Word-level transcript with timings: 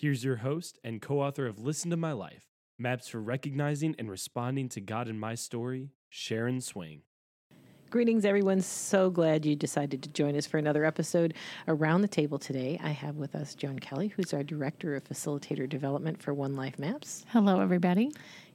Here's 0.00 0.24
your 0.24 0.36
host 0.36 0.78
and 0.82 1.02
co 1.02 1.20
author 1.20 1.46
of 1.46 1.58
Listen 1.58 1.90
to 1.90 1.96
My 1.98 2.12
Life 2.12 2.46
Maps 2.78 3.08
for 3.08 3.20
Recognizing 3.20 3.94
and 3.98 4.10
Responding 4.10 4.70
to 4.70 4.80
God 4.80 5.08
in 5.08 5.18
My 5.18 5.34
Story, 5.34 5.90
Sharon 6.08 6.62
Swing. 6.62 7.02
Greetings, 7.90 8.24
everyone. 8.24 8.62
So 8.62 9.10
glad 9.10 9.44
you 9.44 9.54
decided 9.54 10.02
to 10.02 10.08
join 10.08 10.36
us 10.36 10.46
for 10.46 10.56
another 10.56 10.86
episode. 10.86 11.34
Around 11.68 12.00
the 12.00 12.08
table 12.08 12.38
today, 12.38 12.80
I 12.82 12.92
have 12.92 13.16
with 13.16 13.34
us 13.34 13.54
Joan 13.54 13.78
Kelley, 13.78 14.08
who's 14.08 14.32
our 14.32 14.42
Director 14.42 14.96
of 14.96 15.04
Facilitator 15.04 15.68
Development 15.68 16.22
for 16.22 16.32
One 16.32 16.56
Life 16.56 16.78
Maps. 16.78 17.26
Hello, 17.28 17.60
everybody. 17.60 18.10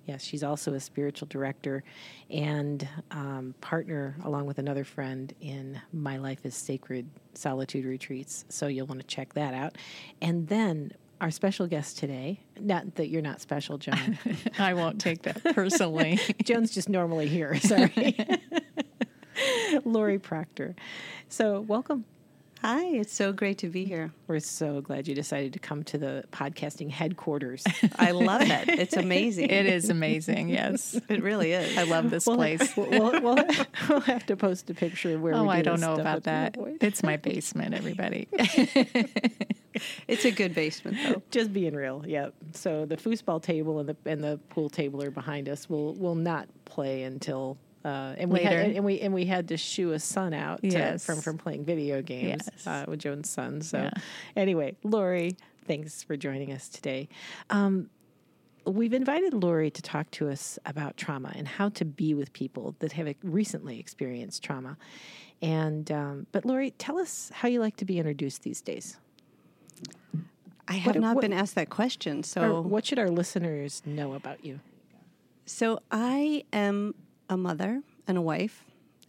Yes, 0.06 0.24
she's 0.24 0.44
also 0.44 0.74
a 0.74 0.80
spiritual 0.80 1.28
director 1.28 1.84
and 2.32 2.88
um, 3.12 3.54
partner, 3.62 4.16
along 4.24 4.48
with 4.48 4.58
another 4.58 4.84
friend, 4.84 5.32
in 5.42 5.80
My 5.94 6.18
Life 6.18 6.44
is 6.44 6.56
Sacred 6.56 7.08
Solitude 7.36 7.86
Retreats. 7.86 8.46
So 8.50 8.66
you'll 8.66 8.88
want 8.88 9.02
to 9.02 9.08
check 9.08 9.34
that 9.34 9.54
out. 9.54 9.78
And 10.22 10.48
then 10.48 10.92
our 11.22 11.32
special 11.32 11.68
guest 11.68 11.98
today, 11.98 12.40
not 12.60 12.96
that 12.96 13.10
you're 13.10 13.22
not 13.22 13.42
special, 13.42 13.78
Joan. 13.78 14.18
I 14.60 14.74
won't 14.74 15.00
take 15.00 15.24
that 15.24 15.44
personally. 15.56 16.20
Joan's 16.44 16.72
just 16.72 16.90
normally 16.90 17.28
here. 17.28 17.60
Sorry. 17.60 18.18
Laurie 19.86 20.20
Proctor. 20.20 20.76
So, 21.30 21.62
welcome. 21.62 22.06
Hi, 22.66 22.86
it's 22.86 23.14
so 23.14 23.32
great 23.32 23.60
to 23.60 23.70
be 23.70 23.86
here. 23.86 24.12
We're 24.26 24.40
so 24.40 24.82
glad 24.82 25.08
you 25.08 25.14
decided 25.14 25.54
to 25.54 25.60
come 25.60 25.84
to 25.84 26.00
the 26.00 26.24
podcasting 26.32 26.90
headquarters. 26.90 27.64
I 28.00 28.10
love 28.10 28.42
it. 28.42 28.68
It's 28.68 28.98
amazing. 28.98 29.52
it 29.52 29.68
is 29.68 29.92
amazing. 29.92 30.50
Yes, 30.50 31.00
it 31.08 31.22
really 31.22 31.52
is. 31.52 31.78
I 31.78 31.84
love 31.84 32.10
this 32.10 32.26
well, 32.26 32.38
place. 32.38 32.76
We'll, 32.76 32.90
we'll, 32.90 33.22
we'll, 33.90 34.00
have 34.00 34.26
to 34.26 34.36
post 34.36 34.68
a 34.72 34.74
picture 34.74 35.14
of 35.14 35.22
where. 35.22 35.36
Oh, 35.36 35.48
I 35.48 35.62
don't 35.62 35.80
know 35.80 35.94
about 35.94 36.24
that. 36.24 36.58
It's 36.82 37.04
my 37.04 37.18
basement, 37.18 37.76
everybody. 37.76 38.28
it's 40.08 40.26
a 40.26 40.32
good 40.32 40.56
basement, 40.56 40.98
though. 41.04 41.22
Just 41.30 41.54
being 41.54 41.76
real. 41.76 42.04
Yep. 42.04 42.34
So 42.54 42.88
the 42.88 42.98
foosball 42.98 43.44
table 43.44 43.78
and 43.80 43.90
the 43.90 43.98
and 44.08 44.24
the 44.24 44.40
pool 44.50 44.70
table 44.72 45.04
are 45.04 45.12
behind 45.12 45.50
us. 45.50 45.70
We'll 45.70 45.94
will 45.94 46.16
not 46.16 46.48
play 46.66 47.04
until 47.04 47.60
uh, 47.86 48.16
and 48.18 48.32
Later. 48.32 48.50
we 48.50 48.56
had, 48.56 48.72
and 48.72 48.86
we 48.86 49.00
and 49.02 49.14
we 49.14 49.26
had 49.26 49.48
to 49.50 49.58
shoo 49.58 49.92
a 49.94 50.00
son 50.00 50.34
out 50.34 50.62
to, 50.62 50.68
Yes. 50.70 51.06
from 51.06 51.22
from 51.22 51.38
playing 51.38 51.64
video 51.66 52.02
games 52.02 52.50
Yes. 52.52 52.68
uh, 52.68 52.86
with 52.88 53.00
Joan's 53.00 53.30
son. 53.30 53.62
So 53.62 53.78
Yeah. 53.84 53.92
anyway, 54.36 54.76
Laurie, 54.84 55.38
thanks 55.68 56.02
for 56.04 56.18
joining 56.18 56.52
us 56.52 56.68
today. 56.68 57.08
Um, 57.52 57.90
we've 58.66 58.94
invited 58.94 59.34
Laurie 59.36 59.70
to 59.70 59.82
talk 59.84 60.10
to 60.12 60.28
us 60.30 60.58
about 60.66 60.98
trauma 60.98 61.32
and 61.36 61.48
how 61.48 61.70
to 61.70 61.86
be 61.86 62.16
with 62.16 62.34
people 62.34 62.76
that 62.80 62.94
have 62.94 63.14
recently 63.22 63.80
experienced 63.80 64.42
trauma. 64.44 64.78
And 65.42 65.92
um, 65.92 66.26
but 66.32 66.44
Laurie, 66.46 66.72
tell 66.72 66.98
us 66.98 67.30
how 67.36 67.48
you 67.48 67.60
like 67.60 67.76
to 67.78 67.86
be 67.86 68.00
introduced 68.00 68.42
these 68.42 68.62
days. 68.62 68.98
I 70.68 70.74
have 70.74 70.96
What- 70.96 71.02
not 71.02 71.16
what- 71.18 71.22
been 71.22 71.34
asked 71.34 71.54
that 71.56 71.70
question. 71.70 72.24
So, 72.24 72.62
what 72.62 72.86
should 72.88 72.98
our 72.98 73.12
listeners 73.12 73.84
know 73.86 74.14
about 74.14 74.44
you? 74.44 74.60
so 75.48 75.80
I 75.92 76.44
am 76.52 76.96
a 77.30 77.38
mother 77.38 77.82
and 78.08 78.18
a 78.18 78.22
wife 78.22 78.64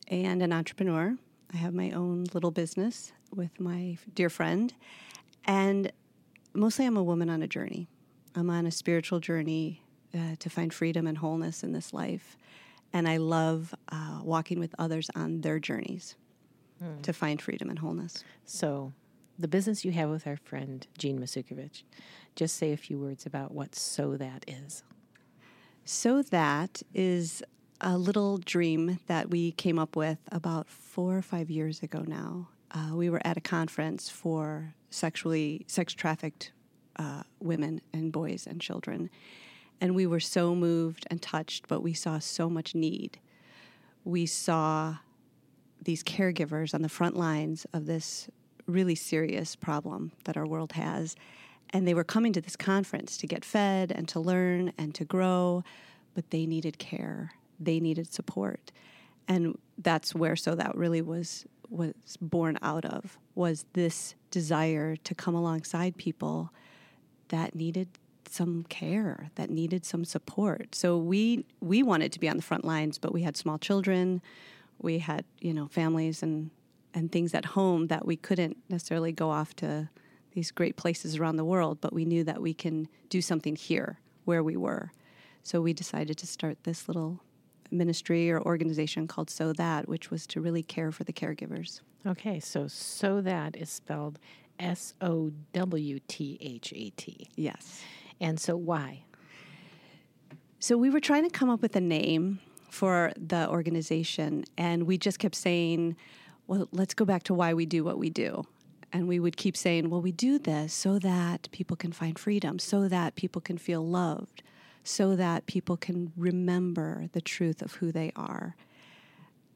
and 0.08 0.42
an 0.42 0.52
entrepreneur. 0.52 1.16
I 1.52 1.56
have 1.56 1.74
my 1.74 1.90
own 1.90 2.26
little 2.32 2.50
business 2.50 3.12
with 3.34 3.60
my 3.60 3.98
dear 4.14 4.30
friend, 4.30 4.72
and 5.44 5.92
mostly 6.54 6.86
I'm 6.86 6.96
a 6.96 7.02
woman 7.02 7.30
on 7.30 7.42
a 7.42 7.46
journey. 7.46 7.88
I'm 8.34 8.50
on 8.50 8.66
a 8.66 8.70
spiritual 8.70 9.20
journey 9.20 9.82
uh, 10.14 10.36
to 10.38 10.50
find 10.50 10.72
freedom 10.72 11.06
and 11.06 11.18
wholeness 11.18 11.62
in 11.62 11.72
this 11.72 11.92
life, 11.92 12.36
and 12.92 13.08
I 13.08 13.18
love 13.18 13.74
uh, 13.90 14.20
walking 14.22 14.58
with 14.58 14.74
others 14.78 15.10
on 15.14 15.40
their 15.42 15.58
journeys 15.58 16.16
to 17.02 17.12
find 17.14 17.40
freedom 17.40 17.70
and 17.70 17.78
wholeness. 17.78 18.22
So, 18.44 18.92
the 19.38 19.48
business 19.48 19.82
you 19.84 19.92
have 19.92 20.10
with 20.10 20.26
our 20.26 20.36
friend 20.36 20.86
Jean 20.98 21.18
Masukovich, 21.18 21.84
just 22.34 22.56
say 22.56 22.72
a 22.72 22.76
few 22.76 22.98
words 22.98 23.24
about 23.24 23.52
what 23.52 23.74
SOW 23.74 24.16
That 24.16 24.44
is. 24.46 24.82
So 25.86 26.20
that 26.20 26.82
is 26.92 27.42
a 27.80 27.98
little 27.98 28.38
dream 28.38 28.98
that 29.06 29.30
we 29.30 29.52
came 29.52 29.78
up 29.78 29.96
with 29.96 30.18
about 30.32 30.68
four 30.68 31.16
or 31.16 31.22
five 31.22 31.50
years 31.50 31.82
ago 31.82 32.02
now. 32.06 32.48
Uh, 32.70 32.94
we 32.94 33.10
were 33.10 33.20
at 33.24 33.36
a 33.36 33.40
conference 33.40 34.08
for 34.08 34.74
sexually 34.90 35.64
sex 35.66 35.92
trafficked 35.92 36.52
uh, 36.96 37.22
women 37.40 37.80
and 37.92 38.12
boys 38.12 38.46
and 38.46 38.60
children, 38.60 39.10
and 39.80 39.94
we 39.94 40.06
were 40.06 40.20
so 40.20 40.54
moved 40.54 41.06
and 41.10 41.20
touched, 41.20 41.68
but 41.68 41.82
we 41.82 41.92
saw 41.92 42.18
so 42.18 42.48
much 42.48 42.74
need. 42.74 43.18
We 44.04 44.26
saw 44.26 44.96
these 45.82 46.02
caregivers 46.02 46.74
on 46.74 46.82
the 46.82 46.88
front 46.88 47.16
lines 47.16 47.66
of 47.72 47.86
this 47.86 48.28
really 48.66 48.94
serious 48.94 49.54
problem 49.54 50.12
that 50.24 50.36
our 50.36 50.46
world 50.46 50.72
has. 50.72 51.16
And 51.70 51.86
they 51.86 51.94
were 51.94 52.04
coming 52.04 52.32
to 52.32 52.40
this 52.40 52.56
conference 52.56 53.16
to 53.18 53.26
get 53.26 53.44
fed 53.44 53.92
and 53.92 54.08
to 54.08 54.20
learn 54.20 54.72
and 54.78 54.94
to 54.94 55.04
grow, 55.04 55.64
but 56.14 56.30
they 56.30 56.46
needed 56.46 56.78
care. 56.78 57.32
They 57.58 57.80
needed 57.80 58.12
support. 58.12 58.72
And 59.28 59.58
that's 59.78 60.14
where 60.14 60.36
so 60.36 60.54
that 60.54 60.76
really 60.76 61.02
was 61.02 61.46
was 61.68 61.94
born 62.20 62.56
out 62.62 62.84
of 62.84 63.18
was 63.34 63.64
this 63.72 64.14
desire 64.30 64.94
to 64.96 65.14
come 65.14 65.34
alongside 65.34 65.96
people 65.96 66.52
that 67.28 67.56
needed 67.56 67.88
some 68.28 68.64
care, 68.68 69.30
that 69.34 69.50
needed 69.50 69.84
some 69.84 70.04
support. 70.04 70.74
So 70.74 70.96
we 70.96 71.44
we 71.60 71.82
wanted 71.82 72.12
to 72.12 72.20
be 72.20 72.28
on 72.28 72.36
the 72.36 72.42
front 72.42 72.64
lines, 72.64 72.98
but 72.98 73.12
we 73.12 73.22
had 73.22 73.36
small 73.36 73.58
children, 73.58 74.22
we 74.78 74.98
had 74.98 75.24
you 75.40 75.54
know 75.54 75.66
families 75.68 76.22
and 76.22 76.50
and 76.94 77.12
things 77.12 77.34
at 77.34 77.44
home 77.44 77.88
that 77.88 78.06
we 78.06 78.16
couldn't 78.16 78.56
necessarily 78.68 79.12
go 79.12 79.30
off 79.30 79.54
to 79.56 79.88
these 80.32 80.50
great 80.50 80.76
places 80.76 81.16
around 81.16 81.36
the 81.36 81.44
world, 81.44 81.78
but 81.80 81.92
we 81.92 82.04
knew 82.04 82.24
that 82.24 82.40
we 82.40 82.54
can 82.54 82.88
do 83.08 83.20
something 83.20 83.56
here 83.56 84.00
where 84.24 84.42
we 84.42 84.56
were. 84.56 84.92
So 85.42 85.60
we 85.60 85.72
decided 85.72 86.18
to 86.18 86.26
start 86.26 86.64
this 86.64 86.88
little 86.88 87.20
ministry 87.70 88.30
or 88.30 88.40
organization 88.42 89.06
called 89.06 89.30
SOW 89.30 89.52
That, 89.54 89.88
which 89.88 90.10
was 90.10 90.26
to 90.28 90.40
really 90.40 90.62
care 90.62 90.92
for 90.92 91.04
the 91.04 91.12
caregivers. 91.12 91.80
Okay, 92.06 92.40
so 92.40 92.66
SOW 92.68 93.20
That 93.20 93.56
is 93.56 93.70
spelled 93.70 94.18
S 94.58 94.94
O 95.00 95.30
W 95.52 95.98
T 96.08 96.38
H 96.40 96.72
A 96.74 96.90
T. 96.90 97.28
Yes. 97.36 97.82
And 98.20 98.40
so, 98.40 98.56
why? 98.56 99.02
So 100.58 100.76
we 100.76 100.90
were 100.90 101.00
trying 101.00 101.24
to 101.24 101.30
come 101.30 101.50
up 101.50 101.60
with 101.62 101.76
a 101.76 101.80
name 101.80 102.40
for 102.70 103.12
the 103.16 103.48
organization, 103.48 104.44
and 104.56 104.84
we 104.86 104.98
just 104.98 105.18
kept 105.18 105.34
saying, 105.34 105.96
well, 106.46 106.68
let's 106.72 106.94
go 106.94 107.04
back 107.04 107.22
to 107.24 107.34
why 107.34 107.54
we 107.54 107.66
do 107.66 107.84
what 107.84 107.98
we 107.98 108.10
do. 108.10 108.44
And 108.92 109.08
we 109.08 109.18
would 109.18 109.36
keep 109.36 109.56
saying, 109.56 109.90
well, 109.90 110.00
we 110.00 110.12
do 110.12 110.38
this 110.38 110.72
so 110.72 110.98
that 111.00 111.48
people 111.52 111.76
can 111.76 111.92
find 111.92 112.18
freedom, 112.18 112.58
so 112.58 112.88
that 112.88 113.16
people 113.16 113.42
can 113.42 113.58
feel 113.58 113.86
loved, 113.86 114.42
so 114.86 115.16
that 115.16 115.46
people 115.46 115.76
can 115.76 116.12
remember 116.16 117.08
the 117.12 117.20
truth 117.20 117.60
of 117.60 117.74
who 117.74 117.90
they 117.90 118.12
are. 118.14 118.54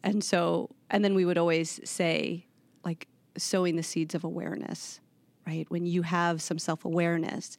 And 0.03 0.25
so, 0.25 0.71
and 0.91 1.05
then 1.05 1.15
we 1.15 1.25
would 1.25 1.39
always 1.39 1.81
say, 1.89 2.47
like, 2.85 3.07
sowing 3.37 3.77
the 3.77 3.83
seeds 3.83 4.15
of 4.15 4.25
awareness, 4.25 5.01
right? 5.47 5.71
When 5.71 5.87
you 5.87 6.03
have 6.03 6.43
some 6.43 6.59
self 6.59 6.85
awareness, 6.85 7.57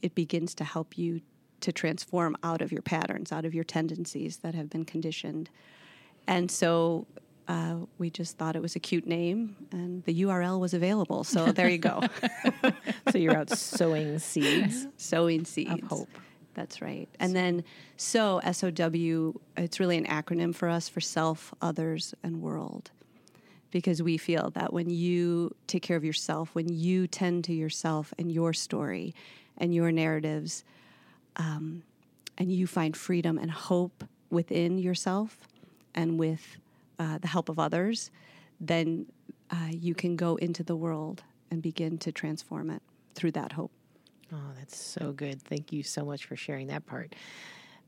it 0.00 0.14
begins 0.14 0.54
to 0.56 0.64
help 0.64 0.96
you 0.96 1.20
to 1.60 1.72
transform 1.72 2.36
out 2.42 2.62
of 2.62 2.72
your 2.72 2.80
patterns, 2.80 3.32
out 3.32 3.44
of 3.44 3.54
your 3.54 3.64
tendencies 3.64 4.38
that 4.38 4.54
have 4.54 4.70
been 4.70 4.86
conditioned. 4.86 5.50
And 6.26 6.50
so 6.50 7.06
uh, 7.48 7.74
we 7.98 8.08
just 8.08 8.38
thought 8.38 8.56
it 8.56 8.62
was 8.62 8.76
a 8.76 8.80
cute 8.80 9.06
name, 9.06 9.56
and 9.72 10.02
the 10.04 10.22
URL 10.22 10.58
was 10.58 10.72
available. 10.72 11.24
So 11.24 11.52
there 11.52 11.68
you 11.68 11.78
go. 11.78 12.00
So, 13.10 13.18
you're 13.18 13.36
out 13.36 13.50
sowing 13.50 14.20
seeds 14.20 14.86
Sowing 14.96 15.44
seeds 15.44 15.72
of 15.72 15.80
hope. 15.82 16.08
That's 16.54 16.82
right. 16.82 17.08
And 17.18 17.34
then 17.34 17.64
so 17.96 18.38
S 18.38 18.64
O 18.64 18.70
W 18.70 19.38
it's 19.56 19.78
really 19.78 19.96
an 19.96 20.06
acronym 20.06 20.54
for 20.54 20.68
us 20.68 20.88
for 20.88 21.00
self, 21.00 21.54
others 21.62 22.14
and 22.22 22.42
world. 22.42 22.90
Because 23.70 24.02
we 24.02 24.16
feel 24.16 24.50
that 24.50 24.72
when 24.72 24.90
you 24.90 25.54
take 25.68 25.82
care 25.82 25.96
of 25.96 26.04
yourself, 26.04 26.54
when 26.54 26.68
you 26.68 27.06
tend 27.06 27.44
to 27.44 27.52
yourself 27.52 28.12
and 28.18 28.32
your 28.32 28.52
story 28.52 29.14
and 29.58 29.72
your 29.72 29.92
narratives, 29.92 30.64
um, 31.36 31.84
and 32.36 32.50
you 32.50 32.66
find 32.66 32.96
freedom 32.96 33.38
and 33.38 33.50
hope 33.50 34.02
within 34.30 34.78
yourself 34.78 35.38
and 35.94 36.18
with 36.18 36.56
uh, 36.98 37.18
the 37.18 37.28
help 37.28 37.48
of 37.48 37.58
others, 37.58 38.10
then 38.60 39.06
uh, 39.50 39.68
you 39.70 39.94
can 39.94 40.16
go 40.16 40.36
into 40.36 40.62
the 40.64 40.74
world 40.74 41.22
and 41.50 41.62
begin 41.62 41.98
to 41.98 42.10
transform 42.10 42.70
it 42.70 42.82
through 43.14 43.32
that 43.32 43.52
hope. 43.52 43.70
Oh, 44.32 44.52
that's 44.56 44.76
so 44.76 45.12
good. 45.12 45.42
Thank 45.42 45.72
you 45.72 45.82
so 45.82 46.04
much 46.04 46.24
for 46.24 46.36
sharing 46.36 46.68
that 46.68 46.86
part. 46.86 47.14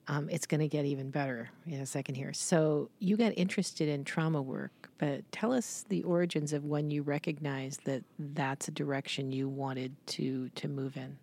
Um, 0.08 0.28
it's 0.28 0.46
going 0.46 0.60
to 0.60 0.68
get 0.68 0.84
even 0.84 1.10
better 1.10 1.48
in 1.66 1.80
a 1.80 1.86
second 1.86 2.16
here. 2.16 2.32
So, 2.32 2.90
you 2.98 3.16
got 3.16 3.32
interested 3.36 3.88
in 3.88 4.02
trauma 4.02 4.42
work, 4.42 4.90
but 4.98 5.30
tell 5.30 5.52
us 5.52 5.84
the 5.88 6.02
origins 6.02 6.52
of 6.52 6.64
when 6.64 6.90
you 6.90 7.02
recognized 7.02 7.84
that 7.84 8.02
that's 8.18 8.66
a 8.66 8.72
direction 8.72 9.30
you 9.30 9.48
wanted 9.48 9.94
to 10.08 10.48
to 10.56 10.66
move 10.66 10.96
in. 10.96 11.18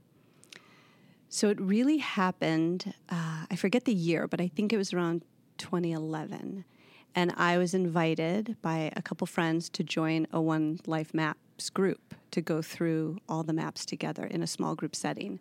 So 1.31 1.49
it 1.49 1.61
really 1.61 1.97
happened, 1.97 2.91
uh, 3.07 3.45
I 3.49 3.55
forget 3.55 3.85
the 3.85 3.93
year, 3.93 4.27
but 4.27 4.41
I 4.41 4.47
think 4.47 4.73
it 4.73 4.77
was 4.77 4.93
around 4.93 5.21
2011. 5.59 6.65
And 7.13 7.33
I 7.37 7.59
was 7.59 7.75
invited 7.75 8.57
by 8.63 8.91
a 8.95 9.01
couple 9.03 9.27
friends 9.27 9.69
to 9.69 9.83
join 9.83 10.25
a 10.33 10.41
One 10.41 10.79
Life 10.87 11.13
Map 11.13 11.37
MAPS 11.59 11.69
group 11.69 12.15
to 12.31 12.41
go 12.41 12.61
through 12.61 13.17
all 13.27 13.43
the 13.43 13.51
maps 13.51 13.85
together 13.85 14.23
in 14.23 14.41
a 14.41 14.47
small 14.47 14.75
group 14.75 14.95
setting. 14.95 15.39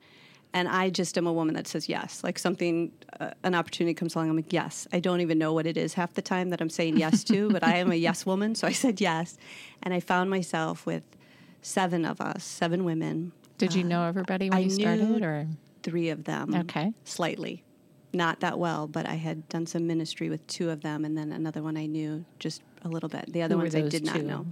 And 0.53 0.67
I 0.67 0.91
just 0.91 1.17
am 1.17 1.29
a 1.29 1.32
woman 1.32 1.55
that 1.55 1.69
says 1.69 1.88
yes. 1.88 2.25
Like 2.25 2.41
something, 2.41 2.91
uh, 3.20 3.31
an 3.44 3.55
opportunity 3.55 3.94
comes 3.94 4.17
along, 4.17 4.31
I'm 4.31 4.37
like, 4.37 4.53
yes. 4.53 4.88
I 4.93 4.99
don't 4.99 5.20
even 5.20 5.38
know 5.38 5.53
what 5.53 5.65
it 5.65 5.76
is 5.76 5.94
half 5.94 6.15
the 6.15 6.23
time 6.23 6.50
that 6.50 6.61
I'm 6.61 6.70
saying 6.70 6.97
yes 6.97 7.23
to, 7.25 7.50
but 7.53 7.62
I 7.62 7.76
am 7.76 7.93
a 7.93 7.94
yes 7.94 8.26
woman. 8.26 8.56
So 8.56 8.67
I 8.67 8.73
said 8.73 9.00
yes. 9.00 9.37
And 9.82 9.94
I 9.94 10.00
found 10.00 10.29
myself 10.29 10.87
with 10.87 11.05
seven 11.62 12.05
of 12.05 12.20
us, 12.20 12.43
seven 12.43 12.85
women. 12.85 13.31
Did 13.59 13.75
you 13.75 13.85
know 13.85 14.03
everybody 14.03 14.50
when 14.50 14.59
I 14.59 14.62
you 14.62 14.70
started, 14.70 15.23
or 15.23 15.47
three 15.85 16.09
of 16.09 16.25
them. 16.25 16.53
Okay. 16.53 16.93
Slightly. 17.05 17.62
Not 18.12 18.41
that 18.41 18.59
well, 18.59 18.88
but 18.88 19.06
I 19.06 19.15
had 19.15 19.49
done 19.49 19.67
some 19.67 19.87
ministry 19.87 20.31
with 20.31 20.44
two 20.49 20.70
of 20.70 20.81
them, 20.81 21.05
and 21.05 21.17
then 21.17 21.31
another 21.31 21.62
one 21.62 21.76
I 21.76 21.87
knew 21.87 22.25
just 22.38 22.62
a 22.82 22.88
little 22.88 23.09
bit. 23.09 23.32
The 23.32 23.43
other 23.43 23.55
Who 23.55 23.62
ones 23.62 23.75
I 23.76 23.82
did 23.82 24.05
not 24.05 24.23
know. 24.23 24.47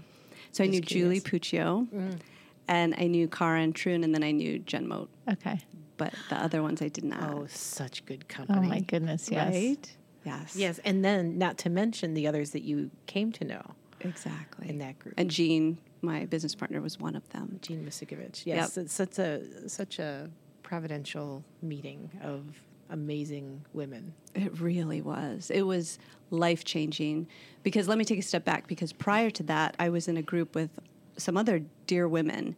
So 0.52 0.64
I 0.64 0.66
Just 0.66 0.70
knew 0.72 0.80
Julie 0.80 1.20
curious. 1.20 1.42
Mm. 1.44 1.88
Puccio, 1.90 2.20
and 2.68 2.94
I 2.98 3.06
knew 3.06 3.28
Karen 3.28 3.72
Troon, 3.72 4.04
and 4.04 4.14
then 4.14 4.22
I 4.24 4.30
knew 4.32 4.58
Jen 4.60 4.86
Moat. 4.88 5.08
okay? 5.30 5.60
But 5.98 6.12
the 6.28 6.36
other 6.36 6.62
ones 6.62 6.82
I 6.82 6.88
did 6.88 7.04
not. 7.04 7.32
Oh, 7.32 7.46
such 7.48 8.04
good 8.04 8.28
company. 8.28 8.66
Oh 8.66 8.68
my 8.70 8.80
goodness, 8.80 9.30
yes. 9.30 9.52
Right? 9.54 9.96
Yes. 10.24 10.56
Yes, 10.56 10.80
and 10.84 11.04
then 11.04 11.38
not 11.38 11.56
to 11.58 11.70
mention 11.70 12.12
the 12.14 12.26
others 12.26 12.50
that 12.50 12.62
you 12.62 12.90
came 13.06 13.32
to 13.32 13.44
know 13.44 13.62
Exactly. 14.00 14.68
in 14.68 14.78
that 14.78 14.98
group. 14.98 15.14
And 15.16 15.30
Jean, 15.30 15.78
my 16.02 16.26
business 16.26 16.54
partner, 16.54 16.80
was 16.82 16.98
one 16.98 17.16
of 17.16 17.26
them. 17.30 17.60
Jean 17.62 17.84
Misikovich. 17.86 18.44
Yes, 18.44 18.76
it's 18.76 18.92
such 18.92 19.18
a 19.18 19.68
such 19.68 19.98
a 19.98 20.28
providential 20.62 21.44
meeting 21.62 22.10
of 22.22 22.60
amazing 22.90 23.64
women. 23.72 24.14
It 24.34 24.60
really 24.60 25.00
was. 25.00 25.50
It 25.50 25.62
was 25.62 25.98
life 26.30 26.64
changing 26.64 27.28
because 27.62 27.88
let 27.88 27.98
me 27.98 28.04
take 28.04 28.18
a 28.18 28.22
step 28.22 28.44
back 28.44 28.66
because 28.66 28.92
prior 28.92 29.30
to 29.30 29.42
that, 29.44 29.76
I 29.78 29.88
was 29.88 30.08
in 30.08 30.16
a 30.16 30.22
group 30.22 30.54
with 30.54 30.70
some 31.16 31.36
other 31.36 31.62
dear 31.86 32.08
women, 32.08 32.56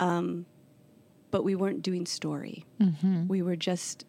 um, 0.00 0.46
but 1.30 1.44
we 1.44 1.54
weren't 1.54 1.82
doing 1.82 2.06
story. 2.06 2.64
We 3.28 3.42
were 3.42 3.56
just 3.56 4.04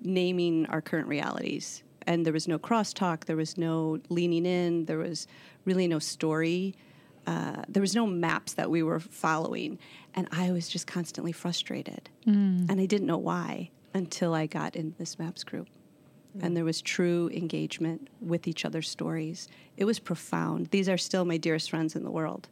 naming 0.00 0.66
our 0.66 0.80
current 0.80 1.08
realities. 1.08 1.82
And 2.06 2.26
there 2.26 2.32
was 2.32 2.48
no 2.48 2.58
crosstalk, 2.58 3.26
there 3.26 3.36
was 3.36 3.56
no 3.56 3.98
leaning 4.08 4.44
in, 4.46 4.86
there 4.86 4.98
was 4.98 5.28
really 5.64 5.86
no 5.86 5.98
story. 6.00 6.74
Uh, 7.24 7.62
there 7.68 7.80
was 7.80 7.94
no 7.94 8.04
maps 8.04 8.54
that 8.54 8.68
we 8.68 8.82
were 8.82 8.98
following. 8.98 9.78
And 10.14 10.26
I 10.32 10.50
was 10.50 10.68
just 10.68 10.88
constantly 10.88 11.30
frustrated. 11.30 12.10
And 12.68 12.80
I 12.80 12.86
didn't 12.86 13.06
know 13.06 13.18
why 13.18 13.70
until 13.94 14.34
I 14.34 14.46
got 14.46 14.76
in 14.76 14.94
this 14.98 15.18
maps 15.18 15.44
group. 15.44 15.68
And 16.40 16.52
mm. 16.52 16.54
there 16.54 16.64
was 16.64 16.80
true 16.80 17.30
engagement 17.32 18.08
with 18.20 18.48
each 18.48 18.64
other's 18.64 18.88
stories. 18.88 19.48
It 19.76 19.84
was 19.84 19.98
profound. 19.98 20.68
These 20.70 20.88
are 20.88 20.98
still 20.98 21.24
my 21.24 21.36
dearest 21.36 21.70
friends 21.70 21.94
in 21.94 22.04
the 22.04 22.10
world. 22.10 22.48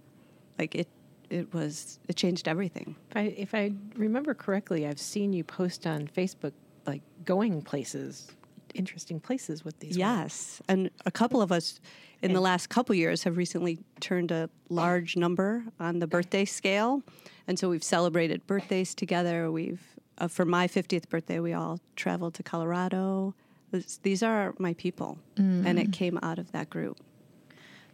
Like 0.58 0.74
it, 0.74 0.88
it 1.30 1.52
was, 1.54 1.98
it 2.08 2.16
changed 2.16 2.46
everything. 2.48 2.96
If 3.10 3.16
I 3.16 3.20
if 3.20 3.54
I 3.54 3.72
remember 3.96 4.34
correctly, 4.34 4.86
I've 4.86 5.00
seen 5.00 5.32
you 5.32 5.44
post 5.44 5.86
on 5.86 6.08
Facebook 6.08 6.52
like 6.86 7.02
going 7.24 7.62
places, 7.62 8.30
interesting 8.74 9.20
places 9.20 9.64
with 9.64 9.78
these. 9.80 9.96
women. 9.96 10.18
Yes, 10.18 10.60
and 10.68 10.90
a 11.06 11.10
couple 11.10 11.40
of 11.40 11.52
us 11.52 11.80
in 12.22 12.34
the 12.34 12.40
last 12.40 12.68
couple 12.68 12.94
years 12.94 13.22
have 13.24 13.38
recently 13.38 13.78
turned 14.00 14.30
a 14.30 14.50
large 14.68 15.16
number 15.16 15.64
on 15.78 16.00
the 16.00 16.06
birthday 16.06 16.44
scale, 16.44 17.02
and 17.46 17.58
so 17.58 17.70
we've 17.70 17.84
celebrated 17.84 18.46
birthdays 18.46 18.94
together. 18.94 19.50
We've 19.50 19.80
uh, 20.20 20.28
for 20.28 20.44
my 20.44 20.68
fiftieth 20.68 21.08
birthday, 21.08 21.40
we 21.40 21.52
all 21.52 21.80
traveled 21.96 22.34
to 22.34 22.42
Colorado. 22.42 23.34
This, 23.70 23.98
these 24.02 24.22
are 24.22 24.54
my 24.58 24.74
people, 24.74 25.18
mm. 25.36 25.64
and 25.64 25.78
it 25.78 25.92
came 25.92 26.18
out 26.22 26.38
of 26.38 26.52
that 26.52 26.70
group. 26.70 26.98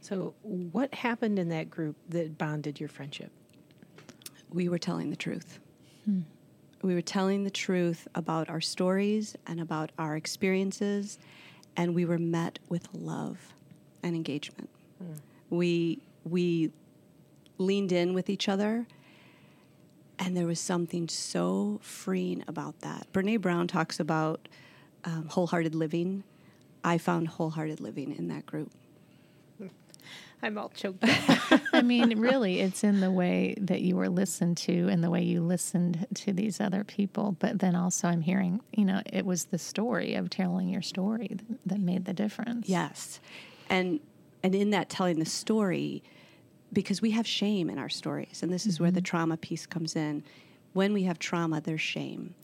So, 0.00 0.34
what 0.42 0.94
happened 0.94 1.38
in 1.38 1.48
that 1.50 1.70
group 1.70 1.96
that 2.08 2.36
bonded 2.36 2.80
your 2.80 2.88
friendship? 2.88 3.30
we 4.50 4.68
were 4.68 4.78
telling 4.78 5.10
the 5.10 5.16
truth. 5.16 5.58
Hmm. 6.04 6.20
We 6.82 6.94
were 6.94 7.02
telling 7.02 7.44
the 7.44 7.50
truth 7.50 8.06
about 8.14 8.48
our 8.48 8.60
stories 8.60 9.36
and 9.46 9.60
about 9.60 9.90
our 9.98 10.16
experiences, 10.16 11.18
and 11.76 11.94
we 11.94 12.04
were 12.04 12.18
met 12.18 12.58
with 12.68 12.88
love 12.92 13.54
and 14.02 14.14
engagement. 14.14 14.70
Hmm. 14.98 15.12
We 15.50 16.00
we 16.24 16.72
leaned 17.58 17.92
in 17.92 18.14
with 18.14 18.28
each 18.28 18.48
other, 18.48 18.86
and 20.18 20.36
there 20.36 20.46
was 20.46 20.60
something 20.60 21.08
so 21.08 21.78
freeing 21.82 22.44
about 22.48 22.80
that. 22.80 23.06
Brene 23.12 23.40
Brown 23.40 23.68
talks 23.68 24.00
about 24.00 24.48
um, 25.04 25.28
wholehearted 25.28 25.74
living. 25.74 26.24
I 26.82 26.98
found 26.98 27.28
wholehearted 27.28 27.80
living 27.80 28.14
in 28.16 28.28
that 28.28 28.46
group. 28.46 28.70
I'm 30.42 30.58
all 30.58 30.70
choked. 30.70 31.04
I 31.72 31.82
mean, 31.82 32.18
really, 32.18 32.60
it's 32.60 32.84
in 32.84 33.00
the 33.00 33.10
way 33.10 33.54
that 33.58 33.80
you 33.80 33.96
were 33.96 34.08
listened 34.08 34.56
to 34.58 34.88
and 34.88 35.02
the 35.02 35.10
way 35.10 35.22
you 35.22 35.42
listened 35.42 36.06
to 36.14 36.32
these 36.32 36.60
other 36.60 36.84
people. 36.84 37.36
But 37.38 37.58
then 37.58 37.74
also, 37.74 38.08
I'm 38.08 38.20
hearing, 38.20 38.60
you 38.72 38.84
know, 38.84 39.02
it 39.06 39.26
was 39.26 39.46
the 39.46 39.58
story 39.58 40.14
of 40.14 40.30
telling 40.30 40.68
your 40.68 40.82
story 40.82 41.30
that, 41.32 41.58
that 41.66 41.80
made 41.80 42.04
the 42.04 42.12
difference. 42.12 42.68
Yes. 42.68 43.20
And 43.68 44.00
and 44.42 44.54
in 44.54 44.70
that 44.70 44.88
telling 44.88 45.18
the 45.18 45.26
story 45.26 46.02
because 46.72 47.00
we 47.00 47.12
have 47.12 47.26
shame 47.26 47.70
in 47.70 47.78
our 47.78 47.88
stories 47.88 48.42
and 48.42 48.52
this 48.52 48.66
is 48.66 48.80
where 48.80 48.90
the 48.90 49.00
mm-hmm. 49.00 49.04
trauma 49.04 49.36
piece 49.36 49.66
comes 49.66 49.96
in. 49.96 50.22
When 50.72 50.92
we 50.92 51.04
have 51.04 51.18
trauma 51.18 51.60
there's 51.60 51.80
shame. 51.80 52.34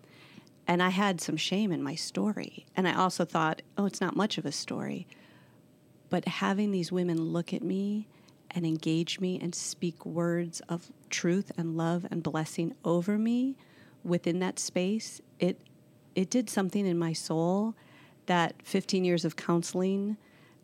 And 0.67 0.83
I 0.83 0.91
had 0.91 1.21
some 1.21 1.37
shame 1.37 1.73
in 1.73 1.83
my 1.83 1.97
story. 1.97 2.67
And 2.77 2.87
I 2.87 2.95
also 2.95 3.25
thought, 3.25 3.63
oh, 3.77 3.85
it's 3.85 4.01
not 4.01 4.15
much 4.15 4.39
of 4.39 4.47
a 4.47 4.53
story. 4.53 5.07
But 6.09 6.27
having 6.27 6.71
these 6.71 6.93
women 6.93 7.21
look 7.21 7.53
at 7.53 7.63
me 7.63 8.07
and 8.51 8.65
engage 8.65 9.19
me 9.19 9.39
and 9.41 9.55
speak 9.55 10.07
words 10.07 10.61
of 10.69 10.93
truth 11.11 11.51
and 11.57 11.77
love 11.77 12.07
and 12.11 12.23
blessing 12.23 12.75
over 12.85 13.19
me 13.19 13.57
within 14.05 14.39
that 14.41 14.59
space, 14.59 15.21
it 15.39 15.59
it 16.15 16.29
did 16.29 16.51
something 16.51 16.87
in 16.87 16.99
my 16.99 17.15
soul 17.15 17.75
that 18.27 18.55
15 18.65 19.05
years 19.05 19.25
of 19.25 19.37
counseling 19.37 20.17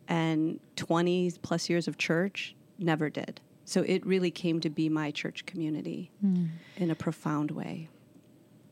and 0.07 0.59
20 0.75 1.31
plus 1.41 1.69
years 1.69 1.87
of 1.87 1.97
church 1.97 2.55
never 2.77 3.09
did. 3.09 3.41
So 3.69 3.83
it 3.83 4.03
really 4.03 4.31
came 4.31 4.59
to 4.61 4.69
be 4.71 4.89
my 4.89 5.11
church 5.11 5.45
community 5.45 6.09
hmm. 6.21 6.45
in 6.75 6.89
a 6.89 6.95
profound 6.95 7.51
way. 7.51 7.87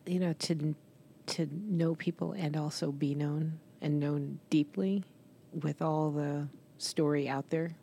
you 0.07 0.19
know, 0.19 0.33
to 0.33 0.73
to 1.27 1.47
know 1.51 1.93
people 1.93 2.31
and 2.31 2.57
also 2.57 2.91
be 2.91 3.13
known 3.13 3.59
and 3.79 3.99
known 3.99 4.39
deeply 4.49 5.03
with 5.53 5.83
all 5.83 6.09
the 6.09 6.47
story 6.79 7.29
out 7.29 7.51
there. 7.51 7.75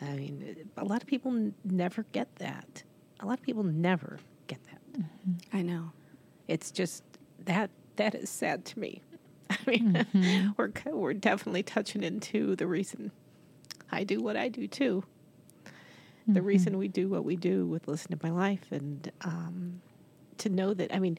I 0.00 0.12
mean, 0.14 0.70
a 0.76 0.84
lot 0.84 1.02
of 1.02 1.08
people 1.08 1.32
n- 1.32 1.54
never 1.64 2.04
get 2.12 2.32
that. 2.36 2.84
A 3.18 3.26
lot 3.26 3.40
of 3.40 3.44
people 3.44 3.64
never 3.64 4.20
get 4.46 4.62
that. 4.66 5.00
Mm-hmm. 5.00 5.56
I 5.56 5.62
know. 5.62 5.90
It's 6.46 6.70
just 6.70 7.02
that 7.44 7.70
that 7.96 8.14
is 8.14 8.30
sad 8.30 8.64
to 8.66 8.78
me. 8.78 9.02
I 9.50 9.58
mean, 9.66 9.94
mm-hmm. 9.94 10.50
we're 10.56 10.70
we're 10.94 11.12
definitely 11.14 11.64
touching 11.64 12.04
into 12.04 12.54
the 12.54 12.68
reason 12.68 13.10
I 13.90 14.04
do 14.04 14.20
what 14.20 14.36
I 14.36 14.48
do 14.48 14.68
too. 14.68 15.02
The 16.28 16.40
mm-hmm. 16.40 16.46
reason 16.46 16.78
we 16.78 16.88
do 16.88 17.08
what 17.08 17.24
we 17.24 17.36
do 17.36 17.66
with 17.66 17.86
Listen 17.86 18.10
to 18.10 18.18
My 18.22 18.30
Life, 18.30 18.72
and 18.72 19.10
um, 19.22 19.80
to 20.38 20.48
know 20.48 20.74
that 20.74 20.94
I 20.94 20.98
mean, 20.98 21.18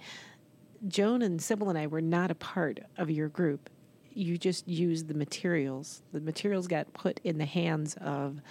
Joan 0.88 1.22
and 1.22 1.42
Sibyl 1.42 1.70
and 1.70 1.78
I 1.78 1.88
were 1.88 2.02
not 2.02 2.32
a 2.32 2.36
part 2.36 2.80
of 2.98 3.10
your 3.10 3.30
group. 3.30 3.70
You 4.14 4.38
just 4.38 4.68
used 4.68 5.08
the 5.08 5.14
materials. 5.14 6.02
The 6.12 6.22
materials 6.22 6.68
got 6.68 6.92
put 6.94 7.20
in 7.24 7.38
the 7.38 7.46
hands 7.46 7.96
of 8.02 8.42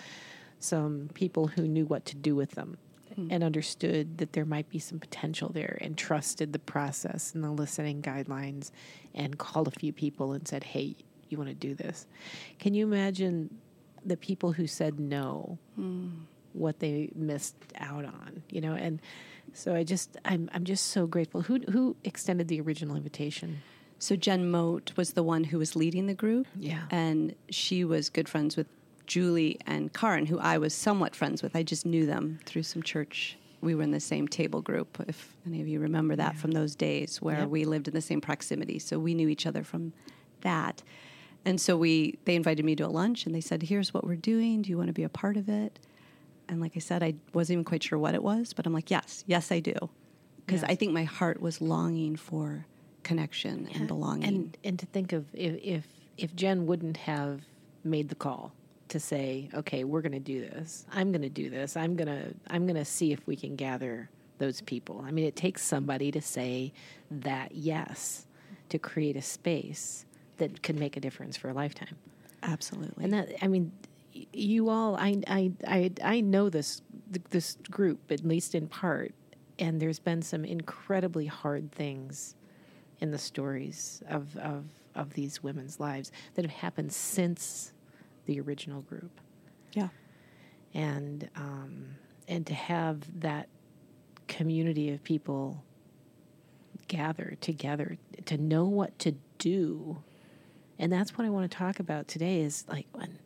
some 0.59 1.11
people 1.15 1.49
who 1.49 1.67
knew 1.69 1.85
what 1.85 2.05
to 2.07 2.17
do 2.17 2.35
with 2.35 2.53
them 2.53 2.79
mm. 3.19 3.29
and 3.31 3.45
understood 3.45 4.19
that 4.19 4.33
there 4.33 4.45
might 4.45 4.69
be 4.69 4.79
some 4.79 4.99
potential 4.99 5.51
there 5.51 5.79
and 5.81 5.97
trusted 5.97 6.53
the 6.53 6.59
process 6.59 7.35
and 7.35 7.45
the 7.45 7.51
listening 7.51 8.03
guidelines 8.03 8.71
and 9.15 9.39
called 9.39 9.69
a 9.69 9.73
few 9.73 9.93
people 9.93 10.33
and 10.33 10.47
said, 10.47 10.65
hey, 10.65 10.97
you 11.29 11.39
want 11.39 11.49
to 11.49 11.55
do 11.55 11.75
this. 11.75 12.07
Can 12.59 12.75
you 12.75 12.87
imagine 12.87 13.59
the 14.05 14.17
people 14.17 14.53
who 14.53 14.67
said 14.67 15.01
no, 15.01 15.59
mm. 15.79 16.13
What 16.57 16.81
they 16.81 17.11
missed 17.15 17.55
out 17.79 18.05
on, 18.05 18.43
you 18.51 18.61
know? 18.61 18.75
And 18.75 19.01
so 19.53 19.75
I 19.75 19.85
just, 19.85 20.17
I'm, 20.25 20.51
I'm 20.53 20.65
just 20.65 20.87
so 20.87 21.07
grateful. 21.07 21.43
Who, 21.43 21.61
who 21.71 21.97
extended 22.05 22.49
the 22.49 22.61
original 22.61 22.97
invitation? 22.97 23.63
So 23.99 24.17
Jen 24.17 24.51
Moat 24.51 24.93
was 24.97 25.13
the 25.13 25.23
one 25.23 25.45
who 25.45 25.59
was 25.59 25.75
leading 25.77 26.07
the 26.07 26.15
group. 26.15 26.47
Yeah. 26.59 26.83
And 26.91 27.35
she 27.51 27.85
was 27.85 28.11
good 28.11 28.29
friends 28.29 28.57
with 28.57 28.67
Julie 29.07 29.59
and 29.67 29.93
Karen, 29.93 30.27
who 30.27 30.39
I 30.39 30.59
was 30.59 30.75
somewhat 30.75 31.15
friends 31.15 31.43
with. 31.43 31.55
I 31.57 31.63
just 31.63 31.87
knew 31.87 32.05
them 32.07 32.41
through 32.45 32.65
some 32.65 32.83
church. 32.83 33.39
We 33.63 33.75
were 33.75 33.83
in 33.83 33.93
the 33.93 34.01
same 34.01 34.29
table 34.29 34.61
group, 34.61 35.03
if 35.09 35.35
any 35.47 35.63
of 35.63 35.69
you 35.69 35.81
remember 35.81 36.15
that 36.17 36.37
from 36.37 36.51
those 36.51 36.75
days 36.75 37.23
where 37.23 37.41
Yep. 37.41 37.49
we 37.49 37.65
lived 37.65 37.89
in 37.89 37.95
the 37.95 38.01
same 38.03 38.21
proximity. 38.21 38.79
So 38.79 38.99
we 38.99 39.15
knew 39.15 39.29
each 39.29 39.47
other 39.47 39.63
from 39.63 39.93
that. 40.43 40.83
And 41.47 41.61
so 41.61 41.77
we 41.77 42.19
they 42.27 42.35
invited 42.35 42.65
me 42.65 42.77
to 42.77 42.85
a 42.87 42.89
lunch 42.89 43.25
and 43.25 43.35
they 43.35 43.41
said, 43.41 43.63
Here's 43.63 43.95
what 43.95 44.05
we're 44.05 44.17
doing. 44.17 44.63
Do 44.63 44.71
you 44.71 44.77
want 44.77 44.89
to 44.89 44.93
be 44.93 45.05
a 45.05 45.09
part 45.09 45.37
of 45.37 45.49
it? 45.49 45.79
And 46.49 46.61
like 46.61 46.73
I 46.77 46.81
said, 46.81 47.03
I 47.03 47.15
wasn't 47.33 47.55
even 47.55 47.65
quite 47.65 47.83
sure 47.83 47.99
what 47.99 48.15
it 48.15 48.23
was, 48.23 48.53
but 48.53 48.67
I'm 48.67 48.73
like, 48.73 48.91
Yes, 48.91 49.25
yes, 49.27 49.51
I 49.53 49.61
do. 49.61 49.75
Because 50.45 50.63
Yes. 50.63 50.71
I 50.71 50.75
think 50.77 50.93
my 50.93 51.05
heart 51.05 51.41
was 51.41 51.61
longing 51.61 52.17
for 52.17 52.67
connection 53.03 53.69
and 53.75 53.87
belonging. 53.89 54.29
And 54.29 54.57
and 54.65 54.79
to 54.79 54.87
think 54.87 55.13
of 55.13 55.27
if 55.35 55.57
if 55.63 55.87
if 56.17 56.35
Jen 56.35 56.67
wouldn't 56.67 56.97
have 56.99 57.43
made 57.85 58.09
the 58.09 58.15
call 58.15 58.53
to 58.89 59.01
say, 59.01 59.49
okay, 59.53 59.85
we're 59.85 60.01
going 60.03 60.13
to 60.13 60.19
do 60.21 60.41
this. 60.41 60.87
I'm 60.93 61.11
going 61.13 61.23
to 61.23 61.29
do 61.29 61.51
this. 61.51 61.77
I'm 61.77 61.97
going 61.97 62.09
to 62.09 62.35
I'm 62.49 62.67
going 62.67 62.77
to 62.77 62.85
see 62.85 63.13
if 63.13 63.27
we 63.27 63.37
can 63.37 63.57
gather 63.57 64.09
those 64.39 64.61
people. 64.61 65.03
I 65.07 65.11
mean, 65.11 65.25
it 65.25 65.35
takes 65.37 65.63
somebody 65.63 66.11
to 66.13 66.21
say 66.21 66.73
that 67.11 67.55
yes 67.55 68.27
to 68.69 68.79
create 68.79 69.17
a 69.17 69.23
space 69.23 70.05
that 70.39 70.63
could 70.63 70.79
make 70.79 70.97
a 70.97 71.01
difference 71.01 71.37
for 71.37 71.49
a 71.49 71.53
lifetime. 71.55 71.97
Absolutely. 72.43 73.05
And 73.05 73.13
that 73.13 73.29
I 73.43 73.49
mean, 73.49 73.73
you 74.33 74.69
all 74.69 74.97
I 74.97 75.21
I 75.27 75.53
I 75.67 75.91
I 76.03 76.21
know 76.21 76.49
this 76.51 76.83
this 77.31 77.57
group 77.71 78.11
at 78.11 78.25
least 78.25 78.55
in 78.55 78.69
part, 78.69 79.13
and 79.59 79.81
there's 79.81 79.99
been 79.99 80.23
some 80.23 80.45
incredibly 80.45 81.27
hard 81.27 81.73
things 81.73 82.35
in 83.01 83.11
the 83.11 83.19
stories 83.19 84.03
of 84.09 84.37
of 84.37 84.65
of 84.95 85.15
these 85.15 85.43
women's 85.43 85.79
lives 85.79 86.11
that 86.35 86.45
have 86.45 86.55
happened 86.55 86.93
since 86.93 87.73
the 88.25 88.41
original 88.41 88.81
group, 88.83 89.21
yeah. 89.73 89.89
and 90.75 91.29
um, 91.37 91.97
and 92.29 92.47
to 92.47 92.55
have 92.55 93.21
that 93.21 93.49
community 94.27 94.91
of 94.91 95.03
people 95.05 95.63
gather 96.89 97.37
together 97.41 97.97
to 98.25 98.37
know 98.37 98.65
what 98.65 98.99
to 98.99 99.13
do 99.39 100.03
and 100.79 100.93
that's 100.93 101.17
what 101.17 101.27
I 101.27 101.31
want 101.31 101.51
to 101.51 101.57
talk 101.57 101.81
about 101.81 102.09
today 102.09 102.41
is 102.41 102.65
like 102.69 102.87
when 102.93 103.19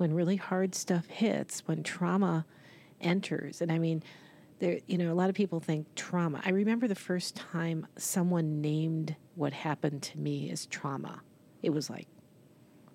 when 0.00 0.14
really 0.14 0.36
hard 0.36 0.74
stuff 0.74 1.06
hits, 1.06 1.60
when 1.66 1.82
trauma 1.82 2.46
enters. 3.02 3.60
And 3.60 3.70
I 3.70 3.78
mean, 3.78 4.02
there 4.58 4.78
you 4.86 4.96
know, 4.96 5.12
a 5.12 5.14
lot 5.14 5.28
of 5.28 5.34
people 5.34 5.60
think 5.60 5.94
trauma. 5.94 6.40
I 6.44 6.50
remember 6.50 6.88
the 6.88 6.94
first 6.94 7.36
time 7.36 7.86
someone 7.96 8.62
named 8.62 9.14
what 9.34 9.52
happened 9.52 10.02
to 10.04 10.18
me 10.18 10.50
as 10.50 10.64
trauma. 10.66 11.20
It 11.62 11.70
was 11.70 11.90
like, 11.90 12.08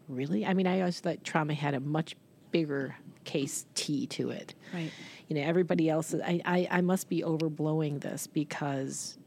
really? 0.07 0.45
I 0.45 0.55
mean, 0.55 0.65
I 0.65 0.79
always 0.79 0.99
thought 0.99 1.23
trauma 1.23 1.53
had 1.53 1.75
a 1.75 1.79
much 1.79 2.15
bigger 2.49 2.95
case 3.23 3.67
T 3.75 4.07
to 4.07 4.31
it. 4.31 4.55
Right. 4.73 4.91
You 5.27 5.35
know, 5.35 5.43
everybody 5.43 5.89
else 5.89 6.13
I, 6.13 6.41
I, 6.43 6.67
I 6.71 6.81
must 6.81 7.07
be 7.07 7.21
overblowing 7.21 8.01
this 8.01 8.25
because 8.25 9.19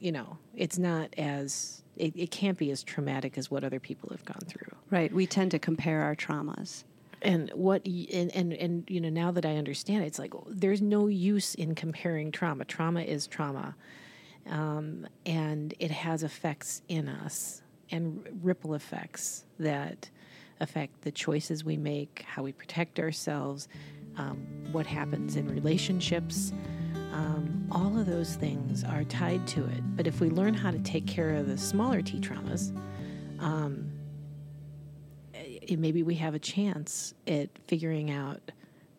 you 0.00 0.12
know, 0.12 0.38
it's 0.54 0.78
not 0.78 1.12
as 1.18 1.82
it, 1.98 2.12
it 2.16 2.30
can't 2.30 2.56
be 2.56 2.70
as 2.70 2.82
traumatic 2.82 3.36
as 3.36 3.50
what 3.50 3.64
other 3.64 3.80
people 3.80 4.10
have 4.10 4.24
gone 4.24 4.42
through. 4.46 4.72
Right. 4.90 5.12
We 5.12 5.26
tend 5.26 5.50
to 5.52 5.58
compare 5.58 6.02
our 6.02 6.14
traumas. 6.14 6.84
And 7.20 7.50
what 7.50 7.84
and, 7.84 8.34
and 8.34 8.52
and 8.52 8.84
you 8.88 9.00
know 9.00 9.08
now 9.08 9.32
that 9.32 9.44
I 9.44 9.56
understand 9.56 10.04
it, 10.04 10.06
it's 10.06 10.20
like 10.20 10.32
there's 10.46 10.80
no 10.80 11.08
use 11.08 11.56
in 11.56 11.74
comparing 11.74 12.30
trauma. 12.30 12.64
Trauma 12.64 13.00
is 13.00 13.26
trauma, 13.26 13.74
um, 14.48 15.04
and 15.26 15.74
it 15.80 15.90
has 15.90 16.22
effects 16.22 16.82
in 16.88 17.08
us 17.08 17.62
and 17.90 18.24
ripple 18.40 18.74
effects 18.74 19.44
that 19.58 20.08
affect 20.60 21.02
the 21.02 21.10
choices 21.10 21.64
we 21.64 21.76
make, 21.76 22.24
how 22.28 22.44
we 22.44 22.52
protect 22.52 23.00
ourselves, 23.00 23.68
um, 24.16 24.46
what 24.70 24.86
happens 24.86 25.34
in 25.34 25.48
relationships. 25.48 26.52
Um, 27.12 27.68
all 27.70 27.98
of 27.98 28.06
those 28.06 28.36
things 28.36 28.84
are 28.84 29.04
tied 29.04 29.46
to 29.48 29.64
it. 29.66 29.96
But 29.96 30.06
if 30.06 30.20
we 30.20 30.30
learn 30.30 30.54
how 30.54 30.70
to 30.70 30.78
take 30.78 31.06
care 31.06 31.34
of 31.34 31.46
the 31.46 31.58
smaller 31.58 32.02
T 32.02 32.18
traumas, 32.18 32.76
um, 33.38 33.90
eh, 35.34 35.76
maybe 35.76 36.02
we 36.02 36.14
have 36.16 36.34
a 36.34 36.38
chance 36.38 37.14
at 37.26 37.48
figuring 37.66 38.10
out 38.10 38.40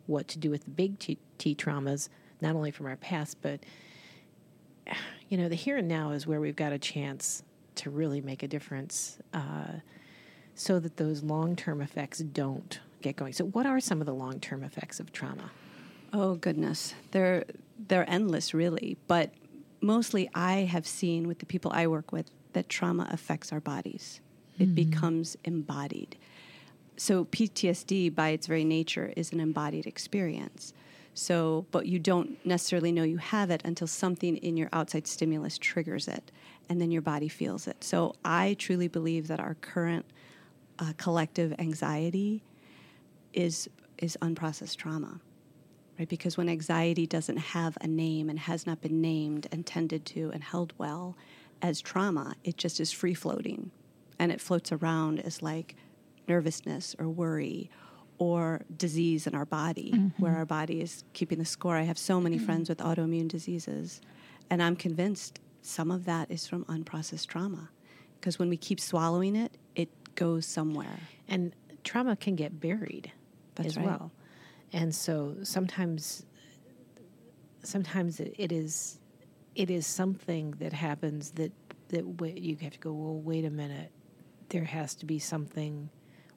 what 0.08 0.28
to 0.30 0.40
do 0.40 0.50
with 0.50 0.64
the 0.64 0.72
big 0.72 0.98
T, 1.00 1.18
T 1.38 1.56
traumas, 1.56 2.10
not 2.42 2.56
only 2.56 2.72
from 2.72 2.88
our 2.88 2.98
past, 2.98 3.38
but 3.42 3.60
you 5.30 5.38
know, 5.38 5.48
the 5.48 5.56
here 5.56 5.78
and 5.78 5.88
now 5.88 6.12
is 6.12 6.26
where 6.26 6.42
we've 6.42 6.56
got 6.56 6.74
a 6.74 6.80
chance 6.80 7.44
to 7.76 7.90
really 7.90 8.20
make 8.20 8.44
a 8.44 8.48
difference, 8.48 9.20
uh, 9.34 9.80
so 10.56 10.80
that 10.80 10.98
those 10.98 11.24
long 11.24 11.56
term 11.56 11.82
effects 11.82 12.20
don't 12.20 12.80
get 13.02 13.16
going. 13.16 13.34
So, 13.34 13.46
what 13.46 13.66
are 13.66 13.80
some 13.80 14.02
of 14.02 14.08
the 14.08 14.14
long 14.14 14.40
term 14.40 14.64
effects 14.64 15.00
of 15.00 15.14
trauma? 15.14 15.52
Oh 16.12 16.36
goodness, 16.36 16.94
they're 17.12 17.46
they're 17.88 18.10
endless, 18.10 18.54
really. 18.54 18.98
But 19.08 19.32
mostly, 19.82 20.30
I 20.34 20.62
have 20.62 20.88
seen 20.88 21.28
with 21.28 21.40
the 21.40 21.46
people 21.46 21.72
I 21.74 21.88
work 21.88 22.12
with 22.12 22.32
that 22.54 22.68
trauma 22.70 23.08
affects 23.12 23.52
our 23.52 23.60
bodies. 23.60 24.22
It 24.58 24.76
becomes 24.76 25.38
embodied. 25.46 26.18
So 26.98 27.24
PTSD, 27.24 28.14
by 28.14 28.30
its 28.30 28.46
very 28.46 28.66
nature, 28.66 29.14
is 29.16 29.32
an 29.32 29.40
embodied 29.40 29.88
experience. 29.88 30.74
So, 31.14 31.66
but 31.72 31.86
you 31.86 31.98
don't 31.98 32.44
necessarily 32.46 32.92
know 32.92 33.04
you 33.04 33.18
have 33.18 33.52
it 33.52 33.62
until 33.64 33.88
something 33.88 34.36
in 34.38 34.58
your 34.58 34.68
outside 34.74 35.08
stimulus 35.08 35.58
triggers 35.58 36.10
it, 36.10 36.32
and 36.68 36.82
then 36.82 36.92
your 36.92 37.02
body 37.02 37.30
feels 37.30 37.68
it. 37.68 37.84
So, 37.84 38.16
I 38.26 38.56
truly 38.60 38.90
believe 38.90 39.28
that 39.28 39.40
our 39.40 39.56
current 39.56 40.06
uh, 40.80 40.94
collective 40.98 41.56
anxiety 41.60 42.44
is 43.34 43.70
is 43.98 44.18
unprocessed 44.22 44.76
trauma 44.76 45.22
right? 46.00 46.10
Because 46.10 46.38
when 46.38 46.50
anxiety 46.50 47.06
doesn't 47.06 47.38
have 47.38 47.78
a 47.82 47.88
name 47.88 48.30
and 48.30 48.40
has 48.40 48.66
not 48.66 48.82
been 48.82 49.02
named 49.02 49.48
and 49.52 49.66
tended 49.66 50.06
to 50.08 50.32
and 50.34 50.44
held 50.44 50.74
well 50.78 51.18
as 51.62 51.82
trauma, 51.82 52.36
it 52.44 52.58
just 52.58 52.80
is 52.80 52.92
free 52.92 53.14
floating 53.14 53.70
and 54.18 54.32
it 54.32 54.40
floats 54.40 54.72
around 54.72 55.20
as 55.20 55.42
like 55.42 55.76
nervousness 56.28 56.96
or 56.98 57.10
worry 57.10 57.70
or 58.18 58.62
disease 58.76 59.28
in 59.28 59.34
our 59.34 59.46
body, 59.46 59.92
where 60.18 60.32
mm-hmm. 60.32 60.40
our 60.40 60.46
body 60.46 60.82
is 60.82 61.06
keeping 61.14 61.40
the 61.40 61.46
score. 61.46 61.78
I 61.78 61.84
have 61.84 61.98
so 61.98 62.20
many 62.20 62.36
mm-hmm. 62.36 62.46
friends 62.46 62.70
with 62.70 62.80
autoimmune 62.80 63.30
diseases, 63.30 64.02
and 64.50 64.62
I'm 64.62 64.76
convinced 64.76 65.40
some 65.62 65.90
of 65.90 66.04
that 66.06 66.30
is 66.30 66.46
from 66.46 66.66
unprocessed 66.66 67.28
trauma. 67.28 67.70
Because 68.20 68.38
when 68.38 68.50
we 68.50 68.58
keep 68.58 68.82
swallowing 68.82 69.38
it, 69.38 69.58
it 69.76 69.90
goes 70.16 70.46
somewhere. 70.46 71.00
And 71.30 71.54
trauma 71.86 72.18
can 72.18 72.36
get 72.36 72.60
buried 72.60 73.14
That's 73.56 73.70
as 73.70 73.78
right. 73.78 73.86
well. 73.86 74.12
And 74.74 74.94
so 74.94 75.38
sometimes 75.44 76.26
sometimes 77.64 78.20
it, 78.20 78.34
it 78.38 78.52
is 78.52 79.00
it 79.56 79.70
is 79.70 79.86
something 79.86 80.52
that 80.60 80.74
happens 80.74 81.32
that 81.32 81.52
that 81.90 82.06
you 82.38 82.56
have 82.62 82.74
to 82.74 82.80
go, 82.80 82.94
well, 82.94 83.20
wait 83.20 83.46
a 83.46 83.50
minute. 83.50 83.92
There 84.50 84.64
has 84.64 84.96
to 84.96 85.06
be 85.06 85.20
something. 85.20 85.90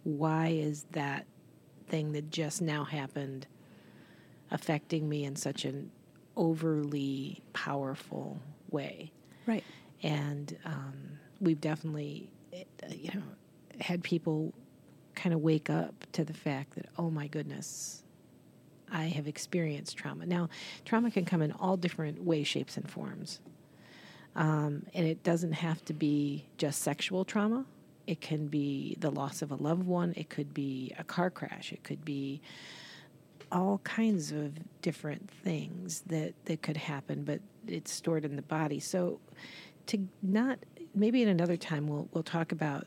Why 0.03 0.49
is 0.49 0.85
that 0.93 1.27
thing 1.89 2.13
that 2.13 2.31
just 2.31 2.63
now 2.63 2.85
happened 2.85 3.47
affecting 4.51 5.09
me 5.09 5.25
in 5.25 5.37
such 5.37 5.65
an 5.65 5.91
overly 6.37 7.43
powerful 7.53 8.41
way? 8.71 9.13
Right. 9.47 9.65
and 10.03 10.57
um, 10.65 10.95
we've 11.41 11.61
definitely, 11.61 12.31
you 12.89 13.11
know, 13.13 13.23
had 13.81 14.03
people 14.03 14.53
kind 15.15 15.35
of 15.35 15.41
wake 15.41 15.69
up 15.69 15.95
to 16.13 16.25
the 16.25 16.33
fact 16.33 16.75
that, 16.77 16.87
oh 16.99 17.11
my 17.11 17.27
goodness, 17.27 18.02
I 18.93 19.05
have 19.05 19.27
experienced 19.27 19.97
trauma. 19.97 20.27
Now, 20.27 20.49
trauma 20.85 21.11
can 21.11 21.25
come 21.25 21.43
in 21.43 21.53
all 21.53 21.77
different 21.77 22.23
ways, 22.23 22.47
shapes, 22.47 22.77
and 22.77 22.89
forms, 22.89 23.41
um, 24.37 24.87
and 24.95 25.07
it 25.07 25.23
doesn't 25.23 25.53
have 25.53 25.85
to 25.87 25.95
be 25.95 26.47
just 26.59 26.83
sexual 26.83 27.25
trauma. 27.25 27.65
It 28.07 28.21
can 28.21 28.49
be 28.49 28.97
the 29.01 29.11
loss 29.11 29.43
of 29.43 29.51
a 29.51 29.57
loved 29.57 29.85
one. 29.85 30.13
It 30.17 30.29
could 30.29 30.53
be 30.53 30.93
a 30.99 31.05
car 31.05 31.31
crash. 31.31 31.73
It 31.73 31.85
could 31.85 32.05
be 32.05 32.41
all 33.51 33.79
kinds 33.85 34.33
of 34.33 34.53
different 34.81 35.31
things 35.31 36.01
that, 36.07 36.35
that 36.47 36.63
could 36.63 36.77
happen, 36.77 37.23
but 37.23 37.41
it's 37.67 37.93
stored 37.93 38.25
in 38.25 38.37
the 38.37 38.43
body. 38.43 38.81
So 38.81 39.21
to 39.87 40.09
not 40.23 40.59
maybe 40.95 41.23
at 41.23 41.29
another 41.29 41.57
time 41.57 41.87
we'll 41.87 42.09
we'll 42.13 42.23
talk 42.23 42.53
about 42.53 42.87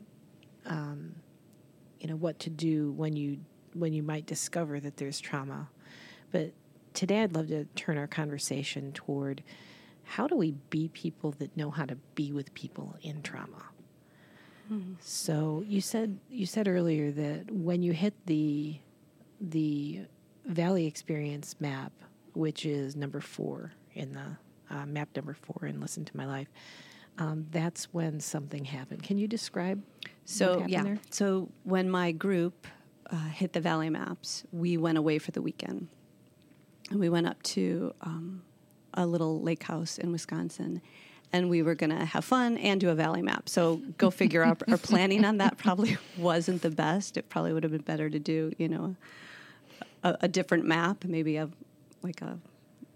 um, 0.64 1.14
you 2.00 2.08
know 2.08 2.16
what 2.16 2.38
to 2.40 2.50
do 2.50 2.92
when 2.92 3.16
you 3.16 3.38
when 3.74 3.92
you 3.92 4.02
might 4.02 4.26
discover 4.26 4.80
that 4.80 4.96
there's 4.96 5.20
trauma. 5.20 5.68
But 6.32 6.52
today 6.94 7.22
I'd 7.22 7.34
love 7.34 7.48
to 7.48 7.64
turn 7.76 7.98
our 7.98 8.06
conversation 8.06 8.92
toward 8.92 9.42
how 10.04 10.26
do 10.26 10.36
we 10.36 10.52
be 10.70 10.88
people 10.88 11.32
that 11.38 11.56
know 11.56 11.70
how 11.70 11.84
to 11.84 11.96
be 12.14 12.32
with 12.32 12.54
people 12.54 12.96
in 13.02 13.22
trauma. 13.22 13.70
So 15.00 15.62
you 15.66 15.80
said 15.80 16.18
you 16.28 16.44
said 16.44 16.66
earlier 16.66 17.12
that 17.12 17.50
when 17.50 17.82
you 17.82 17.92
hit 17.92 18.14
the 18.26 18.78
the 19.40 20.00
Valley 20.44 20.86
Experience 20.86 21.54
map, 21.60 21.92
which 22.34 22.66
is 22.66 22.96
number 22.96 23.20
four 23.20 23.72
in 23.94 24.12
the 24.12 24.74
uh, 24.74 24.86
map 24.86 25.08
number 25.14 25.34
four 25.34 25.66
and 25.68 25.80
Listen 25.80 26.04
to 26.04 26.16
My 26.16 26.26
Life, 26.26 26.48
um, 27.18 27.46
that's 27.52 27.84
when 27.92 28.18
something 28.18 28.64
happened. 28.64 29.04
Can 29.04 29.18
you 29.18 29.28
describe? 29.28 29.82
So 30.24 30.54
happened 30.54 30.70
yeah. 30.70 30.82
there? 30.82 30.98
So 31.10 31.48
when 31.62 31.88
my 31.88 32.10
group 32.10 32.66
uh, 33.10 33.16
hit 33.28 33.52
the 33.52 33.60
Valley 33.60 33.90
Maps, 33.90 34.44
we 34.50 34.76
went 34.76 34.98
away 34.98 35.18
for 35.18 35.30
the 35.30 35.42
weekend, 35.42 35.86
and 36.90 37.00
we 37.00 37.08
went 37.08 37.26
up 37.26 37.42
to 37.42 37.94
um, 38.02 38.42
a 38.94 39.06
little 39.06 39.40
lake 39.40 39.62
house 39.64 39.98
in 39.98 40.12
Wisconsin, 40.12 40.80
and 41.32 41.50
we 41.50 41.62
were 41.62 41.74
going 41.74 41.90
to 41.90 42.04
have 42.04 42.24
fun 42.24 42.56
and 42.58 42.80
do 42.80 42.88
a 42.90 42.94
Valley 42.94 43.22
Map. 43.22 43.48
So 43.48 43.80
go 43.98 44.10
figure 44.22 44.42
out. 44.42 44.62
Our 44.68 44.78
planning 44.78 45.24
on 45.24 45.38
that 45.38 45.58
probably 45.58 45.96
wasn't 46.18 46.62
the 46.62 46.70
best. 46.70 47.16
It 47.16 47.28
probably 47.28 47.52
would 47.52 47.62
have 47.62 47.72
been 47.72 47.82
better 47.82 48.08
to 48.08 48.18
do 48.18 48.52
you 48.58 48.68
know 48.68 48.96
a, 50.02 50.16
a 50.22 50.28
different 50.28 50.64
map, 50.64 51.04
maybe 51.04 51.36
a 51.36 51.48
like 52.02 52.22
a 52.22 52.38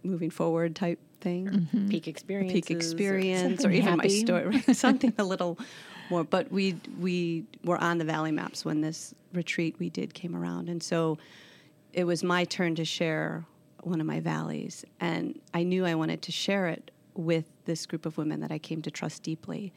moving 0.02 0.30
forward 0.30 0.74
type 0.74 0.98
something, 1.22 1.88
Peak 1.88 2.08
experience. 2.08 2.52
peak 2.52 2.70
experience, 2.70 3.60
or 3.60 3.62
something 3.62 3.78
even 3.78 3.96
my 3.96 4.06
story, 4.06 4.46
right? 4.46 4.76
something 4.76 5.12
a 5.18 5.24
little 5.24 5.58
more. 6.08 6.24
But 6.24 6.50
we 6.50 6.76
we 6.98 7.44
were 7.64 7.78
on 7.78 7.98
the 7.98 8.04
Valley 8.04 8.32
Maps 8.32 8.64
when 8.64 8.80
this 8.80 9.14
retreat 9.32 9.76
we 9.78 9.90
did 9.90 10.14
came 10.14 10.34
around, 10.36 10.68
and 10.68 10.82
so 10.82 11.18
it 11.92 12.04
was 12.04 12.22
my 12.22 12.44
turn 12.44 12.74
to 12.76 12.84
share 12.84 13.44
one 13.82 14.00
of 14.00 14.06
my 14.06 14.20
valleys, 14.20 14.84
and 15.00 15.40
I 15.54 15.62
knew 15.62 15.84
I 15.84 15.94
wanted 15.94 16.22
to 16.22 16.32
share 16.32 16.68
it 16.68 16.90
with 17.14 17.44
this 17.64 17.86
group 17.86 18.06
of 18.06 18.16
women 18.18 18.40
that 18.40 18.52
I 18.52 18.58
came 18.58 18.82
to 18.82 18.90
trust 18.90 19.22
deeply. 19.22 19.72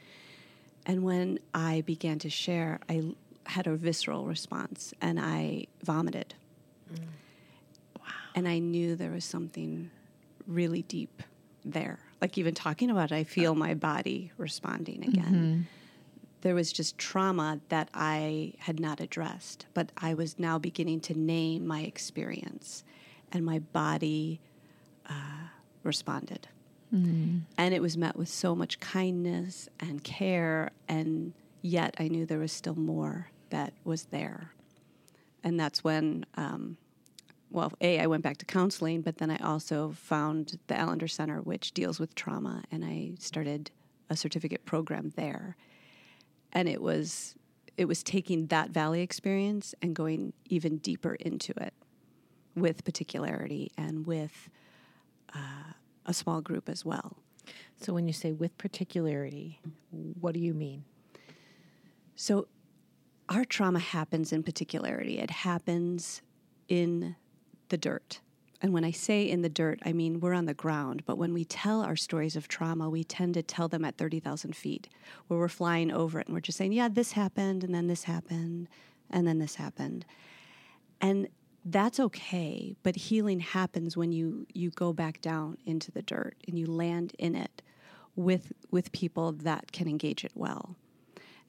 And 0.85 1.03
when 1.03 1.39
I 1.53 1.81
began 1.81 2.19
to 2.19 2.29
share, 2.29 2.79
I 2.89 3.13
had 3.45 3.67
a 3.67 3.75
visceral 3.75 4.25
response, 4.25 4.93
and 5.01 5.19
I 5.19 5.67
vomited. 5.83 6.35
Wow! 7.97 8.05
And 8.35 8.47
I 8.47 8.59
knew 8.59 8.95
there 8.95 9.11
was 9.11 9.25
something 9.25 9.89
really 10.47 10.83
deep 10.83 11.23
there. 11.65 11.99
Like 12.21 12.37
even 12.37 12.53
talking 12.53 12.89
about 12.89 13.11
it, 13.11 13.15
I 13.15 13.23
feel 13.23 13.55
my 13.55 13.73
body 13.73 14.31
responding 14.37 15.03
again. 15.03 15.33
Mm-hmm. 15.33 15.61
There 16.41 16.55
was 16.55 16.73
just 16.73 16.97
trauma 16.97 17.61
that 17.69 17.89
I 17.93 18.53
had 18.59 18.79
not 18.79 18.99
addressed, 18.99 19.65
but 19.73 19.91
I 19.97 20.13
was 20.13 20.37
now 20.37 20.59
beginning 20.59 20.99
to 21.01 21.17
name 21.17 21.65
my 21.65 21.81
experience, 21.81 22.83
and 23.33 23.45
my 23.45 23.59
body 23.59 24.39
uh, 25.09 25.47
responded. 25.83 26.47
And 27.57 27.73
it 27.73 27.81
was 27.81 27.97
met 27.97 28.15
with 28.15 28.29
so 28.29 28.55
much 28.55 28.79
kindness 28.79 29.67
and 29.79 30.03
care, 30.03 30.71
and 30.87 31.33
yet 31.61 31.95
I 31.99 32.07
knew 32.07 32.25
there 32.25 32.39
was 32.39 32.51
still 32.51 32.75
more 32.75 33.31
that 33.49 33.73
was 33.83 34.05
there. 34.05 34.51
And 35.43 35.59
that's 35.59 35.83
when 35.83 36.25
um, 36.35 36.77
well, 37.53 37.71
A, 37.81 37.99
I 37.99 38.07
went 38.07 38.23
back 38.23 38.37
to 38.37 38.45
counseling, 38.45 39.01
but 39.01 39.17
then 39.17 39.29
I 39.29 39.37
also 39.37 39.93
found 39.95 40.57
the 40.67 40.75
Allender 40.81 41.07
Center, 41.07 41.39
which 41.39 41.71
deals 41.71 41.99
with 41.99 42.15
trauma, 42.15 42.63
and 42.71 42.83
I 42.83 43.13
started 43.19 43.69
a 44.09 44.17
certificate 44.17 44.65
program 44.65 45.13
there. 45.15 45.55
And 46.51 46.67
it 46.67 46.81
was 46.81 47.35
it 47.75 47.85
was 47.85 48.03
taking 48.03 48.47
that 48.47 48.69
valley 48.69 49.01
experience 49.01 49.73
and 49.81 49.95
going 49.95 50.33
even 50.45 50.77
deeper 50.77 51.15
into 51.15 51.53
it 51.57 51.73
with 52.55 52.83
particularity 52.83 53.71
and 53.77 54.05
with 54.05 54.49
uh, 55.35 55.73
a 56.05 56.13
small 56.13 56.41
group 56.41 56.69
as 56.69 56.85
well. 56.85 57.17
So 57.77 57.93
when 57.93 58.07
you 58.07 58.13
say 58.13 58.31
with 58.31 58.57
particularity, 58.57 59.59
what 59.91 60.33
do 60.33 60.39
you 60.39 60.53
mean? 60.53 60.85
So, 62.15 62.47
our 63.29 63.45
trauma 63.45 63.79
happens 63.79 64.33
in 64.33 64.43
particularity. 64.43 65.17
It 65.17 65.31
happens 65.31 66.21
in 66.67 67.15
the 67.69 67.77
dirt. 67.77 68.19
And 68.61 68.73
when 68.73 68.85
I 68.85 68.91
say 68.91 69.29
in 69.29 69.41
the 69.41 69.49
dirt, 69.49 69.79
I 69.85 69.91
mean 69.91 70.19
we're 70.19 70.33
on 70.33 70.45
the 70.45 70.53
ground. 70.53 71.03
But 71.05 71.17
when 71.17 71.33
we 71.33 71.43
tell 71.43 71.81
our 71.81 71.95
stories 71.95 72.35
of 72.35 72.47
trauma, 72.47 72.89
we 72.89 73.03
tend 73.03 73.33
to 73.33 73.43
tell 73.43 73.67
them 73.67 73.83
at 73.83 73.97
30,000 73.97 74.55
feet, 74.55 74.87
where 75.27 75.39
we're 75.39 75.49
flying 75.49 75.91
over 75.91 76.19
it 76.19 76.27
and 76.27 76.33
we're 76.33 76.41
just 76.41 76.57
saying, 76.57 76.73
yeah, 76.73 76.87
this 76.87 77.13
happened, 77.13 77.63
and 77.63 77.73
then 77.73 77.87
this 77.87 78.03
happened, 78.03 78.67
and 79.09 79.27
then 79.27 79.39
this 79.39 79.55
happened. 79.55 80.05
And 81.01 81.27
that's 81.65 81.99
okay, 81.99 82.75
but 82.83 82.95
healing 82.95 83.39
happens 83.39 83.95
when 83.95 84.11
you, 84.11 84.45
you 84.53 84.69
go 84.71 84.91
back 84.93 85.21
down 85.21 85.57
into 85.65 85.91
the 85.91 86.01
dirt 86.01 86.35
and 86.47 86.59
you 86.59 86.65
land 86.65 87.13
in 87.17 87.35
it 87.35 87.61
with, 88.15 88.51
with 88.69 88.91
people 88.91 89.31
that 89.31 89.71
can 89.71 89.87
engage 89.87 90.25
it 90.25 90.33
well. 90.35 90.75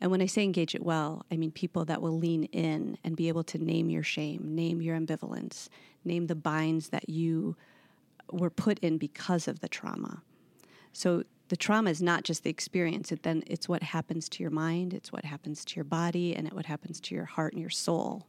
And 0.00 0.10
when 0.10 0.20
I 0.20 0.26
say 0.26 0.44
engage 0.44 0.74
it 0.74 0.82
well, 0.82 1.24
I 1.30 1.36
mean 1.36 1.50
people 1.50 1.84
that 1.86 2.02
will 2.02 2.16
lean 2.16 2.44
in 2.44 2.98
and 3.02 3.16
be 3.16 3.28
able 3.28 3.44
to 3.44 3.58
name 3.58 3.90
your 3.90 4.02
shame, 4.02 4.54
name 4.54 4.82
your 4.82 4.98
ambivalence, 4.98 5.68
name 6.04 6.26
the 6.26 6.34
binds 6.34 6.90
that 6.90 7.08
you 7.08 7.56
were 8.30 8.50
put 8.50 8.78
in 8.80 8.98
because 8.98 9.48
of 9.48 9.60
the 9.60 9.68
trauma. 9.68 10.22
So 10.92 11.24
the 11.48 11.56
trauma 11.56 11.90
is 11.90 12.02
not 12.02 12.24
just 12.24 12.42
the 12.42 12.50
experience, 12.50 13.12
it 13.12 13.22
then 13.22 13.42
it's 13.46 13.68
what 13.68 13.82
happens 13.82 14.28
to 14.30 14.42
your 14.42 14.50
mind, 14.50 14.94
it's 14.94 15.12
what 15.12 15.24
happens 15.24 15.64
to 15.66 15.76
your 15.76 15.84
body, 15.84 16.34
and 16.34 16.46
it 16.46 16.52
what 16.52 16.66
happens 16.66 17.00
to 17.00 17.14
your 17.14 17.26
heart 17.26 17.52
and 17.52 17.60
your 17.60 17.70
soul. 17.70 18.26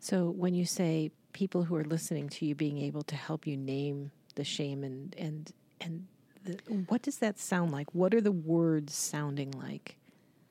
So 0.00 0.30
when 0.30 0.54
you 0.54 0.64
say 0.64 1.10
people 1.32 1.64
who 1.64 1.76
are 1.76 1.84
listening 1.84 2.28
to 2.28 2.46
you 2.46 2.54
being 2.54 2.78
able 2.78 3.02
to 3.02 3.16
help 3.16 3.46
you 3.46 3.56
name 3.56 4.10
the 4.34 4.44
shame 4.44 4.84
and 4.84 5.14
and 5.18 5.52
and 5.80 6.06
the, 6.44 6.54
what 6.88 7.02
does 7.02 7.18
that 7.18 7.38
sound 7.38 7.72
like? 7.72 7.94
What 7.94 8.14
are 8.14 8.20
the 8.20 8.32
words 8.32 8.94
sounding 8.94 9.50
like? 9.52 9.96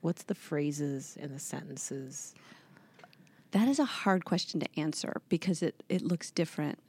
What's 0.01 0.23
the 0.23 0.35
phrases 0.35 1.17
and 1.19 1.33
the 1.33 1.39
sentences? 1.39 2.35
That 3.51 3.67
is 3.67 3.79
a 3.79 3.85
hard 3.85 4.25
question 4.25 4.59
to 4.59 4.79
answer 4.79 5.21
because 5.29 5.63
it, 5.63 5.81
it 5.89 6.01
looks 6.01 6.29
different 6.29 6.79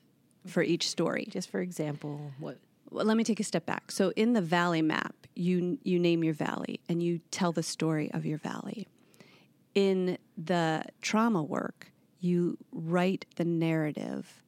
for 0.46 0.62
each 0.62 0.88
story. 0.88 1.26
Just 1.30 1.50
for 1.50 1.60
example, 1.60 2.32
what 2.38 2.58
Well, 2.90 3.04
let 3.04 3.16
me 3.16 3.24
take 3.24 3.40
a 3.40 3.44
step 3.44 3.64
back. 3.66 3.90
So 3.90 4.12
in 4.16 4.32
the 4.32 4.42
valley 4.42 4.82
map, 4.82 5.14
you 5.34 5.78
you 5.84 5.98
name 5.98 6.24
your 6.24 6.34
valley 6.34 6.80
and 6.88 7.02
you 7.02 7.20
tell 7.30 7.52
the 7.52 7.62
story 7.62 8.10
of 8.12 8.26
your 8.26 8.38
valley. 8.38 8.88
In 9.74 10.18
the 10.36 10.84
trauma 11.00 11.42
work, 11.42 11.92
you 12.20 12.58
write 12.72 13.26
the 13.36 13.44
narrative 13.44 14.42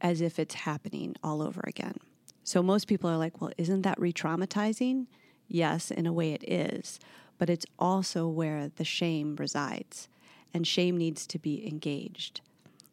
as 0.00 0.20
if 0.20 0.38
it's 0.38 0.54
happening 0.54 1.14
all 1.22 1.40
over 1.42 1.62
again. 1.66 1.96
So 2.42 2.62
most 2.62 2.86
people 2.88 3.08
are 3.08 3.16
like, 3.16 3.40
"Well, 3.40 3.52
isn't 3.56 3.82
that 3.82 3.98
re-traumatizing?" 4.00 5.06
Yes, 5.48 5.90
in 5.90 6.06
a 6.06 6.12
way 6.12 6.32
it 6.32 6.44
is, 6.48 6.98
but 7.38 7.48
it's 7.50 7.66
also 7.78 8.28
where 8.28 8.70
the 8.76 8.84
shame 8.84 9.36
resides. 9.36 10.08
And 10.52 10.66
shame 10.66 10.96
needs 10.96 11.26
to 11.28 11.38
be 11.38 11.66
engaged. 11.66 12.40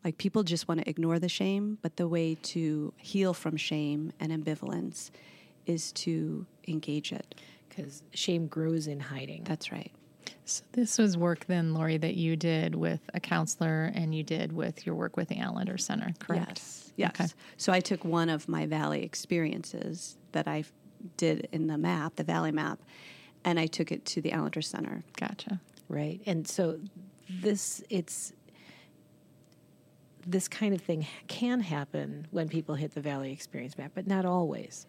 Like 0.03 0.17
people 0.17 0.43
just 0.43 0.67
want 0.67 0.79
to 0.81 0.89
ignore 0.89 1.19
the 1.19 1.29
shame, 1.29 1.77
but 1.81 1.97
the 1.97 2.07
way 2.07 2.36
to 2.36 2.93
heal 2.97 3.34
from 3.34 3.55
shame 3.55 4.12
and 4.19 4.31
ambivalence 4.31 5.12
is 5.65 5.91
to 5.93 6.45
engage 6.67 7.12
it. 7.12 7.36
because 7.69 8.03
shame 8.13 8.47
grows 8.47 8.88
in 8.88 8.99
hiding. 8.99 9.43
That's 9.45 9.71
right. 9.71 9.91
So 10.45 10.63
this 10.73 10.97
was 10.97 11.17
work 11.17 11.45
then, 11.45 11.73
Laurie, 11.73 11.97
that 11.97 12.15
you 12.15 12.36
did 12.36 12.75
with 12.75 13.01
a 13.13 13.19
counselor 13.19 13.91
and 13.93 14.13
you 14.13 14.23
did 14.23 14.51
with 14.51 14.86
your 14.86 14.95
work 14.95 15.15
with 15.17 15.29
the 15.29 15.39
Allender 15.39 15.77
Center, 15.77 16.13
correct? 16.19 16.60
Yes. 16.60 16.93
Yes. 16.97 17.12
Okay. 17.19 17.27
So 17.57 17.71
I 17.71 17.79
took 17.79 18.03
one 18.03 18.29
of 18.29 18.49
my 18.49 18.65
valley 18.65 19.03
experiences 19.03 20.17
that 20.34 20.47
I 20.47 20.63
did 21.17 21.47
in 21.51 21.67
the 21.67 21.77
map, 21.77 22.15
the 22.15 22.23
valley 22.23 22.51
map, 22.51 22.79
and 23.43 23.60
I 23.60 23.65
took 23.67 23.91
it 23.91 24.05
to 24.05 24.21
the 24.21 24.31
Allender 24.31 24.62
Center. 24.62 25.03
Gotcha. 25.17 25.60
right 25.89 26.21
and 26.25 26.47
so 26.47 26.79
this 27.29 27.84
it's 27.89 28.34
this 30.25 30.47
kind 30.47 30.73
of 30.73 30.81
thing 30.81 31.07
can 31.27 31.60
happen 31.60 32.27
when 32.31 32.47
people 32.47 32.75
hit 32.75 32.93
the 32.93 33.01
valley 33.01 33.31
experience 33.31 33.77
map 33.77 33.91
but 33.95 34.05
not 34.07 34.25
always 34.25 34.86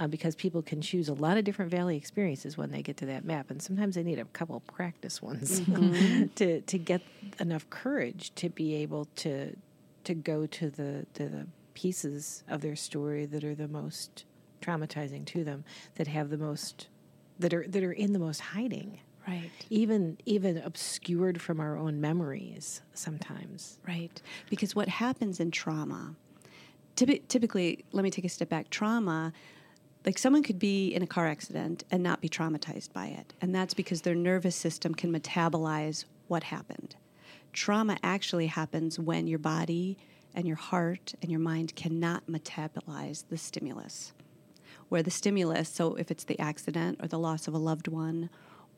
uh, 0.00 0.06
because 0.08 0.34
people 0.34 0.62
can 0.62 0.80
choose 0.80 1.08
a 1.08 1.14
lot 1.14 1.36
of 1.36 1.44
different 1.44 1.70
valley 1.70 1.96
experiences 1.96 2.56
when 2.58 2.70
they 2.72 2.82
get 2.82 2.96
to 2.96 3.06
that 3.06 3.24
map 3.24 3.50
and 3.50 3.62
sometimes 3.62 3.94
they 3.94 4.02
need 4.02 4.18
a 4.18 4.24
couple 4.24 4.56
of 4.56 4.66
practice 4.66 5.22
ones 5.22 5.60
to 6.34 6.60
to 6.62 6.78
get 6.78 7.02
enough 7.38 7.68
courage 7.70 8.34
to 8.34 8.48
be 8.48 8.74
able 8.74 9.04
to 9.14 9.54
to 10.02 10.14
go 10.14 10.46
to 10.46 10.70
the 10.70 11.06
to 11.14 11.28
the 11.28 11.46
pieces 11.74 12.42
of 12.48 12.62
their 12.62 12.74
story 12.74 13.26
that 13.26 13.44
are 13.44 13.54
the 13.54 13.68
most 13.68 14.24
traumatizing 14.60 15.24
to 15.24 15.44
them 15.44 15.64
that 15.94 16.06
have 16.06 16.30
the 16.30 16.36
most 16.38 16.88
that 17.38 17.54
are 17.54 17.64
that 17.68 17.82
are 17.84 17.92
in 17.92 18.12
the 18.12 18.18
most 18.18 18.40
hiding 18.40 19.00
Right. 19.28 19.50
even 19.68 20.16
even 20.24 20.56
obscured 20.58 21.40
from 21.42 21.60
our 21.60 21.76
own 21.76 22.00
memories 22.00 22.80
sometimes 22.94 23.78
Right. 23.86 24.20
Because 24.48 24.74
what 24.74 24.88
happens 24.88 25.38
in 25.40 25.50
trauma, 25.50 26.16
typi- 26.96 27.22
typically, 27.28 27.84
let 27.92 28.02
me 28.02 28.10
take 28.10 28.24
a 28.24 28.28
step 28.30 28.48
back. 28.48 28.70
Trauma, 28.70 29.32
like 30.04 30.18
someone 30.18 30.42
could 30.42 30.58
be 30.58 30.88
in 30.88 31.02
a 31.02 31.06
car 31.06 31.26
accident 31.26 31.84
and 31.90 32.02
not 32.02 32.20
be 32.20 32.28
traumatized 32.28 32.92
by 32.92 33.06
it. 33.06 33.34
And 33.40 33.54
that's 33.54 33.74
because 33.74 34.02
their 34.02 34.14
nervous 34.14 34.56
system 34.56 34.94
can 34.94 35.12
metabolize 35.12 36.04
what 36.28 36.44
happened. 36.44 36.96
Trauma 37.52 37.98
actually 38.02 38.46
happens 38.46 38.98
when 38.98 39.26
your 39.26 39.38
body 39.38 39.98
and 40.34 40.46
your 40.46 40.56
heart 40.56 41.14
and 41.20 41.30
your 41.30 41.40
mind 41.40 41.74
cannot 41.74 42.26
metabolize 42.26 43.24
the 43.28 43.36
stimulus. 43.36 44.12
Where 44.88 45.02
the 45.02 45.10
stimulus, 45.10 45.68
so 45.68 45.94
if 45.96 46.10
it's 46.10 46.24
the 46.24 46.38
accident 46.38 46.98
or 47.02 47.08
the 47.08 47.18
loss 47.18 47.46
of 47.46 47.54
a 47.54 47.58
loved 47.58 47.88
one, 47.88 48.30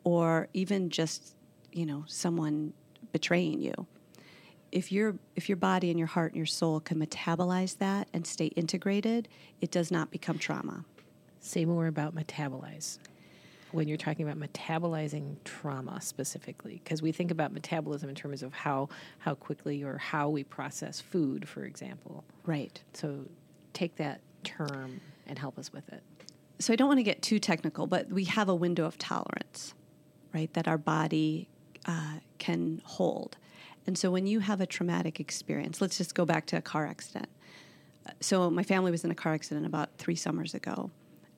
or 0.05 0.49
even 0.53 0.91
just, 0.91 1.37
you 1.73 1.87
know, 1.87 2.05
someone 2.07 2.73
betraying 3.13 3.61
you, 3.61 3.87
if 4.73 4.91
your 4.91 5.17
if 5.37 5.49
your 5.49 5.57
body 5.57 5.91
and 5.91 5.99
your 5.99 6.09
heart 6.09 6.33
and 6.33 6.39
your 6.39 6.47
soul 6.47 6.81
can 6.81 6.99
metabolize 6.99 7.79
that 7.79 8.09
and 8.13 8.27
stay 8.27 8.47
integrated, 8.47 9.29
it 9.61 9.71
does 9.71 9.91
not 9.91 10.11
become 10.11 10.39
trauma. 10.39 10.85
Say 11.43 11.65
more 11.67 11.87
about 11.87 12.15
metabolize 12.15 12.99
when 13.73 13.89
you're 13.89 13.97
talking 13.99 14.29
about 14.29 14.39
metabolizing 14.39 15.37
trauma 15.45 16.01
specifically 16.01 16.81
because 16.85 17.01
we 17.03 17.11
think 17.13 17.31
about 17.31 17.53
metabolism 17.53 18.09
in 18.09 18.15
terms 18.15 18.43
of 18.43 18.53
how 18.55 18.89
how 19.19 19.35
quickly 19.35 19.83
or 19.83 19.99
how 19.99 20.29
we 20.29 20.43
process 20.45 21.01
food 21.01 21.47
for 21.49 21.65
example 21.65 22.25
Right. 22.47 22.83
so 22.95 23.27
take 23.75 23.97
that 23.97 24.21
term 24.45 25.01
and 25.27 25.39
help 25.39 25.59
us 25.59 25.73
with 25.73 25.89
it 25.93 26.03
So 26.59 26.73
I 26.73 26.77
don't 26.77 26.89
want 26.89 26.99
to 26.99 27.03
get 27.05 27.23
too 27.23 27.39
technical, 27.41 27.87
but 27.89 28.09
we 28.09 28.25
have 28.25 28.49
a 28.49 28.55
window 28.55 28.85
of 28.85 28.97
tolerance, 28.99 29.75
right, 30.33 30.53
that 30.55 30.69
our 30.69 30.79
body 30.79 31.49
uh, 31.87 32.19
can 32.39 32.81
hold. 32.85 33.37
And 33.87 33.99
so 33.99 34.13
when 34.13 34.27
you 34.29 34.39
have 34.41 34.61
a 34.61 34.67
traumatic 34.67 35.19
experience, 35.19 35.81
let's 35.81 35.99
just 35.99 36.15
go 36.15 36.25
back 36.25 36.47
to 36.47 36.57
a 36.57 36.63
car 36.63 36.87
accident. 36.87 37.29
so 38.21 38.49
my 38.51 38.63
family 38.63 38.91
was 38.93 39.05
in 39.05 39.11
a 39.11 39.15
car 39.15 39.35
accident 39.35 39.67
about 39.67 39.89
three 39.99 40.15
summers 40.15 40.55
ago, 40.55 40.91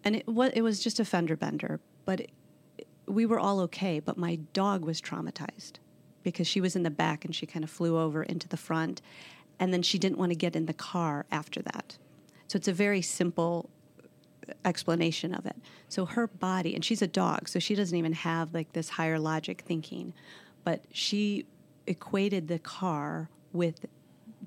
and 0.04 0.16
it 0.16 0.26
was 0.28 0.50
it 0.54 0.62
was 0.62 0.80
just 0.80 1.00
a 1.00 1.04
fender 1.04 1.36
bender, 1.36 1.80
but 2.04 2.20
it, 2.20 2.30
we 3.06 3.26
were 3.26 3.38
all 3.38 3.60
okay. 3.60 4.00
But 4.00 4.16
my 4.16 4.36
dog 4.52 4.84
was 4.84 5.00
traumatized 5.00 5.74
because 6.22 6.46
she 6.46 6.60
was 6.60 6.76
in 6.76 6.82
the 6.82 6.90
back 6.90 7.24
and 7.24 7.34
she 7.34 7.46
kind 7.46 7.64
of 7.64 7.70
flew 7.70 7.98
over 7.98 8.22
into 8.22 8.48
the 8.48 8.56
front, 8.56 9.00
and 9.58 9.72
then 9.72 9.82
she 9.82 9.98
didn't 9.98 10.18
want 10.18 10.30
to 10.30 10.36
get 10.36 10.54
in 10.54 10.66
the 10.66 10.74
car 10.74 11.26
after 11.30 11.62
that. 11.62 11.98
So 12.48 12.56
it's 12.56 12.68
a 12.68 12.72
very 12.72 13.02
simple 13.02 13.70
uh, 14.48 14.52
explanation 14.64 15.34
of 15.34 15.46
it. 15.46 15.56
So 15.88 16.04
her 16.04 16.26
body, 16.26 16.74
and 16.74 16.84
she's 16.84 17.02
a 17.02 17.06
dog, 17.06 17.48
so 17.48 17.58
she 17.58 17.74
doesn't 17.74 17.96
even 17.96 18.12
have 18.12 18.52
like 18.52 18.72
this 18.72 18.90
higher 18.90 19.18
logic 19.18 19.62
thinking, 19.66 20.12
but 20.64 20.84
she 20.92 21.46
equated 21.86 22.48
the 22.48 22.58
car 22.58 23.28
with 23.52 23.86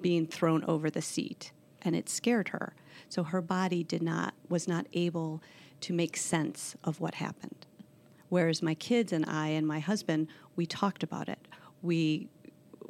being 0.02 0.28
thrown 0.28 0.63
over 0.65 0.89
the 0.89 1.02
seat 1.02 1.52
and 1.82 1.96
it 1.96 2.10
scared 2.10 2.50
her. 2.50 2.74
So 3.10 3.24
her 3.24 3.42
body 3.42 3.84
did 3.84 4.02
not 4.02 4.34
was 4.50 4.68
not 4.68 4.88
able 4.94 5.42
to 5.82 5.94
make 5.94 6.18
sense 6.18 6.76
of 6.84 7.00
what 7.00 7.16
happened. 7.16 7.66
Whereas 8.30 8.62
my 8.62 8.74
kids 8.74 9.13
and 9.13 9.26
I 9.26 9.48
and 9.50 9.66
my 9.66 9.80
husband, 9.80 10.28
we 10.56 10.66
talked 10.66 11.04
about 11.04 11.30
it. 11.30 11.40
We 11.82 12.28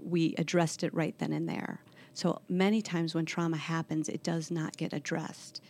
we 0.02 0.36
addressed 0.38 0.84
it 0.84 0.93
right 0.93 1.17
then 1.19 1.34
and 1.34 1.47
there. 1.47 1.82
So 2.13 2.41
many 2.50 2.82
times 2.82 3.13
when 3.13 3.26
trauma 3.26 3.58
happens, 3.58 4.10
it 4.10 4.23
does 4.23 4.50
not 4.50 4.76
get 4.78 4.93
addressed. 4.93 5.62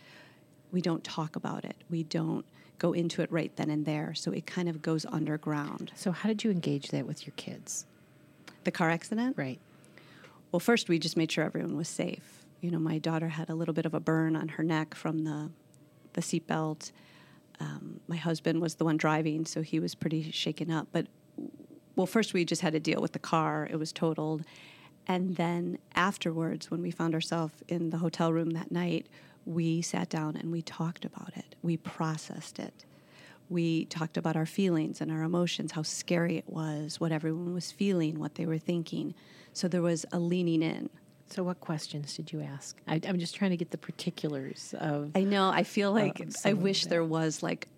We 0.72 0.80
don't 0.80 1.04
talk 1.04 1.36
about 1.36 1.64
it. 1.64 1.76
We 1.90 2.04
don't 2.04 2.46
go 2.78 2.92
into 2.92 3.22
it 3.22 3.30
right 3.30 3.54
then 3.56 3.70
and 3.70 3.84
there. 3.84 4.14
So 4.14 4.30
it 4.30 4.46
kind 4.46 4.68
of 4.68 4.80
goes 4.80 5.04
underground. 5.06 5.92
So, 5.94 6.12
how 6.12 6.28
did 6.28 6.44
you 6.44 6.50
engage 6.50 6.88
that 6.88 7.06
with 7.06 7.26
your 7.26 7.34
kids? 7.36 7.86
The 8.64 8.70
car 8.70 8.90
accident? 8.90 9.36
Right. 9.36 9.58
Well, 10.52 10.60
first 10.60 10.88
we 10.88 10.98
just 10.98 11.16
made 11.16 11.30
sure 11.30 11.44
everyone 11.44 11.76
was 11.76 11.88
safe. 11.88 12.37
You 12.60 12.70
know, 12.70 12.78
my 12.78 12.98
daughter 12.98 13.28
had 13.28 13.50
a 13.50 13.54
little 13.54 13.74
bit 13.74 13.86
of 13.86 13.94
a 13.94 14.00
burn 14.00 14.36
on 14.36 14.48
her 14.48 14.62
neck 14.64 14.94
from 14.94 15.24
the 15.24 15.50
the 16.14 16.20
seatbelt. 16.20 16.90
Um, 17.60 18.00
my 18.08 18.16
husband 18.16 18.60
was 18.60 18.76
the 18.76 18.84
one 18.84 18.96
driving, 18.96 19.44
so 19.44 19.62
he 19.62 19.78
was 19.78 19.94
pretty 19.94 20.30
shaken 20.30 20.70
up. 20.70 20.88
But 20.92 21.06
well, 21.96 22.06
first 22.06 22.32
we 22.32 22.44
just 22.44 22.62
had 22.62 22.72
to 22.72 22.80
deal 22.80 23.00
with 23.00 23.12
the 23.12 23.18
car; 23.18 23.68
it 23.70 23.76
was 23.76 23.92
totaled, 23.92 24.44
and 25.06 25.36
then 25.36 25.78
afterwards, 25.94 26.70
when 26.70 26.82
we 26.82 26.90
found 26.90 27.14
ourselves 27.14 27.54
in 27.68 27.90
the 27.90 27.98
hotel 27.98 28.32
room 28.32 28.50
that 28.50 28.70
night, 28.70 29.08
we 29.44 29.80
sat 29.80 30.10
down 30.10 30.36
and 30.36 30.52
we 30.52 30.60
talked 30.62 31.04
about 31.04 31.32
it. 31.36 31.54
We 31.62 31.76
processed 31.78 32.58
it. 32.58 32.84
We 33.48 33.86
talked 33.86 34.18
about 34.18 34.36
our 34.36 34.44
feelings 34.44 35.00
and 35.00 35.10
our 35.10 35.22
emotions, 35.22 35.72
how 35.72 35.82
scary 35.82 36.36
it 36.36 36.48
was, 36.48 37.00
what 37.00 37.12
everyone 37.12 37.54
was 37.54 37.72
feeling, 37.72 38.18
what 38.18 38.34
they 38.34 38.44
were 38.44 38.58
thinking. 38.58 39.14
So 39.54 39.68
there 39.68 39.80
was 39.80 40.04
a 40.12 40.18
leaning 40.18 40.62
in. 40.62 40.90
So, 41.30 41.42
what 41.42 41.60
questions 41.60 42.16
did 42.16 42.32
you 42.32 42.40
ask? 42.40 42.76
I, 42.86 43.00
am 43.04 43.18
just 43.18 43.34
trying 43.34 43.50
to 43.50 43.56
get 43.56 43.70
the 43.70 43.78
particulars 43.78 44.74
of. 44.78 45.12
I 45.14 45.24
know. 45.24 45.50
I 45.50 45.62
feel 45.62 45.92
like 45.92 46.26
I 46.44 46.54
wish 46.54 46.86
there 46.86 47.04
was 47.04 47.42
like, 47.42 47.68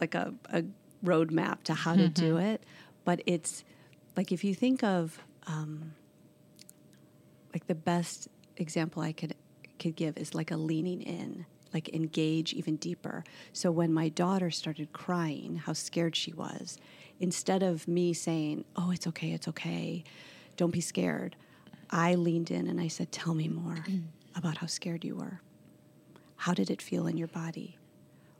like 0.00 0.14
a, 0.14 0.32
a 0.52 0.64
roadmap 1.04 1.64
to 1.64 1.74
how 1.74 1.92
mm-hmm. 1.92 2.02
to 2.02 2.08
do 2.08 2.34
mm-hmm. 2.34 2.46
it, 2.46 2.64
but 3.04 3.20
it's 3.26 3.64
like 4.16 4.30
if 4.30 4.44
you 4.44 4.54
think 4.54 4.84
of, 4.84 5.18
um, 5.46 5.94
like 7.52 7.66
the 7.66 7.74
best 7.74 8.28
example 8.56 9.02
I 9.02 9.12
could 9.12 9.34
could 9.78 9.96
give 9.96 10.16
is 10.16 10.32
like 10.32 10.52
a 10.52 10.56
leaning 10.56 11.02
in, 11.02 11.44
like 11.74 11.88
engage 11.92 12.52
even 12.52 12.76
deeper. 12.76 13.24
So 13.52 13.72
when 13.72 13.92
my 13.92 14.10
daughter 14.10 14.50
started 14.50 14.92
crying, 14.92 15.56
how 15.56 15.72
scared 15.72 16.14
she 16.14 16.32
was, 16.32 16.78
instead 17.18 17.64
of 17.64 17.88
me 17.88 18.12
saying, 18.12 18.64
"Oh, 18.76 18.92
it's 18.92 19.08
okay, 19.08 19.32
it's 19.32 19.48
okay," 19.48 20.04
don't 20.56 20.72
be 20.72 20.80
scared. 20.80 21.34
I 21.92 22.14
leaned 22.14 22.50
in 22.50 22.66
and 22.66 22.80
I 22.80 22.88
said, 22.88 23.12
Tell 23.12 23.34
me 23.34 23.48
more 23.48 23.84
about 24.34 24.56
how 24.56 24.66
scared 24.66 25.04
you 25.04 25.16
were. 25.16 25.40
How 26.36 26.54
did 26.54 26.70
it 26.70 26.82
feel 26.82 27.06
in 27.06 27.18
your 27.18 27.28
body? 27.28 27.78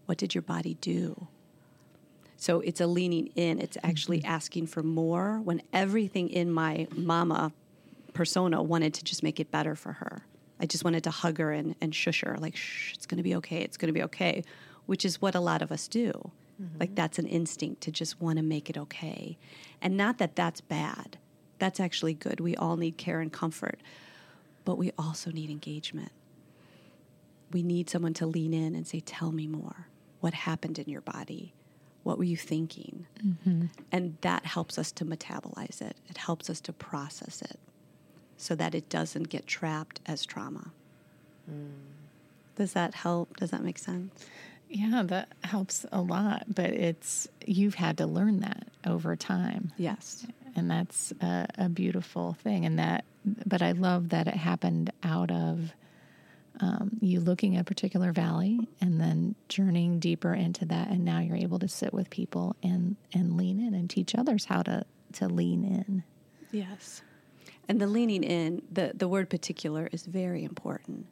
What 0.06 0.18
did 0.18 0.34
your 0.34 0.42
body 0.42 0.74
do? 0.80 1.28
So 2.36 2.58
it's 2.60 2.80
a 2.80 2.88
leaning 2.88 3.28
in, 3.36 3.60
it's 3.60 3.76
actually 3.84 4.18
mm-hmm. 4.18 4.32
asking 4.32 4.66
for 4.66 4.82
more 4.82 5.40
when 5.44 5.62
everything 5.72 6.28
in 6.28 6.50
my 6.50 6.88
mama 6.96 7.52
persona 8.14 8.60
wanted 8.60 8.94
to 8.94 9.04
just 9.04 9.22
make 9.22 9.38
it 9.38 9.52
better 9.52 9.76
for 9.76 9.92
her. 9.92 10.26
I 10.58 10.66
just 10.66 10.82
wanted 10.82 11.04
to 11.04 11.10
hug 11.10 11.38
her 11.38 11.52
and, 11.52 11.76
and 11.80 11.94
shush 11.94 12.22
her, 12.22 12.36
like, 12.40 12.56
shh, 12.56 12.94
it's 12.94 13.06
gonna 13.06 13.22
be 13.22 13.36
okay, 13.36 13.60
it's 13.60 13.76
gonna 13.76 13.92
be 13.92 14.02
okay, 14.02 14.42
which 14.86 15.04
is 15.04 15.20
what 15.20 15.36
a 15.36 15.40
lot 15.40 15.62
of 15.62 15.70
us 15.70 15.86
do. 15.86 16.10
Mm-hmm. 16.60 16.78
Like, 16.80 16.94
that's 16.94 17.18
an 17.20 17.26
instinct 17.26 17.80
to 17.82 17.92
just 17.92 18.20
wanna 18.20 18.42
make 18.42 18.68
it 18.68 18.76
okay. 18.76 19.38
And 19.80 19.96
not 19.96 20.18
that 20.18 20.34
that's 20.34 20.60
bad, 20.60 21.18
that's 21.62 21.78
actually 21.78 22.14
good. 22.14 22.40
We 22.40 22.56
all 22.56 22.76
need 22.76 22.96
care 22.96 23.20
and 23.20 23.32
comfort, 23.32 23.78
but 24.64 24.78
we 24.78 24.90
also 24.98 25.30
need 25.30 25.48
engagement. 25.48 26.10
We 27.52 27.62
need 27.62 27.88
someone 27.88 28.14
to 28.14 28.26
lean 28.26 28.52
in 28.52 28.74
and 28.74 28.84
say, 28.84 28.98
Tell 28.98 29.30
me 29.30 29.46
more. 29.46 29.86
What 30.18 30.34
happened 30.34 30.80
in 30.80 30.88
your 30.88 31.02
body? 31.02 31.54
What 32.02 32.18
were 32.18 32.24
you 32.24 32.36
thinking? 32.36 33.06
Mm-hmm. 33.24 33.66
And 33.92 34.16
that 34.22 34.44
helps 34.44 34.76
us 34.76 34.90
to 34.90 35.04
metabolize 35.04 35.80
it, 35.80 35.96
it 36.08 36.18
helps 36.18 36.50
us 36.50 36.60
to 36.62 36.72
process 36.72 37.42
it 37.42 37.60
so 38.36 38.56
that 38.56 38.74
it 38.74 38.88
doesn't 38.88 39.28
get 39.28 39.46
trapped 39.46 40.00
as 40.04 40.26
trauma. 40.26 40.72
Mm. 41.48 41.70
Does 42.56 42.72
that 42.72 42.92
help? 42.96 43.36
Does 43.36 43.52
that 43.52 43.62
make 43.62 43.78
sense? 43.78 44.26
Yeah, 44.68 45.04
that 45.04 45.28
helps 45.44 45.86
a 45.92 46.00
lot, 46.00 46.46
but 46.52 46.70
it's 46.70 47.28
you've 47.46 47.76
had 47.76 47.98
to 47.98 48.06
learn 48.06 48.40
that 48.40 48.66
over 48.84 49.14
time. 49.14 49.70
Yes 49.76 50.26
and 50.54 50.70
that's 50.70 51.12
a, 51.20 51.46
a, 51.58 51.68
beautiful 51.68 52.34
thing. 52.34 52.64
And 52.64 52.78
that, 52.78 53.04
but 53.24 53.62
I 53.62 53.72
love 53.72 54.10
that 54.10 54.26
it 54.26 54.34
happened 54.34 54.92
out 55.02 55.30
of 55.30 55.72
um, 56.60 56.98
you 57.00 57.20
looking 57.20 57.56
at 57.56 57.62
a 57.62 57.64
particular 57.64 58.12
valley 58.12 58.68
and 58.80 59.00
then 59.00 59.34
journeying 59.48 59.98
deeper 59.98 60.34
into 60.34 60.64
that, 60.66 60.88
and 60.88 61.04
now 61.04 61.20
you're 61.20 61.36
able 61.36 61.58
to 61.58 61.68
sit 61.68 61.92
with 61.92 62.10
people 62.10 62.56
and 62.62 62.96
and 63.12 63.36
lean 63.36 63.58
in 63.58 63.74
and 63.74 63.88
teach 63.88 64.14
others 64.14 64.44
how 64.44 64.62
to 64.62 64.84
to 65.14 65.28
lean 65.28 65.64
in. 65.64 66.04
Yes, 66.50 67.02
and 67.68 67.80
the 67.80 67.86
leaning 67.86 68.22
in 68.22 68.62
the 68.70 68.92
the 68.94 69.08
word 69.08 69.30
particular 69.30 69.88
is 69.92 70.04
very 70.04 70.44
important 70.44 71.06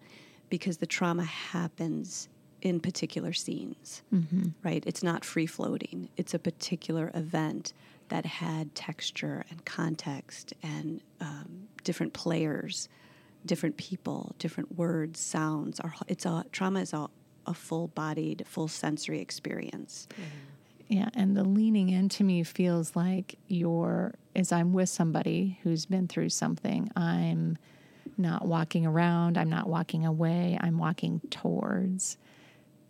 because 0.51 0.77
the 0.79 0.87
trauma 0.87 1.25
happens 1.25 2.29
in 2.63 2.81
particular 2.81 3.33
scenes, 3.33 4.03
mm-hmm. 4.13 4.49
right? 4.63 4.85
It's 4.87 5.03
not 5.03 5.25
free 5.25 5.47
floating. 5.47 6.11
It's 6.17 6.35
a 6.35 6.39
particular 6.39 7.11
event 7.15 7.73
that 8.11 8.27
had 8.27 8.75
texture 8.75 9.45
and 9.51 9.65
context 9.65 10.53
and 10.63 11.01
um, 11.21 11.69
different 11.83 12.13
players, 12.13 12.89
different 13.47 13.77
people, 13.77 14.35
different 14.39 14.77
words, 14.77 15.19
sounds. 15.19 15.81
Our, 15.81 15.95
it's 16.07 16.27
a 16.27 16.45
trauma 16.53 16.81
is 16.81 16.93
a, 16.93 17.09
a 17.47 17.55
full-bodied, 17.55 18.45
full 18.47 18.69
sensory 18.69 19.21
experience. 19.21 20.07
Mm-hmm. 20.13 20.97
Yeah, 20.97 21.09
and 21.15 21.37
the 21.37 21.45
leaning 21.45 21.89
into 21.89 22.25
me 22.25 22.43
feels 22.43 22.97
like 22.97 23.39
you're 23.47 24.13
as 24.35 24.51
I'm 24.51 24.73
with 24.73 24.89
somebody 24.89 25.59
who's 25.63 25.87
been 25.87 26.09
through 26.09 26.31
something. 26.31 26.91
I'm 26.97 27.59
not 28.19 28.45
walking 28.47 28.87
around. 28.87 29.39
I'm 29.39 29.51
not 29.51 29.69
walking 29.69 30.05
away. 30.05 30.59
I'm 30.61 30.79
walking 30.79 31.21
towards. 31.31 32.19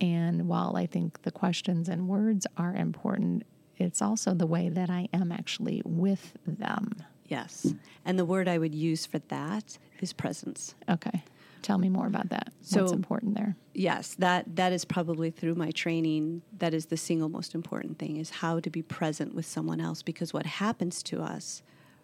And 0.00 0.48
while 0.48 0.76
I 0.76 0.86
think 0.86 1.22
the 1.22 1.30
questions 1.30 1.90
and 1.90 2.08
words 2.08 2.46
are 2.56 2.74
important, 2.74 3.44
it's 3.80 4.02
also 4.02 4.34
the 4.34 4.46
way 4.46 4.68
that 4.68 4.90
I 4.90 5.08
am 5.12 5.32
actually 5.32 5.82
with 5.84 6.32
them. 6.46 7.02
Yes. 7.26 7.74
And 8.04 8.18
the 8.18 8.24
word 8.24 8.48
I 8.48 8.58
would 8.58 8.74
use 8.74 9.06
for 9.06 9.20
that 9.28 9.78
is 10.00 10.12
presence. 10.12 10.74
Okay. 10.88 11.22
Tell 11.62 11.78
me 11.78 11.88
more 11.88 12.06
about 12.06 12.30
that. 12.30 12.52
So, 12.62 12.82
What's 12.82 12.92
important 12.92 13.34
there? 13.34 13.54
Yes, 13.74 14.14
that 14.18 14.56
that 14.56 14.72
is 14.72 14.84
probably 14.84 15.30
through 15.30 15.54
my 15.54 15.70
training 15.70 16.42
that 16.58 16.74
is 16.74 16.86
the 16.86 16.96
single 16.96 17.28
most 17.28 17.54
important 17.54 17.98
thing 17.98 18.16
is 18.16 18.30
how 18.30 18.60
to 18.60 18.70
be 18.70 18.82
present 18.82 19.34
with 19.34 19.46
someone 19.46 19.80
else 19.80 20.02
because 20.02 20.32
what 20.32 20.46
happens 20.46 21.02
to 21.04 21.22
us, 21.22 21.62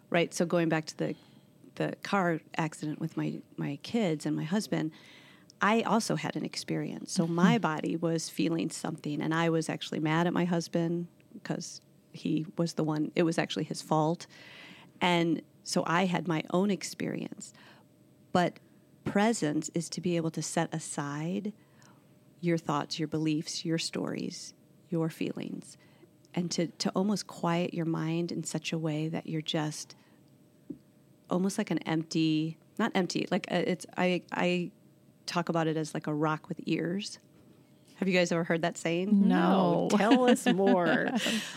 right? 0.09 0.33
So 0.33 0.45
going 0.45 0.69
back 0.69 0.85
to 0.85 0.97
the 0.97 1.15
the 1.75 1.95
car 2.03 2.39
accident 2.57 2.99
with 2.99 3.17
my 3.17 3.39
my 3.57 3.79
kids 3.83 4.25
and 4.25 4.35
my 4.35 4.43
husband, 4.43 4.91
I 5.61 5.81
also 5.81 6.15
had 6.15 6.35
an 6.35 6.45
experience. 6.45 7.11
So 7.11 7.25
my 7.25 7.55
mm-hmm. 7.55 7.61
body 7.61 7.95
was 7.95 8.29
feeling 8.29 8.69
something 8.69 9.21
and 9.21 9.33
I 9.33 9.49
was 9.49 9.69
actually 9.69 9.99
mad 9.99 10.27
at 10.27 10.33
my 10.33 10.45
husband 10.45 11.07
because 11.41 11.81
he 12.11 12.45
was 12.57 12.73
the 12.73 12.83
one, 12.83 13.11
it 13.15 13.23
was 13.23 13.37
actually 13.37 13.65
his 13.65 13.81
fault. 13.81 14.27
And 15.01 15.41
so 15.63 15.83
I 15.85 16.05
had 16.05 16.27
my 16.27 16.43
own 16.51 16.71
experience. 16.71 17.53
But 18.31 18.59
presence 19.03 19.69
is 19.73 19.89
to 19.89 20.01
be 20.01 20.15
able 20.17 20.31
to 20.31 20.41
set 20.41 20.73
aside 20.73 21.53
your 22.41 22.57
thoughts, 22.57 22.99
your 22.99 23.07
beliefs, 23.07 23.65
your 23.65 23.77
stories, 23.77 24.53
your 24.89 25.09
feelings, 25.09 25.77
and 26.33 26.51
to, 26.51 26.67
to 26.67 26.89
almost 26.91 27.27
quiet 27.27 27.73
your 27.73 27.85
mind 27.85 28.31
in 28.31 28.43
such 28.43 28.71
a 28.71 28.77
way 28.77 29.07
that 29.07 29.27
you're 29.27 29.41
just 29.41 29.95
almost 31.29 31.57
like 31.57 31.71
an 31.71 31.79
empty, 31.79 32.57
not 32.77 32.91
empty, 32.95 33.27
like 33.31 33.47
a, 33.49 33.57
uh, 33.57 33.63
it's, 33.67 33.85
I, 33.97 34.21
I 34.31 34.71
talk 35.25 35.49
about 35.49 35.67
it 35.67 35.77
as 35.77 35.93
like 35.93 36.07
a 36.07 36.13
rock 36.13 36.47
with 36.47 36.59
ears. 36.65 37.19
Have 37.97 38.07
you 38.07 38.13
guys 38.13 38.31
ever 38.31 38.43
heard 38.43 38.61
that 38.61 38.77
saying? 38.77 39.27
No. 39.27 39.87
Tell 39.95 40.29
us 40.29 40.45
more. 40.45 41.09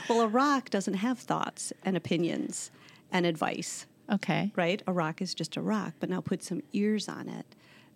well, 0.08 0.22
a 0.22 0.28
rock 0.28 0.70
doesn't 0.70 0.94
have 0.94 1.18
thoughts 1.18 1.72
and 1.84 1.96
opinions 1.96 2.70
and 3.12 3.26
advice. 3.26 3.86
Okay. 4.10 4.50
Right? 4.56 4.82
A 4.86 4.92
rock 4.92 5.22
is 5.22 5.34
just 5.34 5.56
a 5.56 5.60
rock, 5.60 5.94
but 6.00 6.08
now 6.08 6.20
put 6.20 6.42
some 6.42 6.62
ears 6.72 7.08
on 7.08 7.28
it 7.28 7.54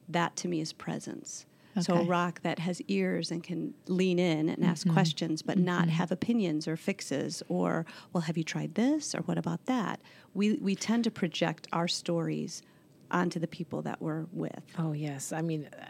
that 0.08 0.36
to 0.36 0.48
me 0.48 0.60
is 0.60 0.72
presence. 0.72 1.46
Okay. 1.76 1.82
So 1.82 1.94
a 1.94 2.04
rock 2.04 2.40
that 2.42 2.60
has 2.60 2.80
ears 2.82 3.32
and 3.32 3.42
can 3.42 3.74
lean 3.88 4.20
in 4.20 4.48
and 4.48 4.64
ask 4.64 4.88
questions, 4.88 5.42
but 5.42 5.58
not 5.58 5.88
have 5.88 6.12
opinions 6.12 6.68
or 6.68 6.76
fixes 6.76 7.42
or, 7.48 7.84
well, 8.12 8.20
have 8.22 8.38
you 8.38 8.44
tried 8.44 8.76
this 8.76 9.12
or 9.12 9.22
what 9.22 9.38
about 9.38 9.66
that? 9.66 10.00
We 10.34 10.52
we 10.54 10.76
tend 10.76 11.02
to 11.04 11.10
project 11.10 11.66
our 11.72 11.88
stories 11.88 12.62
onto 13.10 13.40
the 13.40 13.48
people 13.48 13.82
that 13.82 14.00
we're 14.00 14.26
with. 14.32 14.62
Oh 14.78 14.92
yes, 14.92 15.32
I 15.32 15.42
mean, 15.42 15.68
uh, 15.76 15.86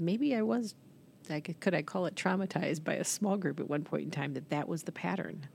maybe 0.00 0.34
I 0.34 0.42
was. 0.42 0.74
I 1.30 1.40
could, 1.40 1.74
I 1.74 1.82
call 1.82 2.06
it 2.06 2.14
traumatized 2.14 2.84
by 2.84 2.94
a 2.94 3.04
small 3.04 3.36
group 3.36 3.60
at 3.60 3.68
one 3.68 3.82
point 3.82 4.04
in 4.04 4.10
time 4.10 4.34
that 4.34 4.50
that 4.50 4.68
was 4.68 4.82
the 4.82 4.92
pattern, 4.92 5.46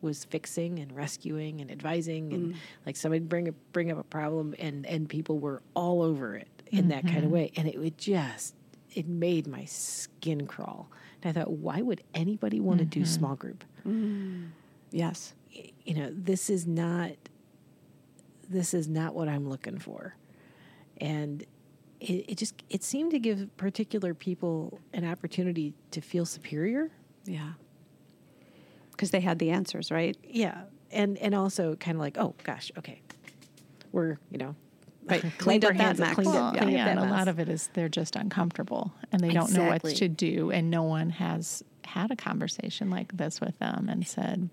was 0.00 0.24
fixing 0.24 0.78
and 0.78 0.94
rescuing 0.94 1.60
and 1.60 1.70
advising 1.70 2.32
and 2.32 2.48
mm-hmm. 2.48 2.58
like 2.86 2.96
somebody 2.96 3.20
bring 3.20 3.48
a, 3.48 3.52
bring 3.72 3.90
up 3.90 3.98
a 3.98 4.04
problem 4.04 4.54
and 4.58 4.84
and 4.86 5.08
people 5.08 5.38
were 5.38 5.62
all 5.74 6.02
over 6.02 6.34
it 6.34 6.48
in 6.70 6.88
that 6.88 7.04
kind 7.04 7.18
of 7.18 7.24
mm-hmm. 7.24 7.32
way. 7.32 7.52
And 7.56 7.68
it 7.68 7.78
would 7.78 7.98
just 7.98 8.54
it 8.94 9.06
made 9.06 9.46
my 9.46 9.64
skin 9.64 10.46
crawl. 10.46 10.90
And 11.22 11.30
I 11.30 11.40
thought 11.40 11.52
why 11.52 11.82
would 11.82 12.02
anybody 12.14 12.60
want 12.60 12.78
to 12.80 12.84
do 12.84 13.00
mm-hmm. 13.00 13.06
small 13.06 13.36
group? 13.36 13.64
Yes. 14.90 15.34
you 15.84 15.94
know 15.94 16.10
this 16.12 16.50
is 16.50 16.66
not 16.66 17.12
this 18.48 18.74
is 18.74 18.88
not 18.88 19.14
what 19.14 19.28
i'm 19.28 19.48
looking 19.48 19.78
for. 19.78 20.16
And 20.98 21.44
it, 22.02 22.30
it 22.32 22.38
just 22.38 22.62
it 22.68 22.82
seemed 22.82 23.10
to 23.12 23.18
give 23.18 23.54
particular 23.56 24.12
people 24.14 24.80
an 24.92 25.04
opportunity 25.04 25.74
to 25.92 26.00
feel 26.00 26.26
superior 26.26 26.90
Yeah. 27.24 27.52
Because 28.90 29.10
they 29.10 29.20
had 29.20 29.38
the 29.38 29.50
answers, 29.50 29.90
right? 29.90 30.16
yeah 30.22 30.62
and 30.94 31.16
and 31.18 31.34
also 31.34 31.74
kind 31.76 31.96
of 31.96 32.00
like 32.02 32.18
oh 32.18 32.34
gosh 32.44 32.70
okay 32.76 33.00
we're 33.92 34.18
you 34.30 34.38
know 34.38 34.54
Right. 35.04 35.24
Cleaned 35.38 35.64
up 35.64 35.72
that 35.72 35.80
hands 35.80 36.00
up, 36.00 36.06
mess. 36.08 36.14
cleaned 36.14 36.32
Well, 36.32 36.44
up, 36.44 36.54
yeah, 36.54 36.62
cleaned 36.62 36.78
and 36.78 36.98
that 37.00 37.08
a 37.08 37.10
lot 37.10 37.26
of 37.28 37.40
it 37.40 37.48
is 37.48 37.68
they're 37.74 37.88
just 37.88 38.14
uncomfortable 38.14 38.92
and 39.10 39.20
they 39.20 39.30
don't 39.30 39.52
know 39.52 39.64
what 39.64 39.82
to 39.82 40.08
do, 40.08 40.50
and 40.52 40.70
no 40.70 40.84
one 40.84 41.10
has 41.10 41.64
had 41.84 42.12
a 42.12 42.16
conversation 42.16 42.88
like 42.88 43.16
this 43.16 43.40
with 43.40 43.58
them 43.58 43.88
and 43.88 44.06
said, 44.06 44.48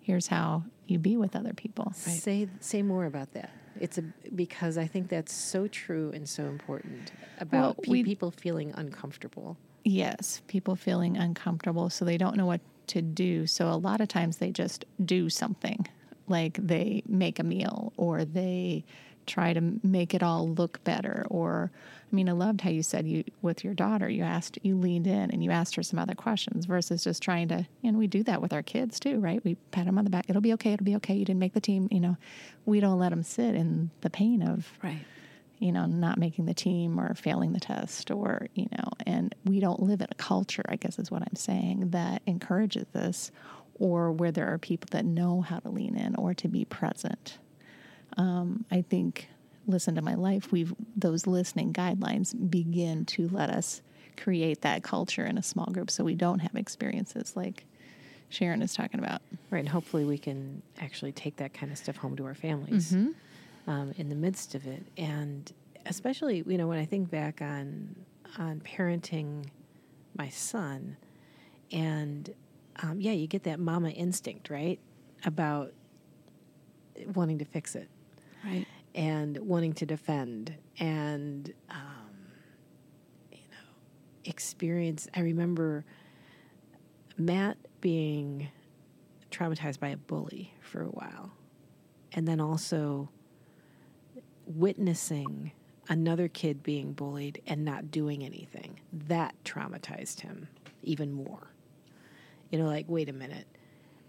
"Here's 0.00 0.28
how 0.28 0.64
you 0.86 0.98
be 0.98 1.16
with 1.16 1.34
other 1.36 1.52
people." 1.54 1.92
Say 1.94 2.48
say 2.60 2.82
more 2.82 3.06
about 3.06 3.32
that. 3.32 3.50
It's 3.80 3.98
a 3.98 4.02
because 4.34 4.76
I 4.76 4.86
think 4.86 5.08
that's 5.08 5.32
so 5.32 5.66
true 5.66 6.10
and 6.14 6.28
so 6.28 6.44
important 6.44 7.10
about 7.38 7.60
Well, 7.62 7.74
pe- 7.82 7.90
we- 7.90 8.04
people 8.04 8.30
feeling 8.30 8.72
uncomfortable. 8.74 9.56
Yes, 9.84 10.42
people 10.46 10.76
feeling 10.76 11.16
uncomfortable, 11.16 11.90
so 11.90 12.04
they 12.04 12.16
don't 12.18 12.36
know 12.36 12.46
what 12.46 12.60
to 12.88 13.02
do. 13.02 13.46
So 13.46 13.68
a 13.68 13.74
lot 13.76 14.00
of 14.00 14.08
times 14.08 14.36
they 14.36 14.50
just 14.52 14.84
do 15.04 15.28
something, 15.28 15.86
like 16.28 16.54
they 16.54 17.02
make 17.08 17.38
a 17.40 17.42
meal 17.42 17.92
or 17.96 18.24
they 18.24 18.84
try 19.26 19.52
to 19.52 19.60
make 19.82 20.14
it 20.14 20.22
all 20.22 20.48
look 20.48 20.82
better. 20.84 21.26
Or, 21.30 21.72
I 22.12 22.14
mean, 22.14 22.28
I 22.28 22.32
loved 22.32 22.60
how 22.60 22.68
you 22.70 22.82
said 22.82 23.06
you 23.06 23.24
with 23.40 23.64
your 23.64 23.72
daughter, 23.72 24.08
you 24.08 24.22
asked, 24.22 24.58
you 24.62 24.76
leaned 24.76 25.06
in 25.06 25.30
and 25.30 25.42
you 25.42 25.50
asked 25.50 25.74
her 25.76 25.82
some 25.82 25.98
other 25.98 26.14
questions 26.14 26.66
versus 26.66 27.02
just 27.04 27.22
trying 27.22 27.48
to. 27.48 27.66
And 27.82 27.96
we 27.96 28.06
do 28.06 28.22
that 28.24 28.42
with 28.42 28.52
our 28.52 28.62
kids 28.62 29.00
too, 29.00 29.18
right? 29.18 29.42
We 29.42 29.54
pat 29.70 29.86
them 29.86 29.96
on 29.96 30.04
the 30.04 30.10
back. 30.10 30.26
It'll 30.28 30.42
be 30.42 30.52
okay. 30.54 30.74
It'll 30.74 30.84
be 30.84 30.96
okay. 30.96 31.14
You 31.14 31.24
didn't 31.24 31.40
make 31.40 31.54
the 31.54 31.60
team. 31.60 31.88
You 31.90 32.00
know, 32.00 32.16
we 32.66 32.80
don't 32.80 32.98
let 32.98 33.10
them 33.10 33.22
sit 33.22 33.54
in 33.54 33.90
the 34.02 34.10
pain 34.10 34.42
of 34.42 34.70
Right. 34.82 35.04
you 35.58 35.72
know, 35.72 35.86
not 35.86 36.18
making 36.18 36.44
the 36.44 36.54
team 36.54 37.00
or 37.00 37.14
failing 37.14 37.54
the 37.54 37.60
test 37.60 38.10
or, 38.10 38.46
you 38.54 38.66
know, 38.72 38.90
and 39.06 39.34
we 39.46 39.58
don't 39.58 39.80
live 39.80 40.02
in 40.02 40.08
a 40.10 40.14
culture, 40.16 40.64
I 40.68 40.76
guess 40.76 40.98
is 40.98 41.10
what 41.10 41.22
I'm 41.22 41.36
saying, 41.36 41.90
that 41.90 42.20
encourages 42.26 42.86
this 42.92 43.30
or 43.76 44.12
where 44.12 44.32
there 44.32 44.52
are 44.52 44.58
people 44.58 44.88
that 44.92 45.06
know 45.06 45.40
how 45.40 45.60
to 45.60 45.70
lean 45.70 45.96
in 45.96 46.14
or 46.16 46.34
to 46.34 46.48
be 46.48 46.66
present. 46.66 47.38
Um, 48.18 48.66
I 48.70 48.82
think, 48.82 49.28
listen 49.66 49.94
to 49.94 50.02
my 50.02 50.14
life, 50.14 50.50
we've, 50.52 50.74
those 50.96 51.26
listening 51.26 51.72
guidelines 51.72 52.34
begin 52.50 53.04
to 53.06 53.28
let 53.28 53.50
us 53.50 53.82
create 54.16 54.60
that 54.62 54.82
culture 54.82 55.24
in 55.24 55.38
a 55.38 55.42
small 55.42 55.66
group 55.66 55.90
so 55.90 56.04
we 56.04 56.14
don't 56.14 56.40
have 56.40 56.54
experiences 56.54 57.34
like 57.36 57.64
Sharon 58.28 58.62
is 58.62 58.74
talking 58.74 58.98
about. 58.98 59.20
Right, 59.50 59.60
and 59.60 59.68
hopefully 59.68 60.04
we 60.04 60.18
can 60.18 60.62
actually 60.80 61.12
take 61.12 61.36
that 61.36 61.52
kind 61.52 61.70
of 61.70 61.78
stuff 61.78 61.96
home 61.96 62.16
to 62.16 62.24
our 62.24 62.34
families 62.34 62.94
um, 63.66 63.92
in 63.96 64.08
the 64.08 64.14
midst 64.14 64.54
of 64.54 64.66
it, 64.66 64.82
and 64.96 65.52
especially 65.86 66.42
you 66.46 66.56
know 66.56 66.66
when 66.66 66.78
I 66.78 66.86
think 66.86 67.10
back 67.10 67.42
on 67.42 67.94
on 68.38 68.60
parenting 68.60 69.46
my 70.16 70.30
son, 70.30 70.96
and 71.70 72.34
um, 72.82 73.00
yeah, 73.00 73.12
you 73.12 73.26
get 73.26 73.42
that 73.44 73.60
mama 73.60 73.90
instinct, 73.90 74.48
right, 74.48 74.78
about 75.26 75.72
wanting 77.14 77.38
to 77.38 77.44
fix 77.44 77.74
it. 77.74 77.88
And 78.94 79.38
wanting 79.38 79.72
to 79.74 79.86
defend 79.86 80.54
and 80.78 81.52
um, 81.70 82.10
you 83.30 83.38
know 83.38 83.68
experience. 84.24 85.08
I 85.14 85.20
remember 85.20 85.84
matt 87.16 87.56
being 87.80 88.48
traumatized 89.30 89.78
by 89.80 89.88
a 89.88 89.96
bully 89.96 90.54
for 90.60 90.82
a 90.82 90.88
while 90.88 91.32
and 92.12 92.26
then 92.26 92.40
also 92.40 93.08
witnessing 94.46 95.52
another 95.88 96.28
kid 96.28 96.62
being 96.62 96.92
bullied 96.92 97.40
and 97.46 97.64
not 97.64 97.90
doing 97.90 98.22
anything. 98.24 98.80
That 98.92 99.34
traumatized 99.44 100.20
him 100.20 100.48
even 100.82 101.12
more. 101.12 101.48
You 102.50 102.58
know 102.58 102.66
like 102.66 102.86
wait 102.88 103.08
a 103.08 103.12
minute 103.12 103.46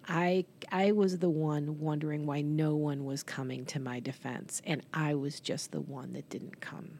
I 0.07 0.45
I 0.71 0.91
was 0.91 1.19
the 1.19 1.29
one 1.29 1.79
wondering 1.79 2.25
why 2.25 2.41
no 2.41 2.75
one 2.75 3.05
was 3.05 3.23
coming 3.23 3.65
to 3.67 3.79
my 3.79 3.99
defense, 3.99 4.61
and 4.65 4.81
I 4.93 5.15
was 5.15 5.39
just 5.39 5.71
the 5.71 5.81
one 5.81 6.13
that 6.13 6.29
didn't 6.29 6.61
come 6.61 6.99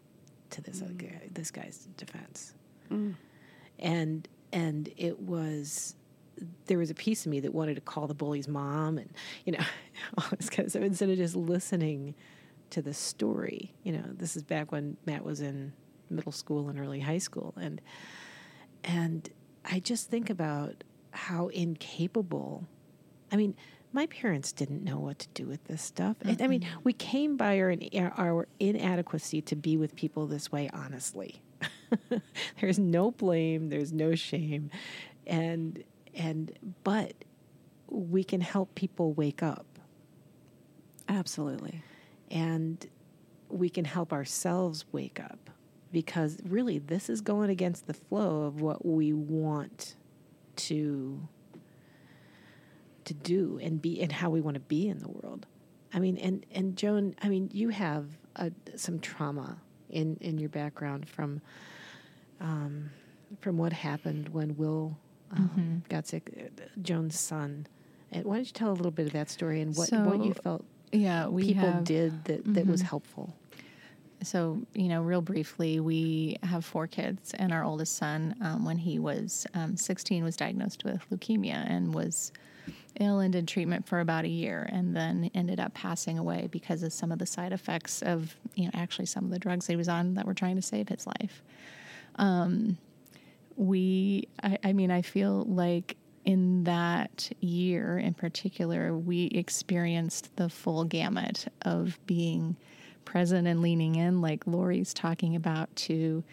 to 0.52 0.62
this 0.62 0.82
other 0.82 0.94
guy, 0.94 1.08
mm. 1.08 1.34
this 1.34 1.52
guy's 1.52 1.88
defense. 1.98 2.54
Mm. 2.92 3.16
And 3.80 4.28
and 4.52 4.90
it 4.98 5.20
was 5.20 5.96
there 6.66 6.78
was 6.78 6.90
a 6.90 6.96
piece 6.96 7.26
of 7.26 7.32
me 7.32 7.40
that 7.42 7.54
wanted 7.54 7.76
to 7.76 7.82
call 7.82 8.08
the 8.08 8.14
bully's 8.14 8.48
mom, 8.48 8.98
and 8.98 9.12
you 9.46 9.54
know 9.54 9.64
all 10.18 10.26
this 10.38 10.50
kind 10.50 10.66
of 10.66 10.72
stuff 10.72 10.84
instead 10.84 11.10
of 11.10 11.18
just 11.18 11.36
listening 11.36 12.16
to 12.70 12.82
the 12.82 12.94
story. 12.94 13.74
You 13.84 13.94
know, 13.94 14.04
this 14.14 14.36
is 14.36 14.44
back 14.44 14.72
when 14.72 14.98
Matt 15.06 15.24
was 15.24 15.42
in 15.42 15.74
middle 16.10 16.32
school 16.32 16.70
and 16.70 16.80
early 16.80 17.00
high 17.00 17.18
school, 17.18 17.54
and 17.60 17.82
and 18.84 19.30
I 19.66 19.80
just 19.80 20.10
think 20.10 20.30
about 20.30 20.84
how 21.12 21.48
incapable. 21.50 22.68
I 23.34 23.36
mean, 23.36 23.56
my 23.92 24.06
parents 24.06 24.52
didn't 24.54 24.84
know 24.84 25.00
what 25.00 25.20
to 25.20 25.28
do 25.34 25.46
with 25.48 25.64
this 25.66 25.82
stuff. 25.82 26.16
I- 26.24 26.38
I 26.40 26.48
mean, 26.48 26.66
we 26.84 26.94
came 26.94 27.36
by 27.36 27.60
our, 27.60 27.76
our 28.18 28.48
inadequacy 28.60 29.42
to 29.42 29.56
be 29.56 29.76
with 29.76 29.96
people 29.96 30.28
this 30.28 30.52
way, 30.52 30.70
honestly. 30.72 31.42
there's 32.62 32.80
no 32.80 33.12
blame, 33.12 33.70
there's 33.70 33.92
no 33.92 34.16
shame. 34.16 34.70
And 35.28 35.84
and 36.16 36.52
but 36.84 37.14
we 37.90 38.24
can 38.24 38.42
help 38.42 38.74
people 38.76 39.14
wake 39.14 39.42
up 39.44 39.66
Absolutely. 41.10 41.84
and 42.32 42.86
we 43.50 43.70
can 43.70 43.86
help 43.86 44.12
ourselves 44.14 44.86
wake 44.92 45.20
up 45.20 45.50
because 45.92 46.38
really 46.44 46.80
this 46.80 47.10
is 47.10 47.22
going 47.22 47.50
against 47.50 47.88
the 47.88 47.94
flow 47.94 48.44
of 48.44 48.62
what 48.62 48.86
we 48.86 49.14
want 49.14 49.96
to 50.56 51.28
to 53.06 53.14
do 53.14 53.60
and 53.62 53.82
be 53.82 54.02
and 54.02 54.12
how 54.12 54.30
we 54.30 54.42
want 54.42 54.56
to 54.56 54.62
be 54.62 54.88
in 54.88 55.00
the 55.00 55.10
world. 55.10 55.46
I 55.94 56.00
mean, 56.00 56.18
and 56.18 56.46
and 56.52 56.76
Joan, 56.76 57.16
I 57.22 57.30
mean, 57.30 57.50
you 57.54 57.70
have 57.70 58.06
some 58.76 59.00
trauma 59.00 59.58
in 59.90 60.18
in 60.22 60.38
your 60.38 60.50
background 60.50 61.08
from 61.08 61.42
um, 62.42 62.90
from 63.42 63.58
what 63.58 63.74
happened 63.74 64.30
when 64.30 64.56
Will 64.58 64.98
um, 65.32 65.84
got 65.90 66.08
sick, 66.08 66.52
uh, 66.60 66.64
Joan's 66.82 67.20
son. 67.20 67.68
And 68.12 68.26
why 68.26 68.36
don't 68.36 68.46
you 68.46 68.54
tell 68.54 68.72
a 68.72 68.74
little 68.74 68.92
bit 68.92 69.08
of 69.08 69.14
that 69.14 69.30
story 69.30 69.62
and 69.62 69.76
what 69.76 69.92
what 69.92 70.24
you 70.24 70.34
felt 70.34 70.66
Yeah, 70.92 71.28
we 71.28 71.48
people 71.48 71.72
have, 71.72 71.84
did 71.84 72.26
that, 72.26 72.54
that 72.54 72.68
was 72.68 72.82
helpful. 72.82 73.36
So, 74.22 74.62
you 74.74 74.88
know, 74.88 75.02
real 75.02 75.22
briefly, 75.22 75.80
we 75.82 76.38
have 76.44 76.64
four 76.64 76.88
kids, 76.88 77.34
and 77.34 77.52
our 77.52 77.64
oldest 77.64 77.98
son, 77.98 78.36
um, 78.42 78.64
when 78.64 78.78
he 78.78 78.98
was 78.98 79.46
um, 79.54 79.76
16, 79.76 80.24
was 80.24 80.38
diagnosed 80.38 80.86
with 80.86 81.02
leukemia 81.10 81.70
and 81.70 81.94
was 81.94 82.32
ill 83.00 83.20
and 83.20 83.36
in 83.36 83.46
treatment 83.46 83.88
for 83.88 84.00
about 84.00 84.26
a 84.26 84.30
year, 84.30 84.68
and 84.72 84.96
then 84.96 85.30
ended 85.34 85.60
up 85.60 85.74
passing 85.74 86.20
away 86.20 86.48
because 86.52 86.84
of 86.84 86.94
some 86.94 87.12
of 87.12 87.20
the 87.20 87.26
side 87.26 87.52
effects 87.52 88.02
of, 88.02 88.36
you 88.56 88.66
know, 88.66 88.72
actually 88.74 89.06
some 89.06 89.26
of 89.26 89.32
the 89.32 89.40
drugs 89.40 89.68
he 89.68 89.76
was 89.76 89.90
on 89.90 90.14
that 90.14 90.26
were 90.26 90.34
trying 90.34 90.56
to 90.56 90.62
save 90.62 90.90
his 90.90 91.08
life. 91.08 91.42
Um, 92.16 92.78
we, 93.56 94.28
I, 94.42 94.58
I 94.64 94.74
mean, 94.74 94.92
I 94.92 95.02
feel 95.02 95.44
like 95.46 95.98
in 96.26 96.64
that 96.64 97.32
year 97.42 97.98
in 97.98 98.14
particular, 98.14 98.96
we 98.96 99.26
experienced 99.26 100.36
the 100.38 100.48
full 100.50 100.86
gamut 100.86 101.48
of 101.64 102.00
being 102.06 102.56
present 103.04 103.48
and 103.48 103.62
leaning 103.62 103.96
in, 103.96 104.22
like 104.22 104.48
Laurie's 104.48 104.94
talking 104.94 105.36
about, 105.36 105.76
to 105.76 106.24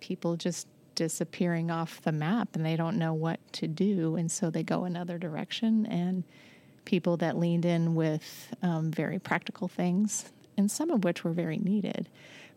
people 0.00 0.36
just 0.36 0.68
disappearing 1.02 1.68
off 1.68 2.00
the 2.02 2.12
map 2.12 2.54
and 2.54 2.64
they 2.64 2.76
don't 2.76 2.96
know 2.96 3.12
what 3.12 3.40
to 3.52 3.66
do. 3.66 4.14
And 4.14 4.30
so 4.30 4.50
they 4.50 4.62
go 4.62 4.84
another 4.84 5.18
direction. 5.18 5.84
And 5.86 6.22
people 6.84 7.16
that 7.16 7.36
leaned 7.36 7.64
in 7.64 7.96
with 7.96 8.54
um, 8.62 8.92
very 8.92 9.18
practical 9.18 9.66
things, 9.66 10.30
and 10.56 10.70
some 10.70 10.90
of 10.90 11.02
which 11.02 11.24
were 11.24 11.32
very 11.32 11.58
needed. 11.58 12.08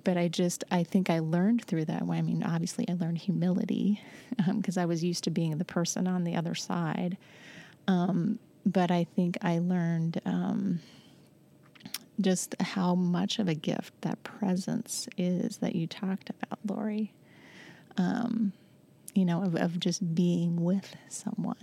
but 0.03 0.15
I 0.15 0.27
just, 0.27 0.63
I 0.69 0.83
think 0.83 1.09
I 1.09 1.17
learned 1.17 1.65
through 1.65 1.85
that. 1.85 2.03
I 2.03 2.21
mean, 2.21 2.43
obviously, 2.43 2.85
I 2.87 2.93
learned 2.93 3.17
humility 3.17 3.99
because 4.53 4.77
um, 4.77 4.83
I 4.83 4.85
was 4.85 5.03
used 5.03 5.23
to 5.23 5.31
being 5.31 5.57
the 5.57 5.65
person 5.65 6.07
on 6.07 6.23
the 6.23 6.35
other 6.35 6.53
side. 6.53 7.17
Um, 7.87 8.37
but 8.63 8.91
I 8.91 9.05
think 9.15 9.39
I 9.41 9.57
learned 9.57 10.21
um, 10.27 10.81
just 12.21 12.53
how 12.61 12.93
much 12.93 13.39
of 13.39 13.47
a 13.47 13.55
gift 13.55 13.93
that 14.01 14.21
presence 14.21 15.09
is 15.17 15.57
that 15.57 15.73
you 15.75 15.87
talked 15.87 16.29
about, 16.29 16.59
Laurie. 16.67 17.11
Um, 17.97 18.53
you 19.13 19.23
know, 19.23 19.43
of, 19.43 19.55
of, 19.55 19.79
just 19.79 20.13
being 20.13 20.61
with 20.61 20.93
someone. 21.07 21.55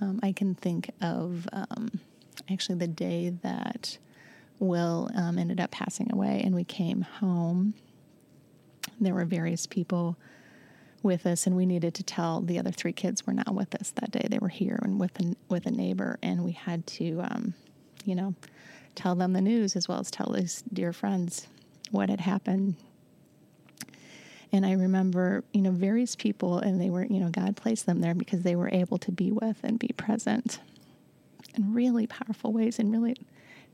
Um, 0.00 0.20
I 0.22 0.32
can 0.32 0.54
think 0.54 0.90
of 1.00 1.48
um, 1.54 2.00
actually 2.50 2.78
the 2.78 2.86
day 2.86 3.30
that 3.42 3.96
Will 4.58 5.10
um, 5.14 5.38
ended 5.38 5.58
up 5.58 5.70
passing 5.70 6.12
away, 6.12 6.42
and 6.44 6.54
we 6.54 6.64
came 6.64 7.00
home. 7.00 7.72
There 9.00 9.14
were 9.14 9.24
various 9.24 9.66
people 9.66 10.18
with 11.02 11.26
us, 11.26 11.46
and 11.46 11.56
we 11.56 11.64
needed 11.64 11.94
to 11.94 12.02
tell 12.02 12.42
the 12.42 12.58
other 12.58 12.70
three 12.70 12.92
kids 12.92 13.26
were 13.26 13.32
not 13.32 13.54
with 13.54 13.74
us 13.74 13.90
that 13.92 14.10
day. 14.10 14.26
They 14.28 14.38
were 14.38 14.48
here 14.48 14.78
and 14.82 15.00
with 15.00 15.18
a, 15.20 15.34
with 15.48 15.64
a 15.64 15.70
neighbor, 15.70 16.18
and 16.22 16.44
we 16.44 16.52
had 16.52 16.86
to, 16.88 17.20
um, 17.22 17.54
you 18.04 18.14
know, 18.14 18.34
tell 18.94 19.14
them 19.14 19.32
the 19.32 19.40
news 19.40 19.76
as 19.76 19.88
well 19.88 20.00
as 20.00 20.10
tell 20.10 20.32
these 20.32 20.62
dear 20.72 20.92
friends 20.92 21.46
what 21.90 22.10
had 22.10 22.20
happened. 22.20 22.76
And 24.52 24.66
I 24.66 24.72
remember, 24.72 25.44
you 25.52 25.62
know, 25.62 25.70
various 25.70 26.16
people, 26.16 26.58
and 26.58 26.80
they 26.80 26.90
were, 26.90 27.04
you 27.04 27.20
know, 27.20 27.28
God 27.28 27.56
placed 27.56 27.86
them 27.86 28.00
there 28.00 28.14
because 28.14 28.42
they 28.42 28.56
were 28.56 28.70
able 28.72 28.98
to 28.98 29.12
be 29.12 29.30
with 29.30 29.58
and 29.62 29.78
be 29.78 29.90
present 29.96 30.58
in 31.54 31.72
really 31.72 32.06
powerful 32.06 32.52
ways. 32.52 32.78
And 32.78 32.92
really 32.92 33.16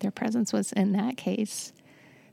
their 0.01 0.11
presence 0.11 0.53
was 0.53 0.73
in 0.73 0.93
that 0.93 1.17
case 1.17 1.73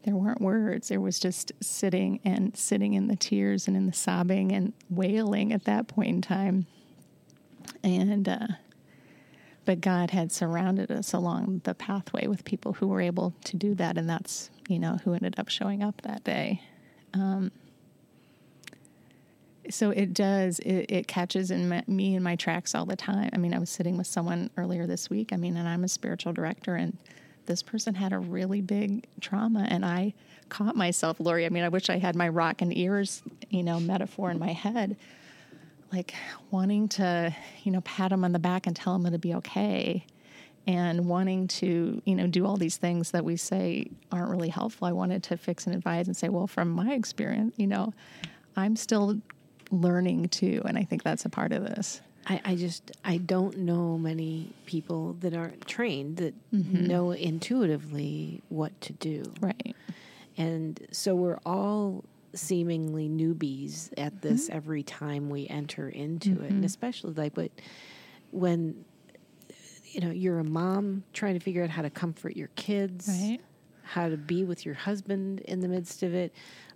there 0.04 0.16
weren't 0.16 0.42
words. 0.42 0.90
There 0.90 1.00
was 1.00 1.18
just 1.18 1.54
sitting 1.62 2.20
and 2.26 2.56
sitting 2.58 2.94
in 2.94 3.08
the 3.08 3.16
tears 3.16 3.68
and 3.68 3.78
in 3.78 3.86
the 3.86 3.94
sobbing 3.94 4.52
and 4.52 4.74
wailing 4.90 5.54
at 5.54 5.64
that 5.64 5.88
point 5.88 6.10
in 6.10 6.22
time. 6.22 6.66
And 7.84 8.28
uh, 8.28 8.48
but 9.66 9.80
god 9.80 10.12
had 10.12 10.30
surrounded 10.30 10.92
us 10.92 11.14
along 11.14 11.62
the 11.64 11.74
pathway 11.74 12.28
with 12.28 12.44
people 12.44 12.74
who 12.74 12.88
were 12.88 13.00
able 13.00 13.34
to 13.46 13.56
do 13.56 13.74
that. 13.76 13.98
And 13.98 14.10
that's 14.10 14.50
you 14.68 14.78
know 14.78 14.98
who 15.04 15.14
ended 15.14 15.36
up 15.38 15.48
showing 15.48 15.82
up 15.82 16.02
that 16.02 16.24
day. 16.26 16.62
Um, 17.14 17.52
so 19.70 19.92
it 19.92 20.14
does 20.14 20.60
it, 20.60 20.86
it 20.90 21.08
catches 21.08 21.52
in 21.52 21.70
my, 21.70 21.84
me 21.88 22.16
in 22.16 22.24
my 22.24 22.36
tracks 22.36 22.76
all 22.76 22.86
the 22.86 22.96
time 22.96 23.30
i 23.34 23.38
mean 23.38 23.54
i 23.54 23.60
was 23.60 23.70
sitting 23.70 23.98
with 23.98 24.08
someone 24.08 24.50
earlier 24.58 24.86
this 24.86 25.10
week 25.10 25.32
i 25.32 25.38
mean 25.38 25.58
and 25.58 25.68
i'm 25.68 25.84
a 25.84 25.88
spiritual 25.88 26.34
director 26.34 26.76
and 26.76 26.98
this 27.46 27.64
person 27.64 27.94
had 27.96 28.14
a 28.14 28.20
really 28.20 28.62
big 28.62 29.06
trauma 29.20 29.68
and 29.70 29.86
I 29.86 30.14
caught 30.50 30.76
myself, 30.76 31.20
Laurie. 31.20 31.46
I 31.46 31.50
mean, 31.50 31.64
I 31.64 31.70
wish 31.70 31.90
I 31.90 31.98
had 31.98 32.16
my 32.16 32.30
rock 32.30 32.62
and 32.62 32.76
ears, 32.78 33.24
you 33.50 33.64
know, 33.64 33.80
metaphor 33.80 34.30
in 34.32 34.40
my 34.40 34.52
head, 34.52 34.98
like 35.92 36.14
wanting 36.52 36.88
to, 36.90 37.36
you 37.64 37.72
know, 37.72 37.82
pat 37.82 38.12
him 38.12 38.24
on 38.24 38.32
the 38.32 38.40
back 38.40 38.68
and 38.68 38.76
tell 38.76 38.96
him 38.96 39.06
it'll 39.06 39.20
be 39.20 39.34
okay. 39.36 40.06
And 40.66 41.08
wanting 41.08 41.48
to, 41.50 42.02
you 42.06 42.16
know, 42.16 42.28
do 42.28 42.46
all 42.46 42.56
these 42.56 42.78
things 42.78 43.12
that 43.12 43.26
we 43.26 43.36
say 43.36 43.88
aren't 44.12 44.30
really 44.30 44.50
helpful. 44.50 44.88
I 44.88 44.94
wanted 44.94 45.24
to 45.24 45.38
fix 45.38 45.66
and 45.66 45.76
advise 45.76 46.08
and 46.08 46.16
say, 46.16 46.30
well, 46.30 46.48
from 46.48 46.70
my 46.70 46.94
experience, 46.94 47.56
you 47.58 47.68
know, 47.68 47.94
I'm 48.56 48.78
still 48.78 49.20
learning 49.74 50.30
too. 50.30 50.62
And 50.66 50.78
I 50.78 50.84
think 50.84 51.04
that's 51.04 51.26
a 51.26 51.30
part 51.30 51.52
of 51.52 51.64
this. 51.64 52.02
I, 52.26 52.42
I, 52.46 52.56
just 52.56 52.92
I 53.04 53.18
don't 53.18 53.58
know 53.60 53.98
many 53.98 54.54
people 54.66 55.14
that 55.20 55.34
aren't 55.34 55.68
trained 55.68 56.18
that 56.18 56.34
mm-hmm. 56.54 56.88
know 56.88 57.12
intuitively 57.12 58.42
what 58.48 58.80
to 58.82 58.94
do. 58.94 59.24
Right. 59.42 59.76
And 60.38 60.80
so 60.92 61.16
we're 61.16 61.40
all 61.46 62.06
seemingly 62.34 63.10
newbies 63.10 63.92
at 63.98 64.22
this 64.22 64.48
mm-hmm. 64.48 64.56
every 64.56 64.84
time 64.84 65.30
we 65.30 65.48
enter 65.50 65.90
into 65.90 66.30
mm-hmm. 66.30 66.44
it. 66.44 66.48
And 66.48 66.58
mm-hmm. 66.58 66.66
especially 66.66 67.14
like 67.14 67.34
but 67.34 67.52
when 68.32 68.86
you 69.94 70.02
know, 70.02 70.10
you're 70.10 70.40
a 70.40 70.44
mom 70.44 71.04
trying 71.14 71.36
to 71.36 71.40
figure 71.40 71.64
out 71.64 71.70
how 71.70 71.84
to 71.84 71.90
comfort 71.90 72.36
your 72.36 72.50
kids. 72.56 73.08
Right. 73.08 73.40
How 73.84 74.10
to 74.10 74.18
be 74.18 74.44
with 74.44 74.66
your 74.66 74.76
husband 74.76 75.42
in 75.42 75.60
the 75.60 75.68
midst 75.68 76.04
of 76.04 76.16
it 76.16 76.34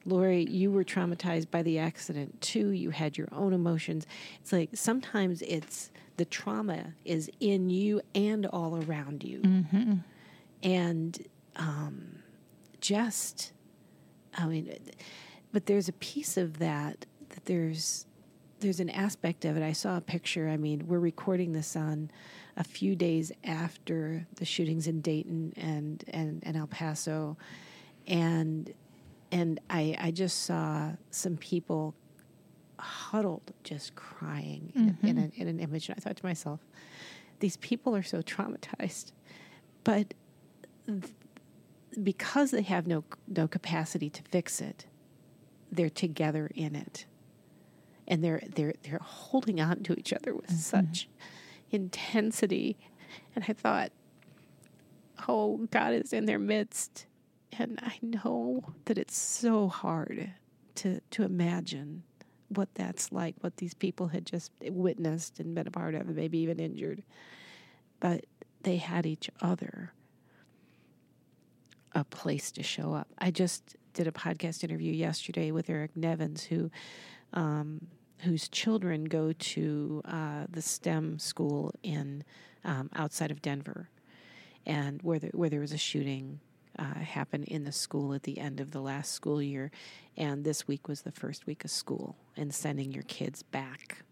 Laurie, 0.08 0.46
you 0.46 0.72
were 0.72 0.86
traumatized 0.86 1.52
by 1.52 1.62
the 1.62 1.78
accident 1.78 2.39
too. 2.39 2.70
You 2.70 2.91
had 2.91 3.17
your 3.17 3.28
own 3.34 3.54
emotions. 3.54 4.08
It's 4.41 4.54
like 4.54 4.70
sometimes 4.74 5.41
it's 5.41 5.91
the 6.15 6.24
trauma 6.26 6.93
is 7.04 7.30
in 7.41 7.70
you 7.70 8.02
and 8.15 8.46
all 8.46 8.82
around 8.84 9.24
you. 9.24 9.41
Mm-hmm. 9.41 9.93
And 10.63 11.28
um, 11.58 12.20
just, 12.80 13.52
I 14.36 14.46
mean, 14.46 14.74
but 15.52 15.65
there's 15.65 15.89
a 15.89 15.93
piece 15.93 16.38
of 16.38 16.60
that 16.60 17.06
that 17.30 17.46
there's 17.46 18.06
there's 18.60 18.80
an 18.80 18.89
aspect 18.89 19.46
of 19.46 19.58
it. 19.58 19.62
I 19.63 19.74
saw 19.74 19.98
a 19.98 20.02
picture. 20.02 20.50
I 20.50 20.58
mean, 20.58 20.88
we're 20.88 21.00
recording 21.00 21.52
this 21.52 21.76
on 21.76 22.10
a 22.56 22.63
few 22.63 22.96
days 22.96 23.32
after 23.43 24.26
the 24.36 24.46
shootings 24.46 24.88
in 24.88 25.02
Dayton 25.02 25.54
and 25.58 26.04
and, 26.08 26.41
and 26.43 26.56
El 26.56 26.67
Paso, 26.67 27.38
and 28.08 28.74
and 29.32 29.60
I, 29.70 29.96
I 30.00 30.12
just 30.12 30.44
saw 30.44 30.92
some 31.12 31.38
people 31.38 31.96
huddled, 32.80 33.52
just 33.63 33.96
crying 33.96 34.72
mm-hmm. 34.76 35.06
in, 35.06 35.18
in, 35.18 35.32
in, 35.36 35.48
an 35.48 35.60
image. 35.60 35.90
And 35.90 35.98
I 35.98 36.02
thought 36.02 36.18
to 36.18 36.26
myself, 36.26 36.60
these 37.40 37.58
people 37.58 37.96
are 37.96 38.04
so 38.04 38.22
traumatized, 38.22 39.12
but 39.84 40.13
th- 40.86 41.13
because 42.02 42.52
they 42.52 42.62
have 42.62 42.86
no 42.88 43.04
no 43.28 43.48
capacity 43.48 44.10
to 44.10 44.22
fix 44.24 44.62
it, 44.62 44.86
they're 45.72 45.90
together 45.90 46.50
in 46.54 46.76
it, 46.76 47.06
and 48.08 48.24
they're 48.24 48.42
they're 48.56 48.74
they're 48.84 49.02
holding 49.04 49.60
on 49.60 49.84
to 49.84 49.98
each 49.98 50.13
other 50.13 50.34
with 50.34 50.48
mm-hmm. 50.48 50.58
such 50.58 51.10
intensity. 51.72 52.78
And 53.36 53.46
I 53.48 53.54
thought, 53.54 53.92
oh, 55.28 55.68
God 55.72 55.94
is 55.94 56.13
in 56.13 56.26
their 56.26 56.40
midst 56.40 57.07
and 57.52 57.80
I 57.82 57.98
know 58.02 58.64
that 58.86 58.98
it's 58.98 59.18
so 59.18 59.68
hard 59.68 60.32
to 60.76 61.02
to 61.12 61.24
imagine 61.24 62.04
what 62.50 62.74
that's 62.76 63.12
like, 63.12 63.36
what 63.42 63.58
these 63.58 63.74
people 63.74 64.08
had 64.08 64.26
just 64.26 64.52
witnessed 64.62 65.40
and 65.40 65.54
been 65.54 65.68
a 65.68 65.72
part 65.72 65.96
of, 65.96 66.02
and 66.02 66.16
maybe 66.16 66.38
even 66.40 66.60
injured. 66.60 67.04
But 68.00 68.26
they 68.64 68.78
had 68.78 69.06
each 69.06 69.30
other, 69.42 69.92
a 71.94 72.04
place 72.04 72.52
to 72.54 72.64
show 72.64 72.94
up. 72.94 73.08
I 73.18 73.32
just 73.32 73.76
did 73.94 74.08
a 74.08 74.12
podcast 74.12 74.64
interview 74.64 74.94
yesterday 74.94 75.52
with 75.52 75.70
Eric 75.70 75.96
Nevins, 75.96 76.44
who, 76.44 76.72
um, 77.34 77.88
whose 78.20 78.48
children 78.48 79.06
go 79.06 79.34
to 79.34 80.02
uh, 80.06 80.46
the 80.50 80.62
STEM 80.62 81.20
school 81.20 81.74
in 81.84 82.24
um, 82.64 82.90
outside 82.96 83.32
of 83.32 83.42
Denver, 83.42 83.90
and 84.66 85.02
where 85.02 85.20
there, 85.20 85.32
where 85.34 85.50
there 85.50 85.60
was 85.60 85.74
a 85.74 85.78
shooting 85.78 86.40
uh, 86.80 87.00
happened 87.00 87.46
in 87.46 87.63
the 87.63 87.72
school 87.72 88.13
at 88.13 88.24
the 88.24 88.40
end 88.40 88.60
of 88.60 88.72
the 88.72 88.82
last 88.82 89.12
school 89.12 89.42
year. 89.42 89.72
And 90.16 90.44
this 90.44 90.68
week 90.68 90.88
was 90.88 91.02
the 91.02 91.12
first 91.12 91.46
week 91.46 91.66
of 91.66 91.72
school 91.72 92.16
and 92.36 92.54
sending 92.54 92.92
your 92.92 93.04
kids 93.04 93.44
back 93.44 94.04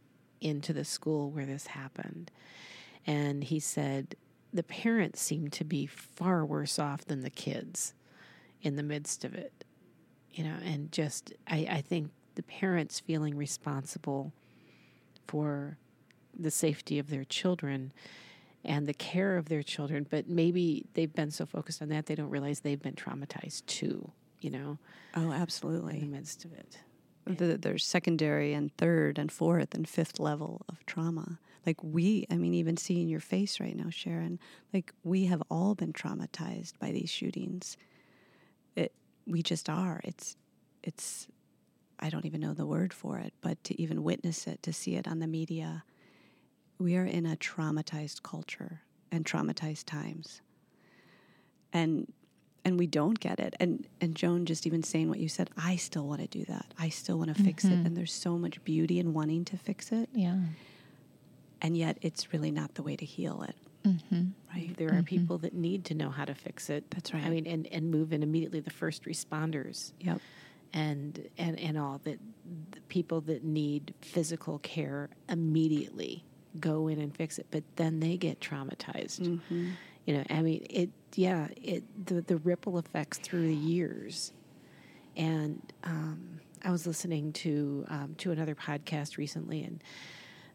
into 0.41 0.73
the 0.73 0.85
school 0.85 1.31
where 1.31 1.45
this 1.45 1.67
happened. 1.67 2.31
And 3.07 3.43
he 3.43 3.59
said 3.59 4.15
the 4.53 4.63
parents 4.63 5.21
seem 5.21 5.49
to 5.49 5.63
be 5.63 5.85
far 5.85 6.45
worse 6.45 6.79
off 6.79 7.05
than 7.05 7.21
the 7.21 7.29
kids 7.29 7.93
in 8.61 8.75
the 8.75 8.83
midst 8.83 9.25
of 9.25 9.35
it. 9.35 9.65
You 10.31 10.43
know, 10.43 10.55
and 10.63 10.91
just, 10.91 11.33
I, 11.47 11.67
I 11.69 11.81
think 11.81 12.11
the 12.35 12.43
parents 12.43 12.99
feeling 12.99 13.37
responsible 13.37 14.33
for 15.27 15.77
the 16.37 16.51
safety 16.51 16.99
of 16.99 17.09
their 17.09 17.23
children 17.23 17.93
and 18.65 18.87
the 18.87 18.93
care 18.93 19.37
of 19.37 19.47
their 19.47 19.63
children, 19.63 20.05
but 20.09 20.27
maybe 20.27 20.85
they've 20.93 21.13
been 21.13 21.31
so 21.31 21.45
focused 21.45 21.81
on 21.81 21.89
that 21.89 22.07
they 22.07 22.15
don't 22.15 22.29
realize 22.29 22.61
they've 22.61 22.81
been 22.81 22.95
traumatized 22.95 23.65
too, 23.67 24.11
you 24.41 24.49
know? 24.49 24.77
Oh, 25.15 25.31
absolutely. 25.31 25.95
In 25.95 26.11
the 26.11 26.17
midst 26.17 26.45
of 26.45 26.53
it. 26.53 26.79
The, 27.25 27.57
there's 27.57 27.85
secondary 27.85 28.53
and 28.53 28.75
third 28.77 29.17
and 29.17 29.31
fourth 29.31 29.73
and 29.73 29.87
fifth 29.87 30.19
level 30.19 30.61
of 30.69 30.85
trauma. 30.85 31.39
Like 31.65 31.77
we, 31.83 32.27
I 32.29 32.35
mean, 32.35 32.53
even 32.53 32.77
seeing 32.77 33.07
your 33.07 33.19
face 33.19 33.59
right 33.59 33.75
now, 33.75 33.89
Sharon, 33.89 34.39
like 34.73 34.93
we 35.03 35.25
have 35.25 35.41
all 35.49 35.73
been 35.73 35.93
traumatized 35.93 36.73
by 36.79 36.91
these 36.91 37.09
shootings. 37.09 37.77
It, 38.75 38.91
we 39.25 39.41
just 39.41 39.69
are. 39.69 40.01
It's, 40.03 40.35
it's, 40.83 41.27
I 41.99 42.09
don't 42.09 42.25
even 42.25 42.41
know 42.41 42.53
the 42.53 42.67
word 42.67 42.93
for 42.93 43.17
it, 43.17 43.33
but 43.41 43.63
to 43.63 43.81
even 43.81 44.03
witness 44.03 44.45
it, 44.45 44.61
to 44.63 44.73
see 44.73 44.95
it 44.95 45.07
on 45.07 45.19
the 45.19 45.27
media, 45.27 45.83
we 46.77 46.95
are 46.95 47.05
in 47.05 47.25
a 47.25 47.35
traumatized 47.35 48.23
culture 48.23 48.81
and 49.11 49.25
traumatized 49.25 49.85
times. 49.85 50.41
And 51.73 52.11
and 52.63 52.79
we 52.79 52.87
don't 52.87 53.19
get 53.19 53.39
it. 53.39 53.55
And 53.59 53.87
and 54.01 54.15
Joan 54.15 54.45
just 54.45 54.65
even 54.65 54.83
saying 54.83 55.09
what 55.09 55.19
you 55.19 55.29
said, 55.29 55.49
I 55.57 55.75
still 55.75 56.07
want 56.07 56.21
to 56.21 56.27
do 56.27 56.45
that. 56.45 56.73
I 56.79 56.89
still 56.89 57.17
want 57.17 57.35
to 57.35 57.43
fix 57.43 57.63
mm-hmm. 57.63 57.81
it. 57.81 57.87
And 57.87 57.95
there's 57.95 58.13
so 58.13 58.37
much 58.37 58.63
beauty 58.63 58.99
in 58.99 59.13
wanting 59.13 59.45
to 59.45 59.57
fix 59.57 59.91
it. 59.91 60.09
Yeah. 60.13 60.37
And 61.61 61.77
yet 61.77 61.97
it's 62.01 62.33
really 62.33 62.51
not 62.51 62.75
the 62.75 62.83
way 62.83 62.95
to 62.95 63.05
heal 63.05 63.43
it. 63.43 63.55
Mm-hmm. 63.87 64.23
Right. 64.53 64.75
There 64.77 64.89
are 64.89 64.93
mm-hmm. 64.93 65.03
people 65.03 65.37
that 65.39 65.53
need 65.53 65.85
to 65.85 65.93
know 65.93 66.09
how 66.09 66.25
to 66.25 66.33
fix 66.33 66.69
it. 66.69 66.89
That's 66.89 67.13
right. 67.13 67.23
I 67.23 67.29
mean, 67.29 67.45
and, 67.45 67.67
and 67.67 67.91
move 67.91 68.13
in 68.13 68.23
immediately. 68.23 68.59
The 68.59 68.71
first 68.71 69.03
responders. 69.05 69.93
Yep. 69.99 70.19
and 70.73 71.29
and 71.37 71.59
and 71.59 71.77
all 71.77 72.01
that 72.03 72.19
the 72.71 72.81
people 72.89 73.21
that 73.21 73.43
need 73.43 73.93
physical 74.01 74.59
care 74.59 75.09
immediately 75.29 76.25
go 76.59 76.87
in 76.87 76.99
and 76.99 77.15
fix 77.15 77.39
it, 77.39 77.47
but 77.51 77.63
then 77.75 77.99
they 77.99 78.17
get 78.17 78.39
traumatized. 78.39 79.21
Mm-hmm. 79.21 79.69
You 80.05 80.13
know, 80.17 80.23
I 80.29 80.41
mean, 80.41 80.65
it. 80.69 80.89
Yeah, 81.15 81.47
it 81.61 81.83
the 82.05 82.21
the 82.21 82.37
ripple 82.37 82.77
effects 82.77 83.17
through 83.19 83.47
the 83.47 83.55
years, 83.55 84.33
and 85.15 85.61
um, 85.83 86.41
I 86.63 86.71
was 86.71 86.85
listening 86.85 87.31
to 87.33 87.85
um, 87.87 88.15
to 88.17 88.31
another 88.31 88.53
podcast 88.53 89.17
recently, 89.17 89.63
and 89.63 89.83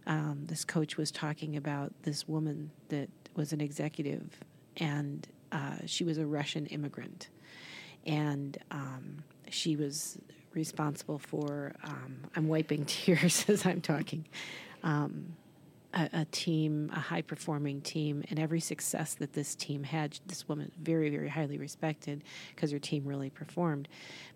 um, 0.07 0.43
this 0.47 0.65
coach 0.65 0.97
was 0.97 1.11
talking 1.11 1.57
about 1.57 1.93
this 2.03 2.29
woman 2.29 2.71
that 2.89 3.09
was 3.35 3.53
an 3.53 3.61
executive, 3.61 4.41
and 4.77 5.27
uh, 5.53 5.77
she 5.87 6.05
was 6.05 6.19
a 6.19 6.27
Russian 6.27 6.67
immigrant, 6.67 7.29
and 8.07 8.59
um, 8.71 9.25
she 9.51 9.77
was 9.77 10.19
responsible 10.53 11.19
for. 11.19 11.75
Um, 11.85 12.19
I'm 12.37 12.49
wiping 12.49 12.85
tears 12.87 13.45
as 13.49 13.65
I'm 13.67 13.81
talking. 13.81 14.27
Um, 14.83 15.37
a, 15.93 16.09
a 16.13 16.25
team, 16.27 16.91
a 16.95 17.01
high 17.01 17.23
performing 17.23 17.81
team, 17.81 18.25
and 18.31 18.39
every 18.39 18.61
success 18.61 19.15
that 19.15 19.33
this 19.33 19.55
team 19.55 19.85
had, 19.85 20.19
this 20.27 20.49
woman 20.49 20.71
very, 20.81 21.11
very 21.11 21.29
highly 21.29 21.59
respected 21.59 22.23
because 22.55 22.71
her 22.71 22.79
team 22.79 23.05
really 23.05 23.31
performed. 23.31 23.89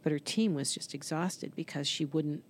But 0.02 0.12
her 0.12 0.18
team 0.18 0.54
was 0.54 0.74
just 0.74 0.94
exhausted 0.94 1.54
because 1.54 1.86
she 1.86 2.04
wouldn't 2.04 2.42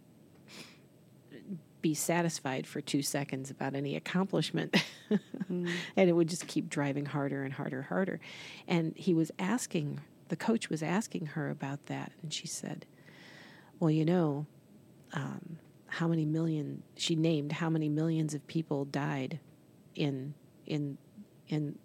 be 1.84 1.92
satisfied 1.92 2.66
for 2.66 2.80
two 2.80 3.02
seconds 3.02 3.50
about 3.50 3.74
any 3.74 3.94
accomplishment. 3.94 4.74
and 5.48 5.68
it 5.96 6.12
would 6.12 6.28
just 6.28 6.46
keep 6.46 6.70
driving 6.70 7.04
harder 7.04 7.42
and 7.42 7.52
harder, 7.52 7.82
harder. 7.82 8.20
And 8.66 8.96
he 8.96 9.12
was 9.12 9.30
asking, 9.38 10.00
the 10.28 10.36
coach 10.36 10.70
was 10.70 10.82
asking 10.82 11.26
her 11.26 11.50
about 11.50 11.84
that. 11.86 12.12
And 12.22 12.32
she 12.32 12.46
said, 12.46 12.86
Well, 13.78 13.90
you 13.90 14.06
know, 14.06 14.46
um, 15.12 15.58
how 15.94 16.08
many 16.08 16.24
million, 16.24 16.82
she 16.96 17.14
named 17.14 17.52
how 17.52 17.70
many 17.70 17.88
millions 17.88 18.34
of 18.34 18.44
people 18.48 18.84
died 18.84 19.38
in, 19.94 20.34
in, 20.66 20.98
in, 21.48 21.78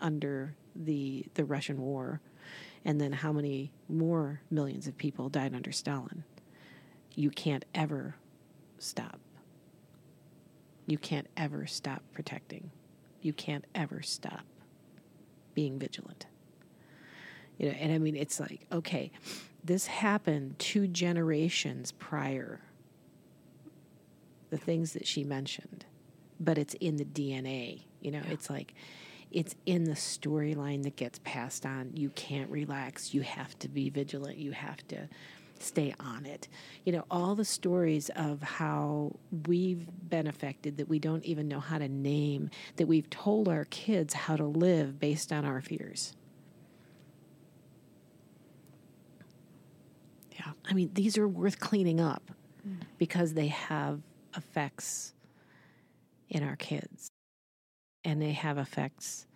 under 0.00 0.54
the, 0.74 1.24
the 1.34 1.44
Russian 1.44 1.80
war. 1.80 2.20
And 2.84 3.00
then 3.00 3.12
how 3.12 3.32
many 3.32 3.72
more 3.88 4.40
millions 4.50 4.88
of 4.88 4.98
people 4.98 5.28
died 5.28 5.54
under 5.54 5.70
Stalin. 5.70 6.24
You 7.14 7.30
can't 7.30 7.64
ever 7.72 8.16
stop. 8.78 9.20
You 10.86 10.98
can't 10.98 11.28
ever 11.36 11.64
stop 11.66 12.02
protecting. 12.12 12.72
You 13.20 13.32
can't 13.32 13.64
ever 13.76 14.02
stop 14.02 14.44
being 15.54 15.78
vigilant. 15.78 16.26
You 17.58 17.68
know, 17.68 17.76
and 17.78 17.92
I 17.92 17.98
mean, 17.98 18.16
it's 18.16 18.40
like, 18.40 18.66
okay, 18.72 19.12
this 19.62 19.86
happened 19.86 20.58
two 20.58 20.88
generations 20.88 21.92
prior, 21.92 22.60
the 24.52 24.58
things 24.58 24.92
that 24.92 25.06
she 25.06 25.24
mentioned, 25.24 25.86
but 26.38 26.58
it's 26.58 26.74
in 26.74 26.96
the 26.96 27.06
DNA. 27.06 27.84
You 28.02 28.10
know, 28.10 28.20
it's 28.28 28.50
like, 28.50 28.74
it's 29.30 29.54
in 29.64 29.84
the 29.84 29.94
storyline 29.94 30.82
that 30.82 30.94
gets 30.94 31.18
passed 31.24 31.64
on. 31.64 31.92
You 31.94 32.10
can't 32.10 32.50
relax. 32.50 33.14
You 33.14 33.22
have 33.22 33.58
to 33.60 33.68
be 33.70 33.88
vigilant. 33.88 34.36
You 34.36 34.52
have 34.52 34.86
to 34.88 35.08
stay 35.58 35.94
on 35.98 36.26
it. 36.26 36.48
You 36.84 36.92
know, 36.92 37.06
all 37.10 37.34
the 37.34 37.46
stories 37.46 38.10
of 38.14 38.42
how 38.42 39.16
we've 39.46 39.86
been 40.10 40.26
affected 40.26 40.76
that 40.76 40.88
we 40.88 40.98
don't 40.98 41.24
even 41.24 41.48
know 41.48 41.60
how 41.60 41.78
to 41.78 41.88
name, 41.88 42.50
that 42.76 42.86
we've 42.86 43.08
told 43.08 43.48
our 43.48 43.64
kids 43.64 44.12
how 44.12 44.36
to 44.36 44.44
live 44.44 45.00
based 45.00 45.32
on 45.32 45.46
our 45.46 45.62
fears. 45.62 46.14
Yeah. 50.32 50.52
I 50.68 50.74
mean, 50.74 50.90
these 50.92 51.16
are 51.16 51.26
worth 51.26 51.58
cleaning 51.58 52.00
up 52.00 52.32
mm. 52.68 52.80
because 52.98 53.32
they 53.32 53.46
have 53.46 54.02
effects 54.36 55.12
in 56.28 56.42
our 56.42 56.56
kids 56.56 57.10
and 58.04 58.20
they 58.20 58.32
have 58.32 58.58
effects 58.58 59.26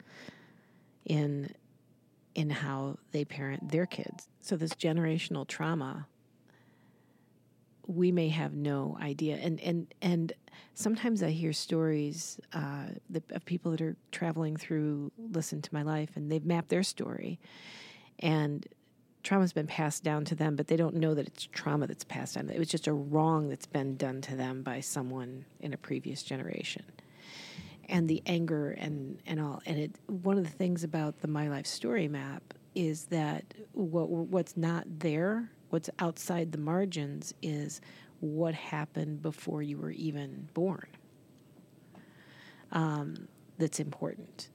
in 1.04 1.50
in 2.34 2.50
how 2.50 2.98
they 3.12 3.24
parent 3.24 3.70
their 3.70 3.86
kids. 3.86 4.28
So 4.40 4.56
this 4.56 4.72
generational 4.72 5.46
trauma 5.46 6.06
we 7.86 8.10
may 8.10 8.28
have 8.28 8.54
no 8.54 8.98
idea. 9.00 9.36
And 9.36 9.60
and 9.60 9.94
and 10.02 10.32
sometimes 10.74 11.22
I 11.22 11.30
hear 11.30 11.52
stories 11.52 12.40
uh, 12.52 12.86
of 13.30 13.44
people 13.44 13.70
that 13.72 13.80
are 13.80 13.96
traveling 14.10 14.56
through 14.56 15.12
Listen 15.18 15.62
to 15.62 15.74
My 15.74 15.82
Life, 15.82 16.10
and 16.16 16.30
they've 16.30 16.44
mapped 16.44 16.68
their 16.68 16.82
story, 16.82 17.38
and 18.18 18.66
trauma's 19.26 19.52
been 19.52 19.66
passed 19.66 20.02
down 20.02 20.24
to 20.26 20.34
them, 20.34 20.56
but 20.56 20.68
they 20.68 20.76
don't 20.76 20.94
know 20.94 21.14
that 21.14 21.26
it's 21.26 21.48
trauma 21.52 21.86
that's 21.86 22.04
passed 22.04 22.34
down. 22.34 22.48
It 22.48 22.58
was 22.58 22.68
just 22.68 22.86
a 22.86 22.92
wrong 22.92 23.48
that's 23.48 23.66
been 23.66 23.96
done 23.96 24.20
to 24.22 24.36
them 24.36 24.62
by 24.62 24.80
someone 24.80 25.44
in 25.60 25.74
a 25.74 25.76
previous 25.76 26.22
generation. 26.22 26.84
And 27.88 28.08
the 28.08 28.22
anger 28.26 28.70
and, 28.70 29.18
and 29.26 29.40
all, 29.40 29.62
and 29.66 29.78
it. 29.78 29.92
One 30.06 30.38
of 30.38 30.44
the 30.44 30.50
things 30.50 30.82
about 30.82 31.20
the 31.20 31.28
My 31.28 31.48
Life 31.48 31.66
Story 31.66 32.08
map 32.08 32.42
is 32.74 33.04
that 33.06 33.44
what 33.72 34.08
what's 34.08 34.56
not 34.56 34.84
there 34.98 35.50
what's 35.70 35.90
outside 35.98 36.52
the 36.52 36.58
margins 36.58 37.34
is 37.42 37.80
what 38.20 38.54
happened 38.54 39.22
before 39.22 39.62
you 39.62 39.78
were 39.78 39.90
even 39.90 40.48
born. 40.54 40.86
Um, 42.72 43.28
that's 43.58 43.80
important. 43.80 44.48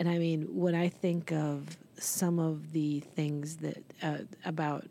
And 0.00 0.08
I 0.08 0.16
mean, 0.16 0.48
when 0.56 0.74
I 0.74 0.88
think 0.88 1.30
of 1.30 1.76
some 1.98 2.38
of 2.38 2.72
the 2.72 3.00
things 3.00 3.58
that 3.58 3.84
uh, 4.02 4.16
about 4.46 4.86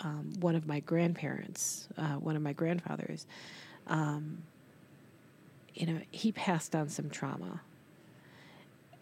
um, 0.00 0.32
one 0.40 0.56
of 0.56 0.66
my 0.66 0.80
grandparents, 0.80 1.86
uh, 1.98 2.14
one 2.14 2.34
of 2.34 2.40
my 2.40 2.54
grandfathers, 2.54 3.26
um, 3.88 4.42
you 5.74 5.86
know, 5.86 6.00
he 6.10 6.32
passed 6.32 6.74
on 6.74 6.88
some 6.88 7.10
trauma. 7.10 7.60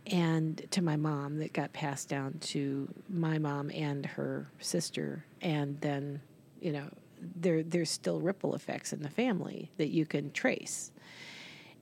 And 0.09 0.67
to 0.73 0.83
my 0.83 0.97
mom, 0.97 1.39
that 1.39 1.53
got 1.53 1.73
passed 1.73 2.09
down 2.09 2.39
to 2.41 2.93
my 3.09 3.39
mom 3.39 3.71
and 3.71 4.05
her 4.05 4.49
sister, 4.59 5.25
and 5.41 5.81
then, 5.81 6.21
you 6.61 6.73
know, 6.73 6.89
there 7.37 7.63
there's 7.63 7.89
still 7.89 8.19
ripple 8.19 8.57
effects 8.57 8.93
in 8.93 9.01
the 9.01 9.09
family 9.09 9.71
that 9.77 9.91
you 9.91 10.07
can 10.07 10.33
trace, 10.33 10.91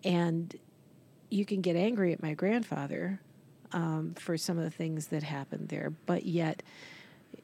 and 0.05 0.55
you 1.31 1.47
can 1.47 1.62
get 1.62 1.76
angry 1.76 2.12
at 2.12 2.22
my 2.22 2.35
grandfather 2.35 3.20
um, 3.72 4.14
for 4.18 4.36
some 4.36 4.58
of 4.58 4.64
the 4.64 4.70
things 4.70 5.08
that 5.08 5.22
happened 5.22 5.68
there, 5.68 5.92
but 6.06 6.26
yet 6.26 6.62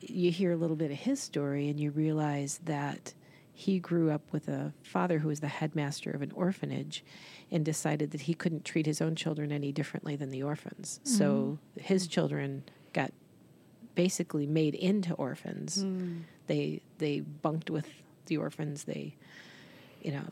you 0.00 0.30
hear 0.30 0.52
a 0.52 0.56
little 0.56 0.76
bit 0.76 0.90
of 0.90 0.96
his 0.96 1.20
story 1.20 1.68
and 1.68 1.78
you 1.78 1.90
realize 1.90 2.60
that 2.64 3.14
he 3.52 3.78
grew 3.78 4.10
up 4.10 4.20
with 4.32 4.48
a 4.48 4.72
father 4.82 5.18
who 5.20 5.28
was 5.28 5.40
the 5.40 5.48
headmaster 5.48 6.10
of 6.10 6.20
an 6.20 6.30
orphanage 6.32 7.02
and 7.50 7.64
decided 7.64 8.10
that 8.10 8.22
he 8.22 8.34
couldn't 8.34 8.64
treat 8.64 8.84
his 8.84 9.00
own 9.00 9.14
children 9.16 9.50
any 9.50 9.72
differently 9.72 10.14
than 10.14 10.30
the 10.30 10.42
orphans. 10.42 11.00
Mm. 11.04 11.08
So 11.08 11.58
his 11.80 12.06
children 12.06 12.64
got 12.92 13.12
basically 13.94 14.46
made 14.46 14.74
into 14.74 15.14
orphans. 15.14 15.84
Mm. 15.84 16.22
They 16.48 16.82
they 16.98 17.20
bunked 17.20 17.70
with 17.70 17.88
the 18.26 18.36
orphans. 18.36 18.84
They, 18.84 19.14
you 20.02 20.12
know, 20.12 20.24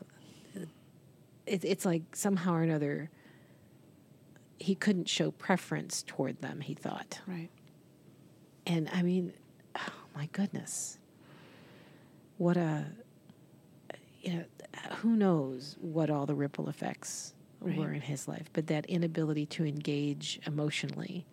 it, 1.47 1.65
it's 1.65 1.85
like 1.87 2.03
somehow 2.15 2.55
or 2.55 2.63
another 2.63 3.11
he 4.59 4.75
couldn't 4.75 5.09
show 5.09 5.31
preference 5.31 6.03
toward 6.07 6.41
them. 6.41 6.61
He 6.61 6.75
thought 6.75 7.21
right, 7.27 7.51
and 8.67 8.89
I 8.93 9.03
mean, 9.03 9.33
oh 9.77 9.93
my 10.15 10.29
goodness, 10.33 10.99
what 12.39 12.57
a 12.57 12.87
you 14.23 14.35
know 14.35 14.45
who 14.97 15.17
knows 15.17 15.77
what 15.81 16.11
all 16.11 16.27
the 16.27 16.35
ripple 16.35 16.69
effects 16.69 17.35
right. 17.61 17.77
were 17.77 17.93
in 17.93 18.01
his 18.01 18.29
life, 18.29 18.49
but 18.53 18.67
that 18.69 18.87
inability 18.87 19.47
to 19.47 19.65
engage 19.65 20.41
emotionally 20.47 21.27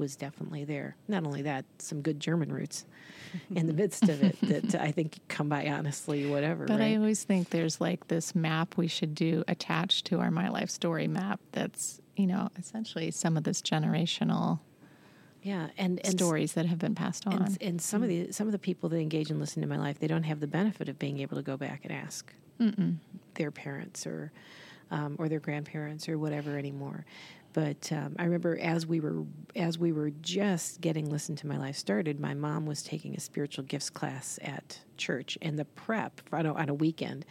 was 0.00 0.16
definitely 0.16 0.64
there. 0.64 0.96
Not 1.06 1.24
only 1.24 1.42
that, 1.42 1.64
some 1.78 2.00
good 2.00 2.18
German 2.18 2.52
roots 2.52 2.86
in 3.54 3.66
the 3.66 3.72
midst 3.72 4.08
of 4.08 4.22
it 4.22 4.40
that 4.42 4.80
I 4.80 4.90
think 4.90 5.20
come 5.28 5.48
by 5.48 5.68
honestly, 5.68 6.26
whatever. 6.26 6.64
But 6.64 6.80
right? 6.80 6.92
I 6.92 6.96
always 6.96 7.22
think 7.22 7.50
there's 7.50 7.80
like 7.80 8.08
this 8.08 8.34
map 8.34 8.76
we 8.76 8.88
should 8.88 9.14
do 9.14 9.44
attached 9.46 10.06
to 10.06 10.18
our 10.20 10.30
My 10.30 10.48
Life 10.48 10.70
Story 10.70 11.06
map 11.06 11.38
that's, 11.52 12.00
you 12.20 12.26
know, 12.26 12.50
essentially 12.58 13.10
some 13.10 13.36
of 13.36 13.44
this 13.44 13.62
generational 13.62 14.60
yeah 15.42 15.68
and, 15.78 15.98
and 16.04 16.12
stories 16.12 16.52
that 16.52 16.66
have 16.66 16.78
been 16.78 16.94
passed 16.94 17.26
on 17.26 17.32
and, 17.32 17.58
and 17.62 17.80
some 17.80 18.02
mm-hmm. 18.02 18.20
of 18.20 18.26
the 18.26 18.32
some 18.32 18.46
of 18.46 18.52
the 18.52 18.58
people 18.58 18.90
that 18.90 18.98
engage 18.98 19.30
and 19.30 19.40
listen 19.40 19.62
to 19.62 19.66
my 19.66 19.78
life 19.78 19.98
they 19.98 20.06
don't 20.06 20.24
have 20.24 20.38
the 20.38 20.46
benefit 20.46 20.86
of 20.86 20.98
being 20.98 21.18
able 21.18 21.34
to 21.34 21.42
go 21.42 21.56
back 21.56 21.80
and 21.82 21.92
ask 21.94 22.34
Mm-mm. 22.60 22.96
their 23.34 23.50
parents 23.50 24.06
or 24.06 24.32
um, 24.90 25.16
or 25.18 25.28
their 25.28 25.40
grandparents 25.40 26.08
or 26.08 26.18
whatever 26.18 26.58
anymore. 26.58 27.04
But 27.52 27.90
um, 27.92 28.14
I 28.18 28.24
remember 28.24 28.58
as 28.60 28.86
we 28.86 29.00
were 29.00 29.24
as 29.56 29.78
we 29.78 29.92
were 29.92 30.10
just 30.20 30.80
getting 30.80 31.10
listen 31.10 31.34
to 31.36 31.46
my 31.46 31.56
life 31.56 31.76
started, 31.76 32.20
my 32.20 32.34
mom 32.34 32.66
was 32.66 32.82
taking 32.82 33.16
a 33.16 33.20
spiritual 33.20 33.64
gifts 33.64 33.90
class 33.90 34.38
at 34.42 34.80
church, 34.96 35.36
and 35.42 35.58
the 35.58 35.64
prep 35.64 36.20
on 36.32 36.46
a, 36.46 36.54
on 36.54 36.68
a 36.68 36.74
weekend. 36.74 37.24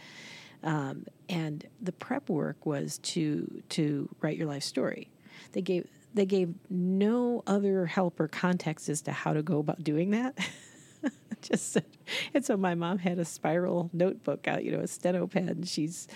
Um, 0.62 1.06
and 1.28 1.66
the 1.80 1.92
prep 1.92 2.28
work 2.28 2.66
was 2.66 2.98
to 2.98 3.62
to 3.70 4.08
write 4.20 4.36
your 4.36 4.46
life 4.46 4.62
story. 4.62 5.10
They 5.52 5.62
gave 5.62 5.86
they 6.12 6.26
gave 6.26 6.54
no 6.68 7.42
other 7.46 7.86
help 7.86 8.18
or 8.20 8.28
context 8.28 8.88
as 8.88 9.00
to 9.02 9.12
how 9.12 9.32
to 9.32 9.42
go 9.42 9.58
about 9.58 9.82
doing 9.84 10.10
that. 10.10 10.36
just 11.40 11.78
and 12.34 12.44
so 12.44 12.56
my 12.56 12.74
mom 12.74 12.98
had 12.98 13.18
a 13.18 13.24
spiral 13.24 13.90
notebook 13.92 14.46
out, 14.48 14.64
you 14.64 14.72
know, 14.72 14.80
a 14.80 14.86
steno 14.86 15.26
pen. 15.26 15.48
And 15.48 15.68
she's, 15.68 16.08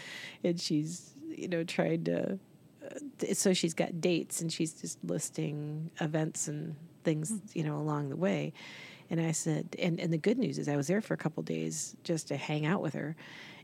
and 0.43 0.61
she's, 0.61 1.15
you 1.29 1.49
know, 1.49 1.65
trying 1.65 2.05
to. 2.05 2.39
Uh, 2.85 3.35
so 3.35 3.55
she's 3.55 3.75
got 3.75 4.01
dates, 4.01 4.41
and 4.41 4.53
she's 4.53 4.73
just 4.75 4.99
listing 5.05 5.91
events 6.01 6.49
and 6.49 6.77
things, 7.03 7.33
you 7.55 7.63
know, 7.63 7.77
along 7.77 8.11
the 8.11 8.17
way. 8.17 8.53
And 9.11 9.21
I 9.21 9.33
said, 9.33 9.77
and 9.79 10.01
and 10.01 10.13
the 10.13 10.19
good 10.19 10.39
news 10.39 10.59
is 10.59 10.69
I 10.69 10.77
was 10.77 10.87
there 10.87 11.01
for 11.01 11.15
a 11.15 11.19
couple 11.19 11.43
days 11.43 11.97
just 12.05 12.29
to 12.29 12.37
hang 12.37 12.67
out 12.67 12.83
with 12.83 12.95
her, 12.95 13.17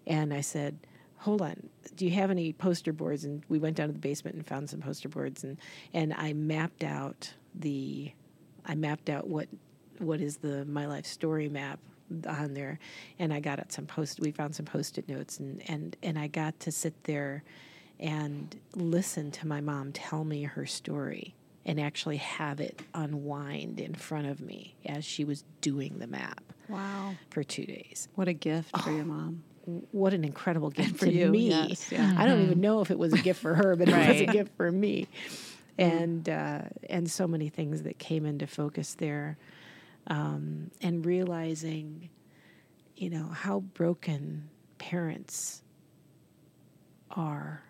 and 0.06 0.32
I 0.32 0.40
said, 0.40 0.78
hold 1.18 1.42
on 1.42 1.68
do 1.96 2.04
you 2.04 2.12
have 2.12 2.30
any 2.30 2.52
poster 2.52 2.92
boards? 2.92 3.24
And 3.24 3.42
we 3.48 3.58
went 3.58 3.76
down 3.76 3.88
to 3.88 3.92
the 3.92 3.98
basement 3.98 4.36
and 4.36 4.46
found 4.46 4.70
some 4.70 4.80
poster 4.80 5.08
boards. 5.08 5.44
And 5.44 5.58
and 5.92 6.14
i 6.14 6.32
mapped 6.32 6.84
out 6.84 7.34
the 7.54 8.10
i 8.64 8.74
mapped 8.74 9.10
out 9.10 9.28
what 9.28 9.48
what 9.98 10.20
is 10.20 10.38
the 10.38 10.64
my 10.64 10.86
life 10.86 11.06
story 11.06 11.48
map 11.48 11.78
on 12.26 12.54
there. 12.54 12.78
And 13.18 13.32
i 13.32 13.40
got 13.40 13.58
out 13.58 13.72
some 13.72 13.86
post 13.86 14.20
we 14.20 14.30
found 14.30 14.54
some 14.54 14.66
post-it 14.66 15.08
notes. 15.08 15.38
And 15.38 15.62
and 15.68 15.96
and 16.02 16.18
i 16.18 16.26
got 16.26 16.58
to 16.60 16.72
sit 16.72 17.04
there 17.04 17.42
and 17.98 18.58
listen 18.74 19.30
to 19.30 19.46
my 19.46 19.60
mom 19.60 19.92
tell 19.92 20.24
me 20.24 20.44
her 20.44 20.64
story 20.64 21.34
and 21.66 21.78
actually 21.78 22.16
have 22.16 22.60
it 22.60 22.80
unwind 22.94 23.78
in 23.78 23.94
front 23.94 24.26
of 24.26 24.40
me 24.40 24.74
as 24.86 25.04
she 25.04 25.24
was 25.24 25.44
doing 25.60 25.98
the 25.98 26.06
map 26.06 26.42
Wow. 26.66 27.14
for 27.28 27.42
two 27.42 27.66
days. 27.66 28.08
What 28.14 28.28
a 28.28 28.32
gift 28.32 28.74
for 28.80 28.90
your 28.90 29.02
oh, 29.02 29.04
mom. 29.04 29.42
What 29.64 30.14
an 30.14 30.24
incredible 30.24 30.70
gift 30.70 30.98
for 30.98 31.06
to 31.06 31.12
you, 31.12 31.28
me. 31.30 31.48
yes, 31.48 31.90
yeah. 31.92 32.14
I 32.16 32.26
don't 32.26 32.42
even 32.42 32.60
know 32.60 32.80
if 32.80 32.90
it 32.90 32.98
was 32.98 33.12
a 33.12 33.18
gift 33.18 33.40
for 33.40 33.54
her, 33.54 33.76
but 33.76 33.88
it 33.88 33.94
was 33.94 34.20
a 34.20 34.26
gift 34.26 34.56
for 34.56 34.70
me. 34.70 35.08
And 35.78 36.28
uh, 36.28 36.62
and 36.88 37.10
so 37.10 37.26
many 37.26 37.48
things 37.48 37.84
that 37.84 37.98
came 37.98 38.26
into 38.26 38.46
focus 38.46 38.94
there, 38.94 39.38
um, 40.08 40.70
and 40.82 41.06
realizing, 41.06 42.10
you 42.96 43.08
know, 43.08 43.28
how 43.28 43.60
broken 43.60 44.50
parents 44.78 45.62
are. 47.10 47.62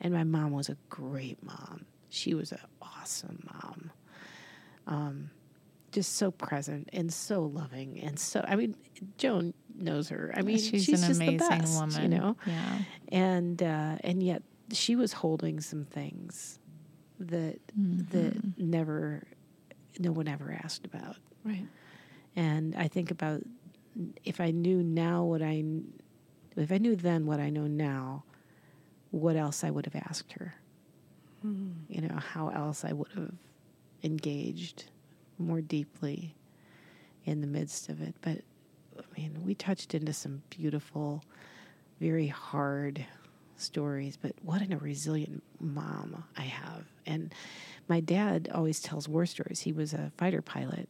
And 0.00 0.12
my 0.12 0.24
mom 0.24 0.52
was 0.52 0.68
a 0.68 0.76
great 0.88 1.42
mom. 1.42 1.86
She 2.10 2.34
was 2.34 2.52
an 2.52 2.60
awesome 2.80 3.42
mom. 3.44 3.90
Um, 4.86 5.30
just 5.92 6.16
so 6.16 6.30
present 6.30 6.88
and 6.92 7.12
so 7.12 7.42
loving 7.42 8.00
and 8.00 8.18
so 8.18 8.42
I 8.48 8.56
mean 8.56 8.74
Joan 9.18 9.52
knows 9.76 10.08
her. 10.10 10.32
I 10.36 10.42
mean 10.42 10.58
she's, 10.58 10.84
she's, 10.84 11.02
an 11.02 11.16
amazing 11.16 11.38
best, 11.38 11.80
woman. 11.80 12.02
you 12.02 12.08
know. 12.18 12.36
Yeah. 12.46 12.78
And 13.10 13.62
uh, 13.62 13.96
and 14.02 14.22
yet 14.22 14.42
she 14.72 14.96
was 14.96 15.12
holding 15.12 15.60
some 15.60 15.84
things 15.84 16.58
that 17.18 17.58
that 17.76 18.34
Mm-hmm. 18.34 18.70
never 18.70 19.22
no 19.98 20.12
one 20.12 20.28
ever 20.28 20.58
asked 20.64 20.84
about. 20.86 21.16
Right. 21.44 21.66
And 22.34 22.74
I 22.76 22.88
think 22.88 23.10
about 23.10 23.42
if 24.24 24.40
I 24.40 24.50
knew 24.50 24.82
now 24.82 25.24
what 25.24 25.42
I 25.42 25.62
if 26.56 26.72
I 26.72 26.78
knew 26.78 26.96
then 26.96 27.26
what 27.26 27.40
I 27.40 27.50
know 27.50 27.66
now, 27.66 28.24
what 29.10 29.36
else 29.36 29.64
I 29.64 29.70
would 29.70 29.86
have 29.86 29.96
asked 30.08 30.32
her. 30.32 30.54
You 31.88 32.02
know, 32.02 32.16
how 32.18 32.50
else 32.50 32.84
I 32.84 32.92
would 32.92 33.10
have 33.16 33.32
engaged 34.04 34.84
more 35.38 35.60
deeply 35.60 36.36
in 37.24 37.40
the 37.40 37.48
midst 37.48 37.88
of 37.88 38.00
it. 38.00 38.14
But 38.20 38.42
Mean, 39.28 39.44
we 39.44 39.54
touched 39.54 39.94
into 39.94 40.12
some 40.12 40.42
beautiful, 40.50 41.24
very 42.00 42.26
hard 42.28 43.04
stories, 43.56 44.16
but 44.20 44.32
what 44.42 44.62
a 44.62 44.76
resilient 44.76 45.42
mom 45.60 46.24
I 46.36 46.42
have. 46.42 46.84
And 47.06 47.32
my 47.88 48.00
dad 48.00 48.50
always 48.52 48.80
tells 48.80 49.08
war 49.08 49.26
stories. 49.26 49.60
He 49.60 49.72
was 49.72 49.92
a 49.92 50.12
fighter 50.16 50.42
pilot 50.42 50.88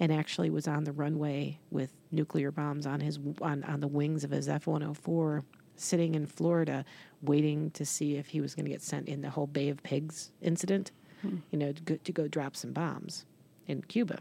and 0.00 0.12
actually 0.12 0.50
was 0.50 0.68
on 0.68 0.84
the 0.84 0.92
runway 0.92 1.58
with 1.70 1.92
nuclear 2.12 2.50
bombs 2.50 2.86
on 2.86 3.00
his 3.00 3.18
on, 3.42 3.64
on 3.64 3.80
the 3.80 3.88
wings 3.88 4.24
of 4.24 4.30
his 4.30 4.48
F-104 4.48 5.42
sitting 5.76 6.14
in 6.14 6.26
Florida 6.26 6.84
waiting 7.22 7.70
to 7.72 7.84
see 7.84 8.16
if 8.16 8.28
he 8.28 8.40
was 8.40 8.54
going 8.54 8.64
to 8.64 8.70
get 8.70 8.82
sent 8.82 9.08
in 9.08 9.20
the 9.20 9.30
whole 9.30 9.46
Bay 9.46 9.68
of 9.68 9.82
Pigs 9.82 10.32
incident, 10.40 10.90
hmm. 11.22 11.36
you 11.50 11.58
know, 11.58 11.72
to 11.72 11.82
go, 11.82 11.96
to 11.96 12.12
go 12.12 12.28
drop 12.28 12.56
some 12.56 12.72
bombs 12.72 13.24
in 13.66 13.82
Cuba. 13.82 14.18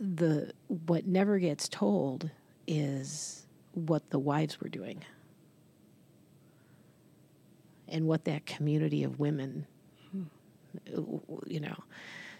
The 0.00 0.52
what 0.66 1.06
never 1.06 1.38
gets 1.38 1.68
told 1.68 2.30
is 2.66 3.46
what 3.72 4.10
the 4.10 4.18
wives 4.18 4.60
were 4.60 4.68
doing 4.68 5.04
and 7.86 8.06
what 8.06 8.24
that 8.24 8.46
community 8.46 9.04
of 9.04 9.20
women 9.20 9.66
you 11.46 11.60
know 11.60 11.76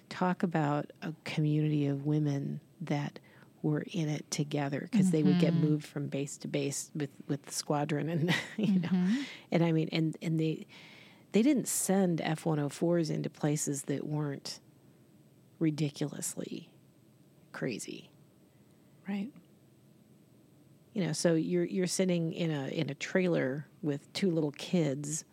talk 0.08 0.42
about 0.42 0.90
a 1.02 1.12
community 1.24 1.86
of 1.86 2.06
women 2.06 2.60
that 2.80 3.18
were 3.62 3.84
in 3.92 4.08
it 4.08 4.28
together 4.30 4.88
because 4.90 5.10
they 5.10 5.22
would 5.22 5.38
get 5.38 5.52
mm-hmm. 5.52 5.68
moved 5.70 5.86
from 5.86 6.06
base 6.06 6.36
to 6.38 6.48
base 6.48 6.90
with 6.94 7.10
with 7.28 7.42
the 7.44 7.52
squadron 7.52 8.08
and 8.08 8.34
you 8.56 8.80
know. 8.80 8.88
Mm-hmm. 8.88 9.22
And 9.52 9.64
i 9.64 9.72
mean 9.72 9.88
and 9.92 10.16
and 10.22 10.40
they 10.40 10.66
they 11.32 11.42
didn't 11.42 11.68
send 11.68 12.20
f-104s 12.20 13.10
into 13.10 13.30
places 13.30 13.82
that 13.82 14.06
weren't 14.06 14.60
ridiculously 15.58 16.69
crazy 17.52 18.08
Right. 19.08 19.30
you 20.92 21.04
know 21.04 21.12
so 21.12 21.34
you're 21.34 21.64
you're 21.64 21.86
sitting 21.86 22.32
in 22.32 22.50
a 22.50 22.68
in 22.68 22.90
a 22.90 22.94
trailer 22.94 23.66
with 23.82 24.12
two 24.12 24.30
little 24.30 24.52
kids 24.52 25.24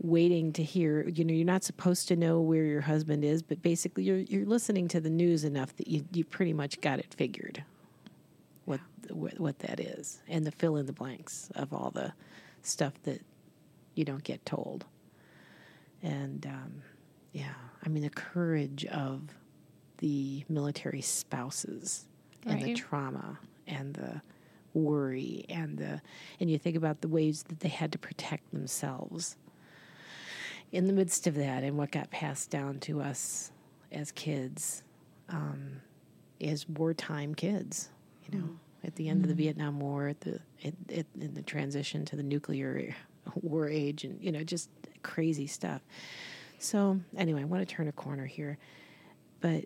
waiting 0.00 0.52
to 0.52 0.62
hear 0.62 1.06
you 1.08 1.24
know 1.24 1.34
you're 1.34 1.44
not 1.44 1.64
supposed 1.64 2.08
to 2.08 2.16
know 2.16 2.40
where 2.40 2.64
your 2.64 2.80
husband 2.82 3.24
is 3.24 3.42
but 3.42 3.60
basically 3.62 4.04
you're 4.04 4.18
you're 4.18 4.46
listening 4.46 4.86
to 4.88 5.00
the 5.00 5.10
news 5.10 5.44
enough 5.44 5.74
that 5.76 5.88
you 5.88 6.04
you 6.12 6.24
pretty 6.24 6.52
much 6.52 6.80
got 6.80 6.98
it 7.00 7.12
figured 7.14 7.64
what 8.64 8.80
what, 9.10 9.38
what 9.40 9.58
that 9.58 9.80
is 9.80 10.20
and 10.28 10.46
the 10.46 10.52
fill 10.52 10.76
in 10.76 10.86
the 10.86 10.92
blanks 10.92 11.50
of 11.56 11.72
all 11.74 11.90
the 11.90 12.12
stuff 12.62 12.92
that 13.02 13.20
you 13.94 14.04
don't 14.04 14.22
get 14.24 14.44
told 14.46 14.84
and 16.02 16.46
um, 16.46 16.82
yeah 17.32 17.54
i 17.84 17.88
mean 17.88 18.02
the 18.04 18.10
courage 18.10 18.84
of 18.86 19.22
the 19.98 20.44
military 20.48 21.00
spouses 21.00 22.06
and 22.46 22.62
the 22.62 22.74
trauma 22.74 23.38
and 23.66 23.94
the 23.94 24.20
worry 24.74 25.44
and 25.48 25.78
the 25.78 26.00
and 26.40 26.50
you 26.50 26.58
think 26.58 26.76
about 26.76 27.00
the 27.00 27.08
ways 27.08 27.44
that 27.44 27.60
they 27.60 27.68
had 27.68 27.92
to 27.92 27.98
protect 27.98 28.50
themselves. 28.52 29.36
In 30.70 30.86
the 30.86 30.92
midst 30.92 31.26
of 31.26 31.34
that 31.36 31.62
and 31.62 31.78
what 31.78 31.90
got 31.90 32.10
passed 32.10 32.50
down 32.50 32.78
to 32.80 33.00
us 33.00 33.50
as 33.90 34.12
kids 34.12 34.82
um, 35.28 35.80
as 36.40 36.68
wartime 36.68 37.34
kids 37.34 37.88
you 38.28 38.38
know 38.38 38.48
at 38.84 38.94
the 38.94 39.08
end 39.08 39.24
of 39.24 39.28
the 39.28 39.34
Vietnam 39.34 39.80
War 39.80 40.08
at 40.08 40.20
the 40.20 40.40
at, 40.64 40.74
at, 40.94 41.06
in 41.20 41.34
the 41.34 41.42
transition 41.42 42.04
to 42.06 42.16
the 42.16 42.22
nuclear 42.22 42.94
war 43.34 43.68
age 43.68 44.04
and 44.04 44.22
you 44.22 44.30
know 44.30 44.44
just 44.44 44.70
crazy 45.02 45.46
stuff. 45.46 45.82
So 46.58 47.00
anyway 47.16 47.42
I 47.42 47.44
want 47.44 47.66
to 47.66 47.74
turn 47.74 47.88
a 47.88 47.92
corner 47.92 48.26
here 48.26 48.58
but 49.40 49.64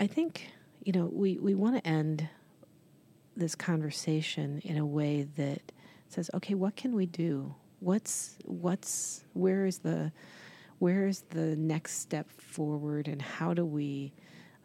I 0.00 0.06
think, 0.06 0.50
you 0.82 0.92
know, 0.92 1.10
we, 1.12 1.36
we 1.36 1.54
want 1.54 1.76
to 1.76 1.86
end 1.86 2.26
this 3.36 3.54
conversation 3.54 4.62
in 4.64 4.78
a 4.78 4.86
way 4.86 5.28
that 5.36 5.60
says, 6.08 6.30
okay, 6.32 6.54
what 6.54 6.74
can 6.74 6.94
we 6.94 7.04
do? 7.04 7.54
What's 7.80 8.38
what's 8.44 9.24
where 9.34 9.66
is 9.66 9.78
the 9.78 10.10
where 10.78 11.06
is 11.06 11.24
the 11.28 11.54
next 11.54 11.98
step 11.98 12.30
forward, 12.30 13.08
and 13.08 13.20
how 13.20 13.52
do 13.52 13.64
we 13.64 14.14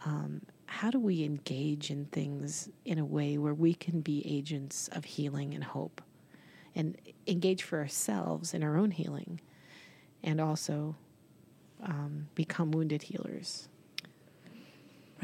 um, 0.05 0.41
how 0.67 0.89
do 0.89 0.99
we 0.99 1.23
engage 1.23 1.91
in 1.91 2.05
things 2.05 2.69
in 2.85 2.97
a 2.97 3.05
way 3.05 3.37
where 3.37 3.53
we 3.53 3.73
can 3.73 3.99
be 3.99 4.21
agents 4.25 4.89
of 4.93 5.03
healing 5.03 5.53
and 5.53 5.63
hope, 5.63 6.01
and 6.75 6.97
engage 7.27 7.63
for 7.63 7.79
ourselves 7.79 8.53
in 8.53 8.63
our 8.63 8.77
own 8.77 8.91
healing, 8.91 9.41
and 10.23 10.39
also 10.39 10.95
um, 11.83 12.27
become 12.35 12.71
wounded 12.71 13.03
healers. 13.03 13.67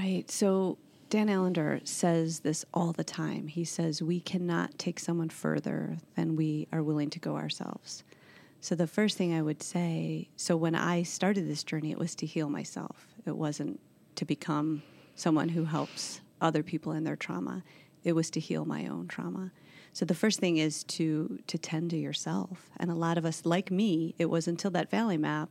Right. 0.04 0.32
So 0.32 0.80
Dan 1.12 1.30
Allender 1.30 1.80
says 1.84 2.40
this 2.40 2.66
all 2.74 2.92
the 2.92 3.04
time. 3.04 3.48
He 3.48 3.64
says, 3.64 4.02
We 4.02 4.20
cannot 4.20 4.80
take 4.80 5.00
someone 5.00 5.30
further 5.30 5.98
than 6.16 6.36
we 6.36 6.68
are 6.72 6.82
willing 6.82 7.12
to 7.12 7.20
go 7.20 7.36
ourselves. 7.36 8.04
So 8.62 8.74
the 8.74 8.88
first 8.88 9.16
thing 9.16 9.32
I 9.32 9.44
would 9.44 9.62
say 9.62 10.30
so 10.38 10.58
when 10.58 10.74
I 10.74 11.04
started 11.04 11.48
this 11.48 11.64
journey, 11.64 11.92
it 11.92 12.00
was 12.00 12.16
to 12.16 12.26
heal 12.26 12.50
myself, 12.50 13.10
it 13.28 13.38
wasn't 13.38 13.80
to 14.16 14.26
become 14.26 14.82
someone 15.14 15.50
who 15.50 15.66
helps 15.66 16.22
other 16.42 16.64
people 16.64 16.94
in 16.94 17.04
their 17.04 17.16
trauma. 17.16 17.64
It 18.04 18.14
was 18.14 18.32
to 18.32 18.40
heal 18.40 18.66
my 18.66 18.88
own 18.88 19.08
trauma. 19.08 19.52
So 19.94 20.06
the 20.06 20.16
first 20.16 20.40
thing 20.40 20.58
is 20.58 20.84
to 20.96 21.38
to 21.46 21.60
tend 21.60 21.92
to 21.92 21.98
yourself. 21.98 22.72
And 22.78 22.90
a 22.90 22.96
lot 22.96 23.20
of 23.20 23.26
us 23.26 23.46
like 23.46 23.70
me, 23.70 24.16
it 24.18 24.32
was 24.32 24.48
until 24.48 24.72
that 24.72 24.90
valley 24.90 25.20
map 25.20 25.50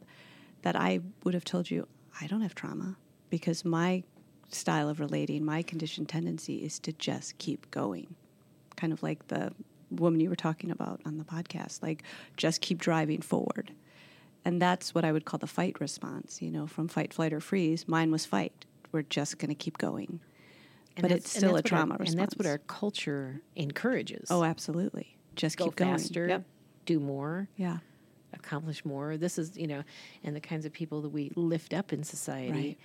that 0.62 0.74
I 0.74 1.02
would 1.22 1.34
have 1.34 1.44
told 1.44 1.70
you 1.70 1.86
I 2.20 2.26
don't 2.26 2.42
have 2.42 2.56
trauma 2.56 2.96
because 3.30 3.64
my 3.64 4.02
style 4.50 4.88
of 4.88 5.00
relating, 5.00 5.44
my 5.44 5.62
conditioned 5.62 6.08
tendency 6.08 6.56
is 6.64 6.78
to 6.80 6.92
just 6.92 7.38
keep 7.38 7.70
going. 7.70 8.14
Kind 8.76 8.92
of 8.92 9.02
like 9.02 9.28
the 9.28 9.52
woman 9.90 10.20
you 10.20 10.28
were 10.28 10.36
talking 10.36 10.70
about 10.70 11.00
on 11.04 11.18
the 11.18 11.24
podcast, 11.24 11.82
like 11.82 12.02
just 12.36 12.60
keep 12.60 12.78
driving 12.78 13.20
forward. 13.20 13.72
And 14.44 14.60
that's 14.62 14.94
what 14.94 15.04
I 15.04 15.12
would 15.12 15.24
call 15.24 15.38
the 15.38 15.46
fight 15.46 15.80
response, 15.80 16.40
you 16.40 16.50
know, 16.50 16.66
from 16.66 16.88
fight, 16.88 17.12
flight, 17.12 17.32
or 17.32 17.40
freeze. 17.40 17.86
Mine 17.86 18.10
was 18.10 18.24
fight. 18.24 18.64
We're 18.92 19.02
just 19.02 19.38
going 19.38 19.50
to 19.50 19.54
keep 19.54 19.76
going. 19.78 20.20
And 20.96 21.02
but 21.02 21.12
it's 21.12 21.30
still 21.30 21.50
a 21.50 21.52
what 21.54 21.58
our- 21.66 21.68
trauma 21.78 21.94
response. 21.94 22.10
And 22.10 22.20
that's 22.20 22.36
what 22.36 22.46
our 22.46 22.58
culture 22.58 23.42
encourages. 23.54 24.28
Oh, 24.30 24.42
absolutely. 24.44 25.16
Just 25.36 25.56
go 25.58 25.66
keep 25.66 25.76
going. 25.76 25.92
faster, 25.92 26.26
Yep. 26.28 26.44
do 26.86 26.98
more, 27.00 27.48
Yeah. 27.56 27.78
accomplish 28.32 28.84
more. 28.84 29.16
This 29.16 29.38
is, 29.38 29.56
you 29.56 29.66
know, 29.66 29.82
and 30.24 30.34
the 30.34 30.40
kinds 30.40 30.64
of 30.64 30.72
people 30.72 31.02
that 31.02 31.10
we 31.10 31.30
lift 31.36 31.74
up 31.74 31.92
in 31.92 32.02
society 32.02 32.52
Right. 32.52 32.78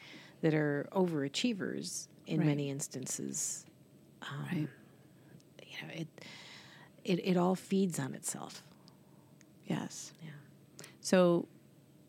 That 0.45 0.53
are 0.53 0.87
overachievers 0.91 2.07
in 2.27 2.37
Right. 2.39 2.45
many 2.45 2.69
instances. 2.69 3.65
Um, 4.21 4.45
Right. 4.51 4.69
You 5.67 5.87
know, 5.87 5.93
it, 5.95 6.07
it 7.03 7.19
it 7.31 7.35
all 7.35 7.55
feeds 7.55 7.97
on 7.97 8.13
itself. 8.13 8.63
Yes. 9.65 10.13
Yeah. 10.23 10.29
So 11.01 11.47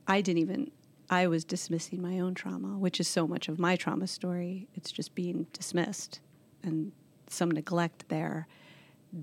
I 0.06 0.20
didn't 0.20 0.40
even, 0.42 0.70
I 1.08 1.26
was 1.28 1.44
dismissing 1.44 2.02
my 2.02 2.20
own 2.20 2.34
trauma, 2.34 2.76
which 2.78 3.00
is 3.00 3.08
so 3.08 3.26
much 3.26 3.48
of 3.48 3.58
my 3.58 3.74
trauma 3.74 4.06
story. 4.06 4.68
It's 4.74 4.92
just 4.92 5.14
being 5.14 5.46
dismissed 5.54 6.20
and 6.62 6.92
some 7.28 7.50
neglect 7.50 8.04
there 8.08 8.46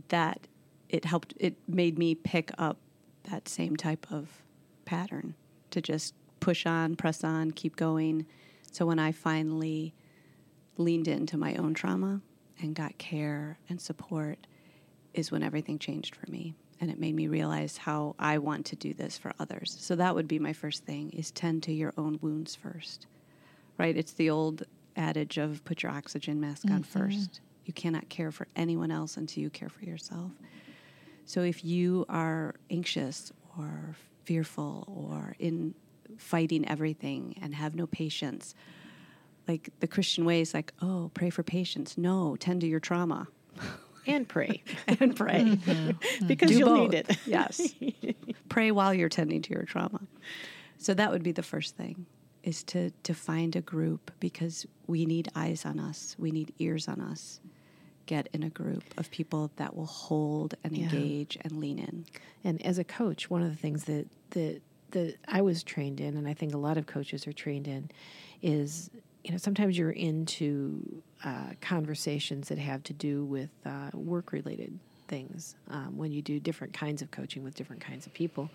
that 0.08 0.48
it 0.90 1.06
helped, 1.06 1.36
it 1.40 1.56
made 1.68 2.00
me 2.00 2.16
pick 2.16 2.50
up 2.58 2.78
that 3.30 3.48
same 3.48 3.76
type 3.76 4.08
of 4.12 4.42
pattern 4.86 5.36
to 5.70 5.82
just 5.82 6.16
push 6.40 6.66
on, 6.66 6.96
press 6.96 7.24
on, 7.24 7.52
keep 7.52 7.76
going. 7.76 8.26
So 8.74 8.88
when 8.88 9.00
I 9.00 9.12
finally 9.12 9.94
leaned 10.78 11.08
into 11.08 11.38
my 11.38 11.56
own 11.56 11.76
trauma 11.76 12.22
and 12.60 12.76
got 12.76 12.98
care 12.98 13.60
and 13.70 13.80
support, 13.80 14.40
is 15.14 15.32
when 15.32 15.44
everything 15.44 15.78
changed 15.78 16.16
for 16.16 16.30
me 16.30 16.56
and 16.82 16.90
it 16.90 17.00
made 17.00 17.14
me 17.14 17.28
realize 17.28 17.78
how 17.78 18.16
I 18.18 18.40
want 18.40 18.66
to 18.68 18.76
do 18.76 18.96
this 18.96 19.16
for 19.16 19.32
others. 19.40 19.78
So 19.80 19.96
that 19.96 20.16
would 20.16 20.28
be 20.28 20.40
my 20.40 20.54
first 20.54 20.86
thing 20.86 21.12
is 21.12 21.30
tend 21.30 21.62
to 21.64 21.72
your 21.72 21.94
own 21.98 22.18
wounds 22.22 22.56
first. 22.56 23.06
Right? 23.78 23.96
It's 23.96 24.14
the 24.14 24.32
old 24.32 24.64
adage 24.96 25.38
of 25.38 25.64
put 25.66 25.84
your 25.84 25.92
oxygen 25.92 26.42
mask 26.42 26.66
on 26.66 26.82
mm-hmm. 26.84 27.00
first. 27.00 27.42
You 27.66 27.74
cannot 27.74 28.10
care 28.10 28.32
for 28.32 28.48
anyone 28.56 28.90
else 28.90 29.18
until 29.18 29.44
you 29.44 29.52
care 29.52 29.70
for 29.70 29.86
yourself. 29.86 30.32
So 31.26 31.42
if 31.42 31.64
you 31.64 32.06
are 32.10 32.56
anxious 32.72 33.32
or 33.58 33.96
fearful 34.24 34.84
or 34.88 35.36
in 35.38 35.76
fighting 36.18 36.68
everything 36.68 37.36
and 37.42 37.56
have 37.56 37.76
no 37.76 37.88
patience, 37.88 38.56
like 39.48 39.70
the 39.80 39.88
Christian 39.88 40.26
way 40.26 40.42
is 40.42 40.54
like, 40.54 40.74
oh, 40.82 41.12
pray 41.14 41.30
for 41.30 41.44
patience. 41.44 41.98
No, 41.98 42.36
tend 42.38 42.62
to 42.62 42.68
your 42.68 42.80
trauma 42.80 43.28
And 44.08 44.28
pray. 44.28 44.64
and 44.88 45.16
pray 45.16 45.44
mm-hmm. 45.44 46.28
because 46.28 46.52
Do 46.52 46.58
you'll 46.58 46.70
both. 46.76 46.92
need 46.92 46.94
it. 47.10 47.18
yes. 47.26 47.74
Pray 48.50 48.72
while 48.72 48.94
you're 48.94 49.08
tending 49.10 49.42
to 49.44 49.54
your 49.54 49.64
trauma. 49.64 50.02
So 50.78 50.94
that 50.94 51.10
would 51.12 51.24
be 51.24 51.32
the 51.32 51.44
first 51.44 51.76
thing 51.78 52.06
is 52.44 52.62
to 52.66 52.90
to 53.04 53.14
find 53.14 53.56
a 53.56 53.62
group 53.62 54.12
because 54.20 54.66
we 54.88 55.06
need 55.06 55.30
eyes 55.36 55.66
on 55.66 55.80
us. 55.80 56.16
We 56.20 56.32
need 56.32 56.54
ears 56.60 56.90
on 56.90 57.00
us. 57.00 57.40
Get 58.06 58.28
in 58.34 58.44
a 58.44 58.50
group 58.50 58.84
of 58.98 59.10
people 59.10 59.50
that 59.56 59.74
will 59.78 59.86
hold 59.86 60.56
and 60.66 60.76
Yeah. 60.78 60.84
engage 60.84 61.38
and 61.40 61.54
lean 61.62 61.80
in. 61.80 62.06
And 62.44 62.62
as 62.66 62.78
a 62.78 62.84
coach, 62.84 63.30
one 63.30 63.42
of 63.42 63.50
the 63.50 63.56
things 63.56 63.86
that 63.86 64.08
that 64.32 64.62
that 64.94 65.18
I 65.28 65.42
was 65.42 65.64
trained 65.64 66.00
in, 66.00 66.18
and 66.18 66.28
I 66.28 66.34
think 66.34 66.54
a 66.54 66.58
lot 66.58 66.78
of 66.78 66.88
coaches 66.88 67.28
are 67.28 67.34
trained 67.34 67.68
in, 67.68 67.92
is 68.42 68.90
you 69.24 69.32
know 69.32 69.38
sometimes 69.38 69.78
you're 69.78 69.92
into 69.92 71.02
uh, 71.24 71.52
conversations 71.62 72.50
that 72.50 72.58
have 72.58 72.84
to 72.84 72.94
do 72.94 73.26
with 73.26 73.50
uh, 73.66 73.90
work 73.94 74.32
related 74.32 74.80
things 75.08 75.56
um, 75.70 75.98
when 75.98 76.12
you 76.12 76.22
do 76.22 76.40
different 76.40 76.74
kinds 76.74 77.02
of 77.02 77.12
coaching 77.12 77.44
with 77.44 77.56
different 77.56 77.82
kinds 77.82 78.06
of 78.06 78.14
people. 78.14 78.50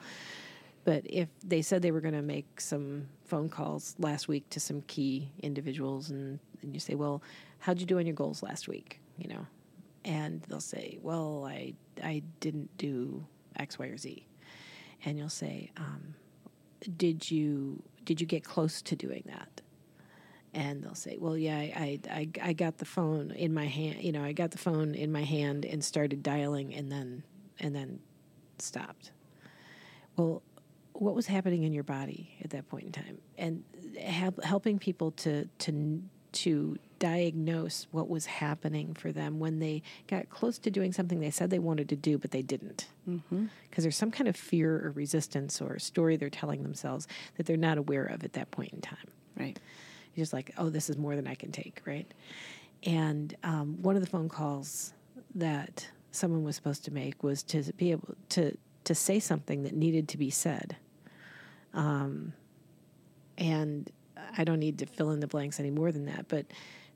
But 0.84 1.02
if 1.04 1.28
they 1.44 1.60
said 1.62 1.82
they 1.82 1.90
were 1.90 2.00
going 2.00 2.14
to 2.14 2.22
make 2.22 2.60
some 2.60 3.08
phone 3.26 3.48
calls 3.48 3.94
last 3.98 4.26
week 4.26 4.48
to 4.50 4.60
some 4.60 4.82
key 4.82 5.30
individuals, 5.42 6.10
and, 6.10 6.38
and 6.62 6.72
you 6.72 6.80
say, 6.80 6.94
"Well, 6.94 7.22
how'd 7.58 7.80
you 7.80 7.86
do 7.86 7.98
on 7.98 8.06
your 8.06 8.14
goals 8.14 8.42
last 8.42 8.68
week?" 8.68 9.00
You 9.18 9.28
know, 9.28 9.46
and 10.04 10.42
they'll 10.48 10.60
say, 10.60 10.98
"Well, 11.02 11.44
I 11.46 11.74
I 12.02 12.22
didn't 12.40 12.76
do 12.78 13.24
X, 13.56 13.78
Y, 13.78 13.86
or 13.86 13.98
Z," 13.98 14.24
and 15.04 15.18
you'll 15.18 15.28
say, 15.28 15.70
um, 15.76 16.14
"Did 16.96 17.30
you 17.30 17.82
did 18.04 18.20
you 18.20 18.26
get 18.26 18.44
close 18.44 18.82
to 18.82 18.96
doing 18.96 19.24
that?" 19.26 19.60
And 20.54 20.82
they'll 20.82 20.94
say, 20.94 21.18
"Well, 21.18 21.36
yeah, 21.36 21.58
I, 21.58 22.00
I 22.10 22.28
I 22.42 22.52
got 22.52 22.78
the 22.78 22.84
phone 22.84 23.30
in 23.30 23.52
my 23.52 23.66
hand. 23.66 24.02
You 24.02 24.12
know, 24.12 24.24
I 24.24 24.32
got 24.32 24.50
the 24.50 24.58
phone 24.58 24.94
in 24.94 25.12
my 25.12 25.22
hand 25.24 25.64
and 25.64 25.84
started 25.84 26.22
dialing, 26.22 26.74
and 26.74 26.90
then 26.90 27.22
and 27.58 27.74
then 27.74 28.00
stopped." 28.58 29.12
Well, 30.16 30.42
what 30.92 31.14
was 31.14 31.26
happening 31.26 31.62
in 31.62 31.72
your 31.72 31.84
body 31.84 32.36
at 32.42 32.50
that 32.50 32.68
point 32.68 32.84
in 32.86 32.92
time, 32.92 33.18
and 33.36 33.62
help, 34.00 34.42
helping 34.42 34.78
people 34.78 35.12
to 35.12 35.46
to 35.46 36.02
to 36.32 36.76
diagnose 36.98 37.86
what 37.92 38.08
was 38.08 38.26
happening 38.26 38.94
for 38.94 39.12
them 39.12 39.38
when 39.38 39.58
they 39.58 39.82
got 40.08 40.28
close 40.30 40.58
to 40.58 40.70
doing 40.70 40.92
something 40.92 41.20
they 41.20 41.30
said 41.30 41.50
they 41.50 41.58
wanted 41.58 41.88
to 41.88 41.96
do 41.96 42.18
but 42.18 42.30
they 42.30 42.42
didn't 42.42 42.86
because 43.70 43.84
there's 43.84 43.96
some 43.96 44.10
kind 44.10 44.28
of 44.28 44.36
fear 44.36 44.84
or 44.86 44.90
resistance 44.90 45.60
or 45.60 45.78
story 45.78 46.16
they're 46.16 46.28
telling 46.30 46.62
themselves 46.62 47.06
that 47.36 47.46
they're 47.46 47.56
not 47.56 47.78
aware 47.78 48.04
of 48.04 48.24
at 48.24 48.32
that 48.34 48.50
point 48.50 48.72
in 48.72 48.80
time 48.80 49.08
Right. 49.38 49.58
you're 50.14 50.22
just 50.24 50.32
like, 50.32 50.52
oh, 50.58 50.68
this 50.68 50.90
is 50.90 50.96
more 50.96 51.14
than 51.14 51.28
I 51.28 51.36
can 51.36 51.52
take, 51.52 51.80
right? 51.86 52.12
And 52.82 53.36
um, 53.44 53.80
one 53.82 53.94
of 53.94 54.02
the 54.02 54.08
phone 54.10 54.28
calls 54.28 54.92
that 55.36 55.86
someone 56.10 56.42
was 56.42 56.56
supposed 56.56 56.84
to 56.86 56.90
make 56.92 57.22
was 57.22 57.44
to 57.44 57.62
be 57.76 57.92
able 57.92 58.16
to 58.30 58.56
to 58.84 58.94
say 58.96 59.20
something 59.20 59.62
that 59.62 59.74
needed 59.74 60.08
to 60.08 60.18
be 60.18 60.30
said. 60.30 60.76
Um, 61.74 62.32
and 63.36 63.90
I 64.36 64.44
don't 64.44 64.58
need 64.58 64.78
to 64.78 64.86
fill 64.86 65.10
in 65.10 65.20
the 65.20 65.26
blanks 65.26 65.60
any 65.60 65.70
more 65.70 65.92
than 65.92 66.06
that. 66.06 66.26
But 66.28 66.46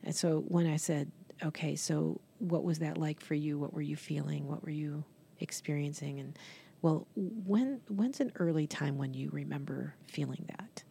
and 0.05 0.15
so 0.15 0.41
when 0.49 0.67
I 0.67 0.77
said, 0.77 1.11
okay, 1.45 1.77
so 1.77 2.21
what 2.39 2.65
was 2.65 2.79
that 2.81 2.99
like 2.99 3.21
for 3.21 3.35
you? 3.35 3.59
What 3.59 3.73
were 3.73 3.83
you 3.83 3.97
feeling? 3.97 4.49
What 4.49 4.65
were 4.65 4.71
you 4.71 5.05
experiencing? 5.41 6.19
And 6.21 6.39
well, 6.83 7.07
when 7.15 7.81
when's 7.89 8.21
an 8.21 8.33
early 8.37 8.67
time 8.67 8.99
when 8.99 9.15
you 9.15 9.31
remember 9.33 9.95
feeling 10.07 10.45
that? 10.49 10.83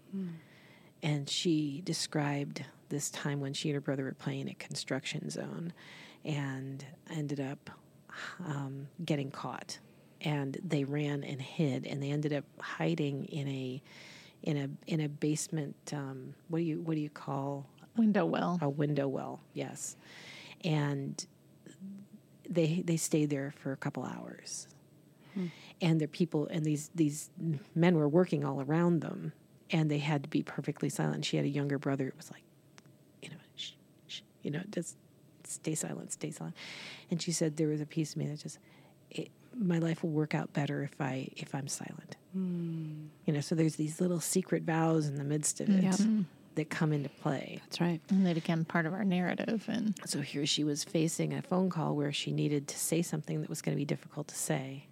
and 1.04 1.30
she 1.30 1.82
described 1.86 2.64
this 2.90 3.10
time 3.10 3.40
when 3.40 3.54
she 3.54 3.70
and 3.70 3.76
her 3.76 3.82
brother 3.82 4.04
were 4.04 4.14
playing 4.14 4.50
at 4.50 4.60
construction 4.60 5.30
zone 5.30 5.74
and 6.26 6.86
ended 7.10 7.40
up 7.40 7.70
um, 8.46 8.88
getting 9.04 9.32
caught 9.32 9.80
and 10.22 10.58
they 10.64 10.84
ran 10.84 11.24
and 11.24 11.42
hid 11.42 11.88
and 11.88 12.04
they 12.04 12.12
ended 12.12 12.34
up 12.34 12.44
hiding 12.60 13.26
in 13.26 13.48
a 13.48 13.82
in 14.44 14.58
a 14.58 14.70
in 14.92 15.02
a 15.02 15.08
basement 15.08 15.76
um, 15.94 16.34
what 16.50 16.60
do 16.60 16.66
you 16.66 16.82
what 16.82 16.96
do 16.96 17.02
you 17.02 17.10
call 17.10 17.66
Window 17.98 18.26
well. 18.26 18.58
a 18.62 18.70
window 18.70 19.08
well 19.08 19.42
yes. 19.54 19.96
And 20.64 21.26
they 22.50 22.84
they 22.86 22.98
stayed 22.98 23.30
there 23.30 23.54
for 23.58 23.72
a 23.72 23.78
couple 23.78 24.04
hours. 24.04 24.68
Hmm. 25.34 25.48
And 25.82 26.00
the 26.00 26.08
people 26.08 26.48
and 26.48 26.64
these 26.66 26.90
these 26.94 27.30
men 27.74 27.96
were 27.96 28.08
working 28.08 28.44
all 28.44 28.62
around 28.62 29.02
them 29.02 29.34
and 29.72 29.90
they 29.90 30.00
had 30.00 30.24
to 30.24 30.30
be 30.30 30.44
perfectly 30.44 30.90
silent. 30.90 31.26
She 31.26 31.38
had 31.38 31.46
a 31.46 31.50
younger 31.50 31.80
brother 31.80 32.08
it 32.08 32.18
was 32.18 32.30
like 32.32 32.44
you 33.22 33.30
know 33.30 33.38
shh, 33.56 33.72
shh, 34.08 34.22
you 34.44 34.52
know 34.52 34.62
just 34.72 34.98
stay 35.44 35.76
silent 35.76 36.12
stay 36.12 36.32
silent. 36.32 36.56
And 37.10 37.22
she 37.22 37.32
said 37.32 37.58
there 37.58 37.70
was 37.70 37.82
a 37.82 37.86
piece 37.86 38.12
of 38.12 38.18
me 38.18 38.28
that 38.28 38.40
just 38.40 38.60
it, 39.10 39.30
my 39.54 39.80
life 39.80 40.04
will 40.04 40.12
work 40.12 40.34
out 40.34 40.54
better 40.54 40.84
if 40.84 41.00
i 41.02 41.28
if 41.36 41.56
i'm 41.56 41.68
silent. 41.68 42.18
Hmm. 42.34 43.08
You 43.26 43.34
know 43.34 43.42
so 43.42 43.56
there's 43.56 43.76
these 43.78 44.02
little 44.02 44.20
secret 44.20 44.64
vows 44.64 45.08
in 45.08 45.16
the 45.16 45.24
midst 45.24 45.62
of 45.62 45.70
it. 45.70 45.84
Yep. 45.84 46.26
That 46.56 46.70
come 46.70 46.92
into 46.94 47.10
play 47.10 47.60
That's 47.64 47.80
right. 47.82 48.02
And 48.10 48.26
they 48.26 48.34
become 48.34 48.66
part 48.66 48.86
of 48.86 48.94
our 48.94 49.04
narrative. 49.06 49.66
And 49.68 49.96
so 50.06 50.22
here 50.22 50.46
she 50.46 50.64
was 50.64 50.84
facing 50.84 51.34
a 51.34 51.42
phone 51.42 51.70
call 51.70 51.96
where 51.96 52.12
she 52.12 52.32
needed 52.32 52.68
to 52.70 52.78
say 52.78 53.02
something 53.02 53.42
that 53.42 53.50
was 53.50 53.62
going 53.62 53.76
to 53.76 53.80
be 53.80 53.86
difficult 53.86 54.28
to 54.30 54.36
say 54.36 54.88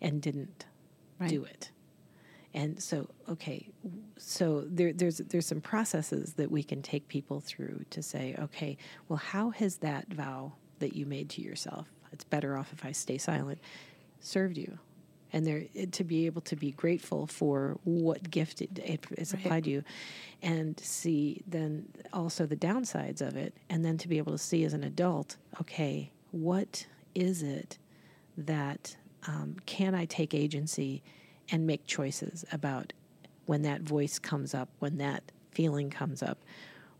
and 0.00 0.20
didn't 0.20 0.66
Right. 1.18 1.30
do 1.30 1.44
it. 1.44 1.70
And 2.54 2.82
so, 2.82 3.08
okay, 3.28 3.68
so 4.18 4.64
there, 4.66 4.92
there's 4.92 5.18
there's 5.18 5.46
some 5.46 5.60
processes 5.60 6.34
that 6.34 6.50
we 6.50 6.62
can 6.62 6.82
take 6.82 7.06
people 7.08 7.40
through 7.40 7.84
to 7.90 8.02
say, 8.02 8.34
okay, 8.38 8.76
well, 9.08 9.18
how 9.18 9.50
has 9.50 9.76
that 9.78 10.12
vow 10.12 10.52
that 10.80 10.94
you 10.94 11.06
made 11.06 11.30
to 11.30 11.40
yourself, 11.42 11.88
it's 12.12 12.24
better 12.24 12.56
off 12.58 12.72
if 12.72 12.84
I 12.84 12.92
stay 12.92 13.16
silent, 13.18 13.58
served 14.20 14.58
you? 14.58 14.78
And 15.32 15.46
there 15.46 15.64
to 15.92 16.04
be 16.04 16.26
able 16.26 16.42
to 16.42 16.56
be 16.56 16.72
grateful 16.72 17.26
for 17.26 17.78
what 17.84 18.30
gift 18.30 18.60
it, 18.60 18.78
it 18.78 19.06
is 19.16 19.32
Right. 19.32 19.44
applied 19.44 19.64
to 19.64 19.70
you, 19.70 19.84
and 20.42 20.78
see 20.78 21.42
then 21.46 21.88
also 22.12 22.44
the 22.46 22.56
downsides 22.56 23.22
of 23.26 23.36
it, 23.36 23.54
and 23.70 23.84
then 23.84 23.96
to 23.98 24.08
be 24.08 24.18
able 24.18 24.32
to 24.32 24.38
see 24.38 24.64
as 24.64 24.74
an 24.74 24.84
adult, 24.84 25.36
okay, 25.60 26.12
what 26.32 26.86
is 27.14 27.42
it 27.42 27.78
that 28.36 28.96
um, 29.26 29.56
can 29.66 29.94
I 29.94 30.04
take 30.04 30.34
agency 30.34 31.02
and 31.50 31.66
make 31.66 31.86
choices 31.86 32.44
about 32.52 32.92
when 33.46 33.62
that 33.62 33.82
voice 33.82 34.18
comes 34.18 34.54
up, 34.54 34.68
when 34.80 34.98
that 34.98 35.22
feeling 35.52 35.88
comes 35.90 36.22
up? 36.22 36.38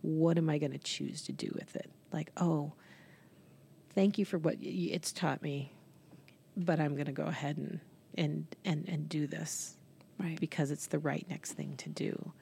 What 0.03 0.39
am 0.39 0.49
I 0.49 0.59
going 0.59 0.73
to 0.73 0.79
choose 0.79 1.23
to 1.23 1.33
do 1.33 1.51
with 1.55 1.77
it? 1.77 1.91
Like, 2.13 2.31
oh, 2.37 2.73
thank 3.95 4.19
you 4.19 4.25
for 4.25 4.39
what 4.39 4.57
it's 4.61 5.13
taught 5.13 5.43
me, 5.43 5.73
but 6.57 6.81
I'm 6.81 6.95
going 6.95 7.07
to 7.07 7.13
go 7.13 7.25
ahead 7.25 7.57
and 7.57 7.81
and 8.17 8.47
and 8.65 8.89
and 8.89 9.09
do 9.09 9.27
this 9.27 9.77
Right. 10.19 10.39
because 10.39 10.71
it's 10.71 10.87
the 10.87 10.99
right 10.99 11.27
next 11.29 11.53
thing 11.53 11.77
to 11.79 11.89
do. 11.89 12.33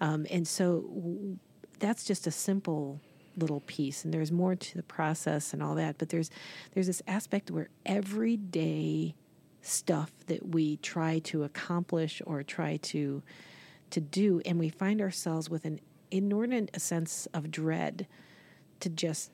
Um, 0.00 0.26
and 0.30 0.46
so 0.46 0.82
w- 0.82 1.38
that's 1.78 2.04
just 2.04 2.26
a 2.26 2.30
simple 2.30 3.00
little 3.36 3.60
piece, 3.60 4.04
and 4.04 4.14
there's 4.14 4.30
more 4.32 4.54
to 4.54 4.76
the 4.76 4.82
process 4.82 5.52
and 5.52 5.62
all 5.62 5.74
that. 5.74 5.98
But 5.98 6.10
there's 6.10 6.30
there's 6.74 6.86
this 6.86 7.02
aspect 7.06 7.50
where 7.50 7.68
everyday 7.84 9.14
stuff 9.62 10.12
that 10.26 10.46
we 10.48 10.76
try 10.76 11.18
to 11.20 11.42
accomplish 11.42 12.22
or 12.26 12.42
try 12.42 12.76
to 12.78 13.22
to 13.90 14.00
do, 14.00 14.40
and 14.44 14.58
we 14.58 14.68
find 14.68 15.00
ourselves 15.00 15.48
with 15.50 15.64
an 15.64 15.80
inordinate 16.10 16.80
sense 16.80 17.26
of 17.34 17.50
dread 17.50 18.06
to 18.80 18.88
just 18.88 19.30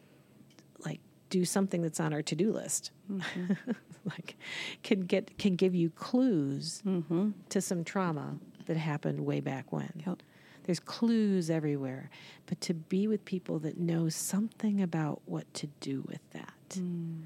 do 1.32 1.46
something 1.46 1.80
that's 1.80 1.98
on 1.98 2.12
our 2.12 2.20
to-do 2.22 2.52
list. 2.52 2.92
Mm-hmm. 3.10 3.54
Like 4.04 4.34
can 4.82 5.02
get 5.02 5.38
can 5.38 5.54
give 5.54 5.76
you 5.76 5.88
clues 5.90 6.82
mm-hmm. 6.84 7.30
to 7.50 7.60
some 7.60 7.84
trauma 7.84 8.34
that 8.66 8.76
happened 8.76 9.20
way 9.20 9.38
back 9.38 9.70
when. 9.70 10.02
Yep. 10.04 10.24
there's 10.64 10.80
clues 10.80 11.48
everywhere. 11.48 12.10
But 12.46 12.60
to 12.62 12.74
be 12.74 13.06
with 13.06 13.24
people 13.24 13.60
that 13.60 13.78
know 13.78 14.08
something 14.08 14.82
about 14.82 15.22
what 15.24 15.54
to 15.54 15.68
do 15.78 16.02
with 16.08 16.18
that 16.32 16.70
mm. 16.70 17.22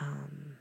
um, 0.00 0.56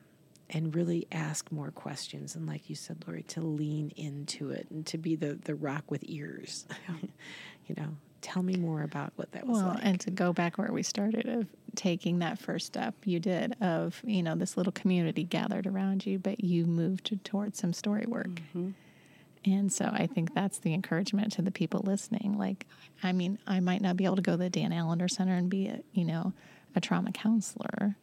and 0.49 0.73
really 0.73 1.05
ask 1.11 1.51
more 1.51 1.69
questions 1.69 2.35
and 2.35 2.47
like 2.47 2.67
you 2.67 2.75
said 2.75 3.03
Laurie 3.05 3.21
to 3.21 3.41
lean 3.41 3.91
into 3.95 4.49
it 4.49 4.65
and 4.71 4.83
to 4.87 4.97
be 4.97 5.15
the 5.15 5.37
the 5.43 5.53
rock 5.53 5.91
with 5.91 6.03
ears 6.07 6.65
you 7.67 7.75
know 7.77 7.97
tell 8.25 8.41
me 8.41 8.55
more 8.55 8.81
about 8.81 9.13
what 9.17 9.31
that 9.33 9.45
was 9.45 9.61
Well, 9.61 9.75
like 9.75 9.81
and 9.83 9.99
to 10.01 10.09
go 10.09 10.33
back 10.33 10.57
where 10.57 10.71
we 10.71 10.81
started 10.81 11.29
of 11.29 11.45
taking 11.75 12.19
that 12.19 12.39
first 12.39 12.65
step 12.65 12.95
you 13.05 13.19
did 13.19 13.55
of, 13.61 14.01
you 14.03 14.23
know, 14.23 14.33
this 14.33 14.57
little 14.57 14.71
community 14.71 15.23
gathered 15.23 15.67
around 15.67 16.07
you, 16.07 16.17
but 16.17 16.43
you 16.43 16.65
moved 16.65 17.23
towards 17.23 17.59
some 17.59 17.71
story 17.71 18.05
work. 18.07 18.29
Mm-hmm. 18.29 18.71
And 19.45 19.71
so 19.71 19.85
I 19.85 20.07
think 20.07 20.33
that's 20.33 20.57
the 20.57 20.73
encouragement 20.73 21.33
to 21.33 21.43
the 21.43 21.51
people 21.51 21.81
listening. 21.81 22.35
Like, 22.39 22.65
I 23.03 23.11
mean, 23.11 23.37
I 23.45 23.59
might 23.59 23.81
not 23.81 23.95
be 23.95 24.05
able 24.05 24.15
to 24.15 24.23
go 24.23 24.31
to 24.31 24.37
the 24.37 24.49
Dan 24.49 24.73
Allender 24.73 25.07
Center 25.07 25.35
and 25.35 25.47
be, 25.47 25.67
a, 25.67 25.81
you 25.93 26.03
know, 26.03 26.33
a 26.75 26.81
trauma 26.81 27.11
counselor, 27.11 27.95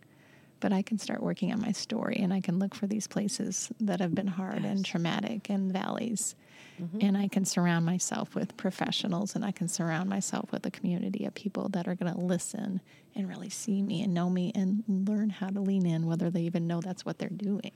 but 0.61 0.73
I 0.73 0.83
can 0.83 0.99
start 0.99 1.21
working 1.21 1.53
on 1.53 1.61
my 1.61 1.73
story 1.73 2.19
and 2.21 2.33
I 2.33 2.41
can 2.41 2.61
look 2.61 2.77
for 2.77 2.87
these 2.87 3.09
places 3.09 3.71
that 3.81 3.99
have 3.99 4.15
been 4.15 4.29
hard 4.29 4.65
and 4.65 4.85
traumatic 4.85 5.51
and 5.51 5.73
valleys. 5.73 6.37
Mm-hmm. 6.83 6.99
And 7.01 7.17
I 7.17 7.29
can 7.29 7.45
surround 7.45 7.87
myself 7.87 8.35
with 8.35 8.57
professionals 8.57 9.37
and 9.37 9.45
I 9.45 9.53
can 9.53 9.69
surround 9.69 10.09
myself 10.09 10.51
with 10.51 10.67
a 10.67 10.71
community 10.71 11.25
of 11.25 11.35
people 11.35 11.69
that 11.71 11.87
are 11.87 11.95
going 11.95 12.13
to 12.13 12.21
listen 12.21 12.81
and 13.15 13.29
really 13.29 13.51
see 13.51 13.83
me 13.83 14.03
and 14.03 14.13
know 14.13 14.29
me 14.29 14.53
and 14.55 14.83
learn 14.89 15.31
how 15.31 15.49
to 15.49 15.61
lean 15.61 15.87
in, 15.87 16.07
whether 16.07 16.31
they 16.31 16.43
even 16.43 16.67
know 16.67 16.81
that's 16.81 17.05
what 17.05 17.19
they're 17.19 17.29
doing. 17.29 17.73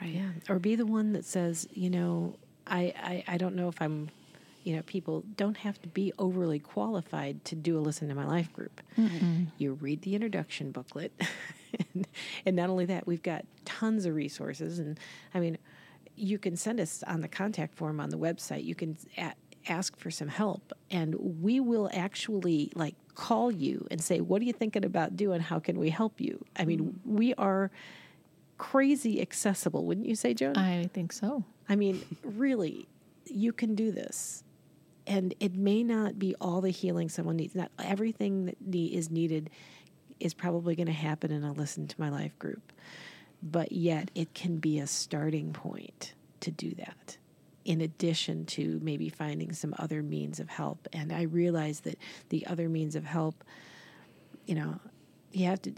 Right. 0.00 0.10
Yeah. 0.10 0.28
Or 0.48 0.58
be 0.58 0.76
the 0.76 0.86
one 0.86 1.12
that 1.12 1.24
says, 1.24 1.66
you 1.72 1.88
know, 1.88 2.36
I, 2.66 2.92
I, 3.02 3.24
I 3.28 3.36
don't 3.38 3.54
know 3.54 3.68
if 3.68 3.80
I'm, 3.80 4.10
you 4.64 4.76
know, 4.76 4.82
people 4.82 5.24
don't 5.36 5.56
have 5.58 5.80
to 5.82 5.88
be 5.88 6.12
overly 6.18 6.58
qualified 6.58 7.44
to 7.46 7.54
do 7.54 7.78
a 7.78 7.80
listen 7.80 8.08
to 8.08 8.14
my 8.14 8.26
life 8.26 8.52
group. 8.52 8.80
You 9.58 9.74
read 9.74 10.02
the 10.02 10.14
introduction 10.14 10.72
booklet. 10.72 11.12
and, 11.94 12.06
and 12.44 12.56
not 12.56 12.68
only 12.68 12.84
that, 12.86 13.06
we've 13.06 13.22
got 13.22 13.44
tons 13.64 14.04
of 14.04 14.14
resources. 14.14 14.78
And 14.78 14.98
I 15.32 15.40
mean, 15.40 15.56
you 16.16 16.38
can 16.38 16.56
send 16.56 16.80
us 16.80 17.02
on 17.06 17.20
the 17.20 17.28
contact 17.28 17.74
form 17.74 18.00
on 18.00 18.10
the 18.10 18.18
website. 18.18 18.64
You 18.64 18.74
can 18.74 18.96
a- 19.18 19.34
ask 19.68 19.96
for 19.96 20.10
some 20.10 20.28
help, 20.28 20.72
and 20.90 21.14
we 21.42 21.60
will 21.60 21.90
actually 21.92 22.72
like 22.74 22.94
call 23.14 23.50
you 23.50 23.86
and 23.90 24.02
say, 24.02 24.20
"What 24.20 24.42
are 24.42 24.44
you 24.44 24.52
thinking 24.52 24.84
about 24.84 25.16
doing? 25.16 25.40
How 25.40 25.58
can 25.58 25.78
we 25.78 25.90
help 25.90 26.20
you?" 26.20 26.44
I 26.56 26.64
mean, 26.64 26.80
mm. 26.80 26.94
we 27.04 27.34
are 27.34 27.70
crazy 28.58 29.20
accessible, 29.20 29.84
wouldn't 29.84 30.06
you 30.06 30.14
say, 30.14 30.34
Joan? 30.34 30.56
I 30.56 30.84
think 30.92 31.12
so. 31.12 31.44
I 31.68 31.76
mean, 31.76 32.02
really, 32.22 32.88
you 33.26 33.52
can 33.52 33.74
do 33.74 33.90
this. 33.90 34.44
And 35.06 35.34
it 35.38 35.54
may 35.54 35.84
not 35.84 36.18
be 36.18 36.34
all 36.40 36.60
the 36.60 36.70
healing 36.70 37.08
someone 37.08 37.36
needs. 37.36 37.54
Not 37.54 37.70
everything 37.78 38.46
that 38.46 38.74
is 38.74 39.10
needed 39.10 39.50
is 40.18 40.34
probably 40.34 40.74
going 40.74 40.86
to 40.86 40.92
happen 40.92 41.30
in 41.30 41.44
a 41.44 41.52
Listen 41.52 41.86
to 41.86 42.00
My 42.00 42.08
Life 42.08 42.36
group. 42.38 42.72
But 43.50 43.72
yet, 43.72 44.10
it 44.14 44.34
can 44.34 44.56
be 44.58 44.78
a 44.78 44.86
starting 44.86 45.52
point 45.52 46.14
to 46.40 46.50
do 46.50 46.72
that, 46.76 47.16
in 47.64 47.80
addition 47.80 48.44
to 48.46 48.80
maybe 48.82 49.08
finding 49.08 49.52
some 49.52 49.74
other 49.78 50.02
means 50.02 50.40
of 50.40 50.48
help. 50.48 50.88
And 50.92 51.12
I 51.12 51.22
realize 51.22 51.80
that 51.80 51.98
the 52.30 52.46
other 52.46 52.68
means 52.68 52.96
of 52.96 53.04
help, 53.04 53.44
you 54.46 54.54
know, 54.54 54.80
you 55.32 55.46
have 55.46 55.62
to 55.62 55.72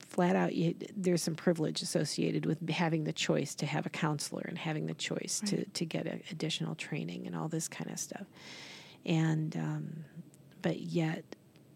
flat 0.00 0.36
out 0.36 0.54
you, 0.54 0.74
there's 0.96 1.22
some 1.22 1.34
privilege 1.34 1.82
associated 1.82 2.46
with 2.46 2.68
having 2.70 3.04
the 3.04 3.12
choice 3.12 3.54
to 3.54 3.66
have 3.66 3.86
a 3.86 3.90
counselor 3.90 4.44
and 4.48 4.56
having 4.56 4.86
the 4.86 4.94
choice 4.94 5.40
to, 5.44 5.64
to 5.66 5.84
get 5.84 6.06
a, 6.06 6.20
additional 6.30 6.74
training 6.74 7.26
and 7.26 7.36
all 7.36 7.48
this 7.48 7.68
kind 7.68 7.90
of 7.90 7.98
stuff 7.98 8.26
and 9.04 9.56
um, 9.56 10.04
but 10.62 10.80
yet 10.80 11.24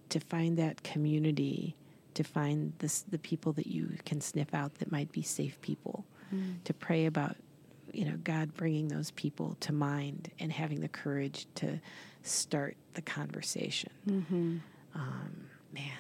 to 0.09 0.21
find 0.21 0.59
that 0.59 0.83
community 0.83 1.77
to 2.15 2.25
find 2.25 2.73
this, 2.79 3.03
the 3.03 3.19
people 3.19 3.53
that 3.55 3.67
you 3.67 3.97
can 4.05 4.21
sniff 4.21 4.53
out 4.55 4.75
that 4.77 4.91
might 4.91 5.13
be 5.13 5.23
safe 5.23 5.61
people 5.61 6.05
to 6.65 6.73
pray 6.75 7.07
about 7.07 7.37
you 7.93 8.05
know 8.05 8.17
god 8.23 8.55
bringing 8.55 8.87
those 8.87 9.11
people 9.13 9.57
to 9.59 9.73
mind 9.73 10.31
and 10.39 10.53
having 10.53 10.81
the 10.81 10.89
courage 10.89 11.47
to 11.57 11.81
start 12.23 12.77
the 12.95 13.03
conversation. 13.03 13.91
Um, 14.95 15.47
man 15.73 15.99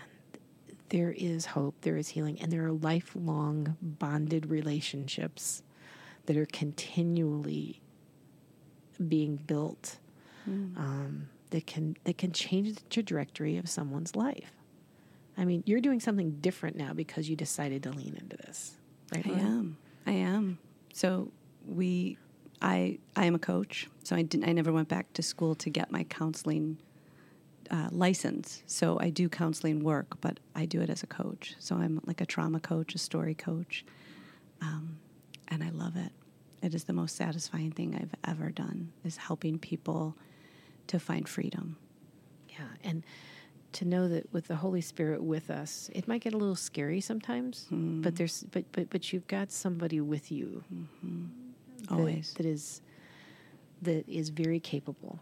there 0.91 1.13
is 1.13 1.47
hope, 1.47 1.75
there 1.83 1.97
is 1.97 2.09
healing, 2.09 2.41
and 2.41 2.53
there 2.53 2.65
are 2.67 2.73
lifelong 2.73 3.77
bonded 3.81 4.47
relationships 4.51 5.63
that 6.27 6.37
are 6.37 6.47
continually 6.47 7.81
being 9.09 9.37
built 9.37 9.99
um, 10.77 11.29
that 11.51 11.67
can 11.67 11.97
that 12.05 12.19
can 12.19 12.33
change 12.33 12.75
the 12.75 12.83
trajectory 12.91 13.57
of 13.57 13.69
someone's 13.69 14.15
life. 14.17 14.53
I 15.37 15.45
mean, 15.45 15.63
you're 15.67 15.81
doing 15.81 16.01
something 16.01 16.33
different 16.41 16.77
now 16.77 16.93
because 16.93 17.29
you 17.29 17.37
decided 17.37 17.83
to 17.85 17.91
lean 17.91 18.17
into 18.21 18.37
this, 18.37 18.77
right? 19.13 19.27
I 19.27 19.31
am. 19.31 19.77
I 20.07 20.13
am. 20.13 20.59
So 20.93 21.33
we, 21.67 22.19
I, 22.61 22.99
I 23.17 23.25
am 23.27 23.35
a 23.35 23.39
coach. 23.39 23.89
So 24.05 24.17
I 24.17 24.23
didn't. 24.23 24.49
I 24.49 24.53
never 24.53 24.73
went 24.73 24.89
back 24.89 25.13
to 25.15 25.23
school 25.23 25.55
to 25.57 25.71
get 25.71 25.91
my 25.91 26.05
counseling 26.05 26.79
uh, 27.71 27.89
license. 27.93 28.63
So 28.67 28.99
I 29.01 29.11
do 29.11 29.29
counseling 29.29 29.83
work, 29.85 30.21
but 30.21 30.41
I 30.55 30.67
do 30.67 30.81
it 30.81 30.91
as 30.91 31.03
a 31.03 31.07
coach. 31.07 31.55
So 31.59 31.77
I'm 31.77 32.01
like 32.05 32.21
a 32.21 32.27
trauma 32.27 32.61
coach, 32.61 32.95
a 32.95 32.99
story 32.99 33.35
coach, 33.35 33.85
um, 34.61 34.99
and 35.49 35.63
I 35.63 35.71
love 35.71 35.97
it. 35.97 36.13
It 36.63 36.75
is 36.75 36.85
the 36.85 36.93
most 36.93 37.17
satisfying 37.17 37.71
thing 37.71 37.95
I've 37.95 38.15
ever 38.31 38.51
done. 38.51 38.93
Is 39.05 39.17
helping 39.17 39.59
people 39.59 40.17
to 40.89 40.99
find 40.99 41.29
freedom. 41.29 41.77
Yeah, 42.49 42.67
and 42.83 43.05
to 43.73 43.85
know 43.85 44.09
that 44.09 44.33
with 44.33 44.49
the 44.49 44.57
Holy 44.57 44.81
Spirit 44.81 45.23
with 45.23 45.51
us, 45.51 45.91
it 45.95 46.09
might 46.09 46.23
get 46.23 46.35
a 46.35 46.37
little 46.37 46.57
scary 46.57 47.01
sometimes, 47.01 47.67
mm-hmm. 47.67 48.03
but 48.03 48.17
there's 48.17 48.45
but 48.51 48.65
but 48.73 48.91
but 48.91 49.13
you've 49.13 49.27
got 49.27 49.51
somebody 49.51 50.01
with 50.01 50.31
you 50.33 50.65
mm-hmm. 50.73 51.27
that- 51.83 51.91
Always. 51.93 52.35
that 52.35 52.47
is 52.47 52.83
that 53.83 54.09
is 54.09 54.29
very 54.29 54.61
capable. 54.61 55.19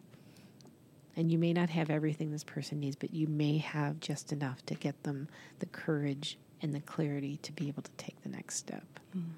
And 1.17 1.33
you 1.33 1.39
may 1.39 1.53
not 1.53 1.69
have 1.71 1.91
everything 1.91 2.31
this 2.31 2.45
person 2.45 2.79
needs, 2.79 2.95
but 2.95 3.13
you 3.13 3.27
may 3.27 3.59
have 3.59 3.99
just 3.99 4.33
enough 4.33 4.65
to 4.67 4.75
get 4.75 5.03
them 5.03 5.29
the 5.59 5.67
courage 5.67 6.39
and 6.63 6.73
the 6.73 6.81
clarity 6.81 7.39
to 7.43 7.53
be 7.53 7.67
able 7.67 7.83
to 7.83 7.91
take 7.97 8.23
the 8.23 8.29
next 8.29 8.57
step. 8.57 8.85
Mm. 9.17 9.31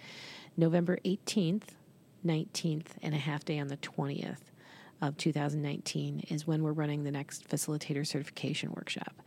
November 0.58 0.98
18th, 1.06 1.66
19th, 2.26 2.88
and 3.04 3.14
a 3.14 3.18
half 3.20 3.46
day 3.46 3.60
on 3.60 3.68
the 3.68 3.78
20th 3.78 4.40
of 5.02 5.18
2019 5.18 6.26
is 6.30 6.46
when 6.46 6.64
we're 6.64 6.72
running 6.72 7.04
the 7.04 7.12
next 7.12 7.48
facilitator 7.50 8.06
certification 8.06 8.72
workshop. 8.72 9.22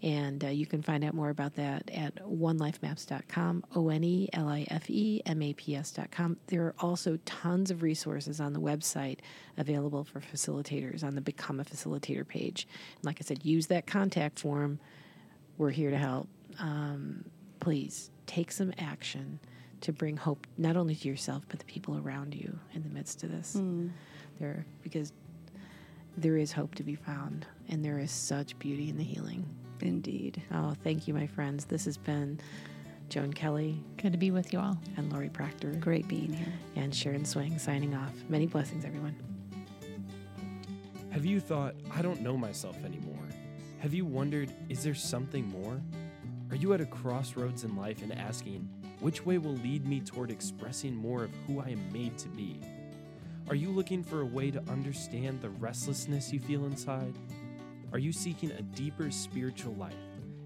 And 0.00 0.44
uh, 0.44 0.48
you 0.48 0.64
can 0.64 0.80
find 0.80 1.02
out 1.02 1.12
more 1.12 1.30
about 1.30 1.56
that 1.56 1.90
at 1.92 2.14
onelifemaps.com, 2.24 3.64
O 3.74 3.88
N 3.88 4.04
E 4.04 4.28
L 4.32 4.48
I 4.48 4.64
F 4.70 4.88
E 4.88 5.20
M 5.26 5.42
A 5.42 5.52
P 5.54 5.74
S.com. 5.74 6.36
There 6.46 6.66
are 6.66 6.74
also 6.78 7.18
tons 7.24 7.70
of 7.72 7.82
resources 7.82 8.40
on 8.40 8.52
the 8.52 8.60
website 8.60 9.18
available 9.56 10.04
for 10.04 10.20
facilitators 10.20 11.02
on 11.02 11.16
the 11.16 11.20
Become 11.20 11.58
a 11.58 11.64
Facilitator 11.64 12.26
page. 12.26 12.68
And 12.96 13.04
like 13.04 13.18
I 13.20 13.24
said, 13.24 13.44
use 13.44 13.66
that 13.68 13.86
contact 13.88 14.38
form. 14.38 14.78
We're 15.56 15.70
here 15.70 15.90
to 15.90 15.98
help. 15.98 16.28
Um, 16.60 17.24
please 17.58 18.10
take 18.26 18.52
some 18.52 18.72
action 18.78 19.40
to 19.80 19.92
bring 19.92 20.16
hope 20.16 20.46
not 20.56 20.76
only 20.76 20.94
to 20.94 21.08
yourself 21.08 21.44
but 21.48 21.58
the 21.58 21.64
people 21.64 21.98
around 21.98 22.34
you 22.34 22.58
in 22.74 22.82
the 22.82 22.88
midst 22.88 23.24
of 23.24 23.30
this. 23.32 23.54
There, 24.38 24.64
because 24.82 25.12
there 26.16 26.36
is 26.36 26.52
hope 26.52 26.74
to 26.76 26.82
be 26.82 26.94
found, 26.94 27.46
and 27.68 27.84
there 27.84 27.98
is 27.98 28.10
such 28.10 28.58
beauty 28.58 28.88
in 28.88 28.96
the 28.96 29.04
healing. 29.04 29.44
Indeed. 29.80 30.42
Oh, 30.52 30.74
thank 30.82 31.06
you, 31.08 31.14
my 31.14 31.26
friends. 31.26 31.64
This 31.64 31.84
has 31.84 31.96
been 31.96 32.40
Joan 33.08 33.32
Kelley 33.32 33.82
Good 33.96 34.12
to 34.12 34.18
be 34.18 34.30
with 34.30 34.52
you 34.52 34.58
all. 34.58 34.78
and 34.96 35.12
Laurie 35.12 35.28
Proctor 35.30 35.72
Great 35.80 36.06
being 36.08 36.32
here. 36.32 36.52
and 36.76 36.94
Sharon 36.94 37.24
Swing 37.24 37.58
signing 37.58 37.94
off. 37.94 38.12
Many 38.28 38.46
blessings, 38.46 38.84
everyone. 38.84 39.16
Have 41.10 41.24
you 41.24 41.40
thought, 41.40 41.74
I 41.94 42.02
don't 42.02 42.20
know 42.20 42.36
myself 42.36 42.76
anymore? 42.84 43.16
Have 43.80 43.94
you 43.94 44.04
wondered, 44.04 44.52
is 44.68 44.82
there 44.82 44.94
something 44.94 45.48
more? 45.48 45.80
Are 46.50 46.56
you 46.56 46.72
at 46.74 46.80
a 46.80 46.86
crossroads 46.86 47.64
in 47.64 47.76
life 47.76 48.02
and 48.02 48.12
asking, 48.12 48.68
which 49.00 49.24
way 49.24 49.38
will 49.38 49.54
lead 49.56 49.86
me 49.86 50.00
toward 50.00 50.30
expressing 50.30 50.94
more 50.94 51.24
of 51.24 51.30
who 51.46 51.60
I 51.60 51.68
am 51.68 51.92
made 51.92 52.18
to 52.18 52.28
be? 52.28 52.60
Are 53.48 53.54
you 53.54 53.70
looking 53.70 54.02
for 54.02 54.20
a 54.20 54.26
way 54.26 54.50
to 54.50 54.62
understand 54.68 55.40
the 55.40 55.48
restlessness 55.50 56.32
you 56.32 56.40
feel 56.40 56.66
inside? 56.66 57.14
Are 57.90 57.98
you 57.98 58.12
seeking 58.12 58.50
a 58.50 58.62
deeper 58.62 59.10
spiritual 59.10 59.74
life 59.74 59.94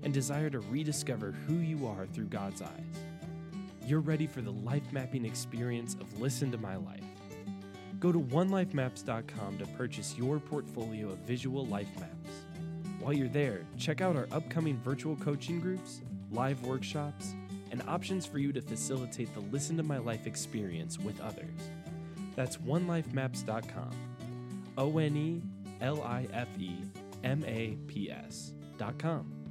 and 0.05 0.14
desire 0.14 0.49
to 0.51 0.61
rediscover 0.61 1.32
who 1.32 1.55
you 1.55 1.88
are 1.88 2.07
through 2.07 2.26
God's 2.26 2.62
eyes? 2.62 3.05
You're 3.84 3.99
ready 3.99 4.28
for 4.28 4.43
the 4.43 4.53
life 4.53 4.93
mapping 4.93 5.24
experience 5.24 5.95
of 5.95 6.20
Listen 6.20 6.53
to 6.53 6.59
My 6.59 6.76
Life. 6.76 7.03
Go 7.99 8.12
to 8.12 8.20
onelifemaps.com 8.20 9.59
to 9.59 9.66
purchase 9.76 10.16
your 10.16 10.38
portfolio 10.38 11.09
of 11.09 11.18
visual 11.18 11.66
life 11.66 11.88
maps. 11.99 12.45
While 13.01 13.12
you're 13.12 13.26
there, 13.26 13.66
check 13.76 14.01
out 14.01 14.14
our 14.14 14.28
upcoming 14.30 14.78
virtual 14.78 15.16
coaching 15.16 15.59
groups, 15.59 16.01
live 16.30 16.64
workshops, 16.64 17.34
and 17.72 17.82
options 17.88 18.24
for 18.24 18.38
you 18.38 18.53
to 18.53 18.62
facilitate 18.62 19.34
the 19.34 19.40
Listen 19.40 19.76
to 19.78 19.82
My 19.82 19.99
Life 19.99 20.28
experience 20.28 20.97
with 20.97 21.20
others. 21.20 21.70
That's 22.36 22.59
onelifemaps.com. 22.59 23.90
O 24.78 24.99
N 24.99 25.16
E 25.16 25.43
L 25.80 26.03
I 26.03 26.28
F 26.32 26.49
E 26.59 26.76
M 27.24 27.44
A 27.46 27.76
P 27.86 28.10
S.com. 28.10 29.41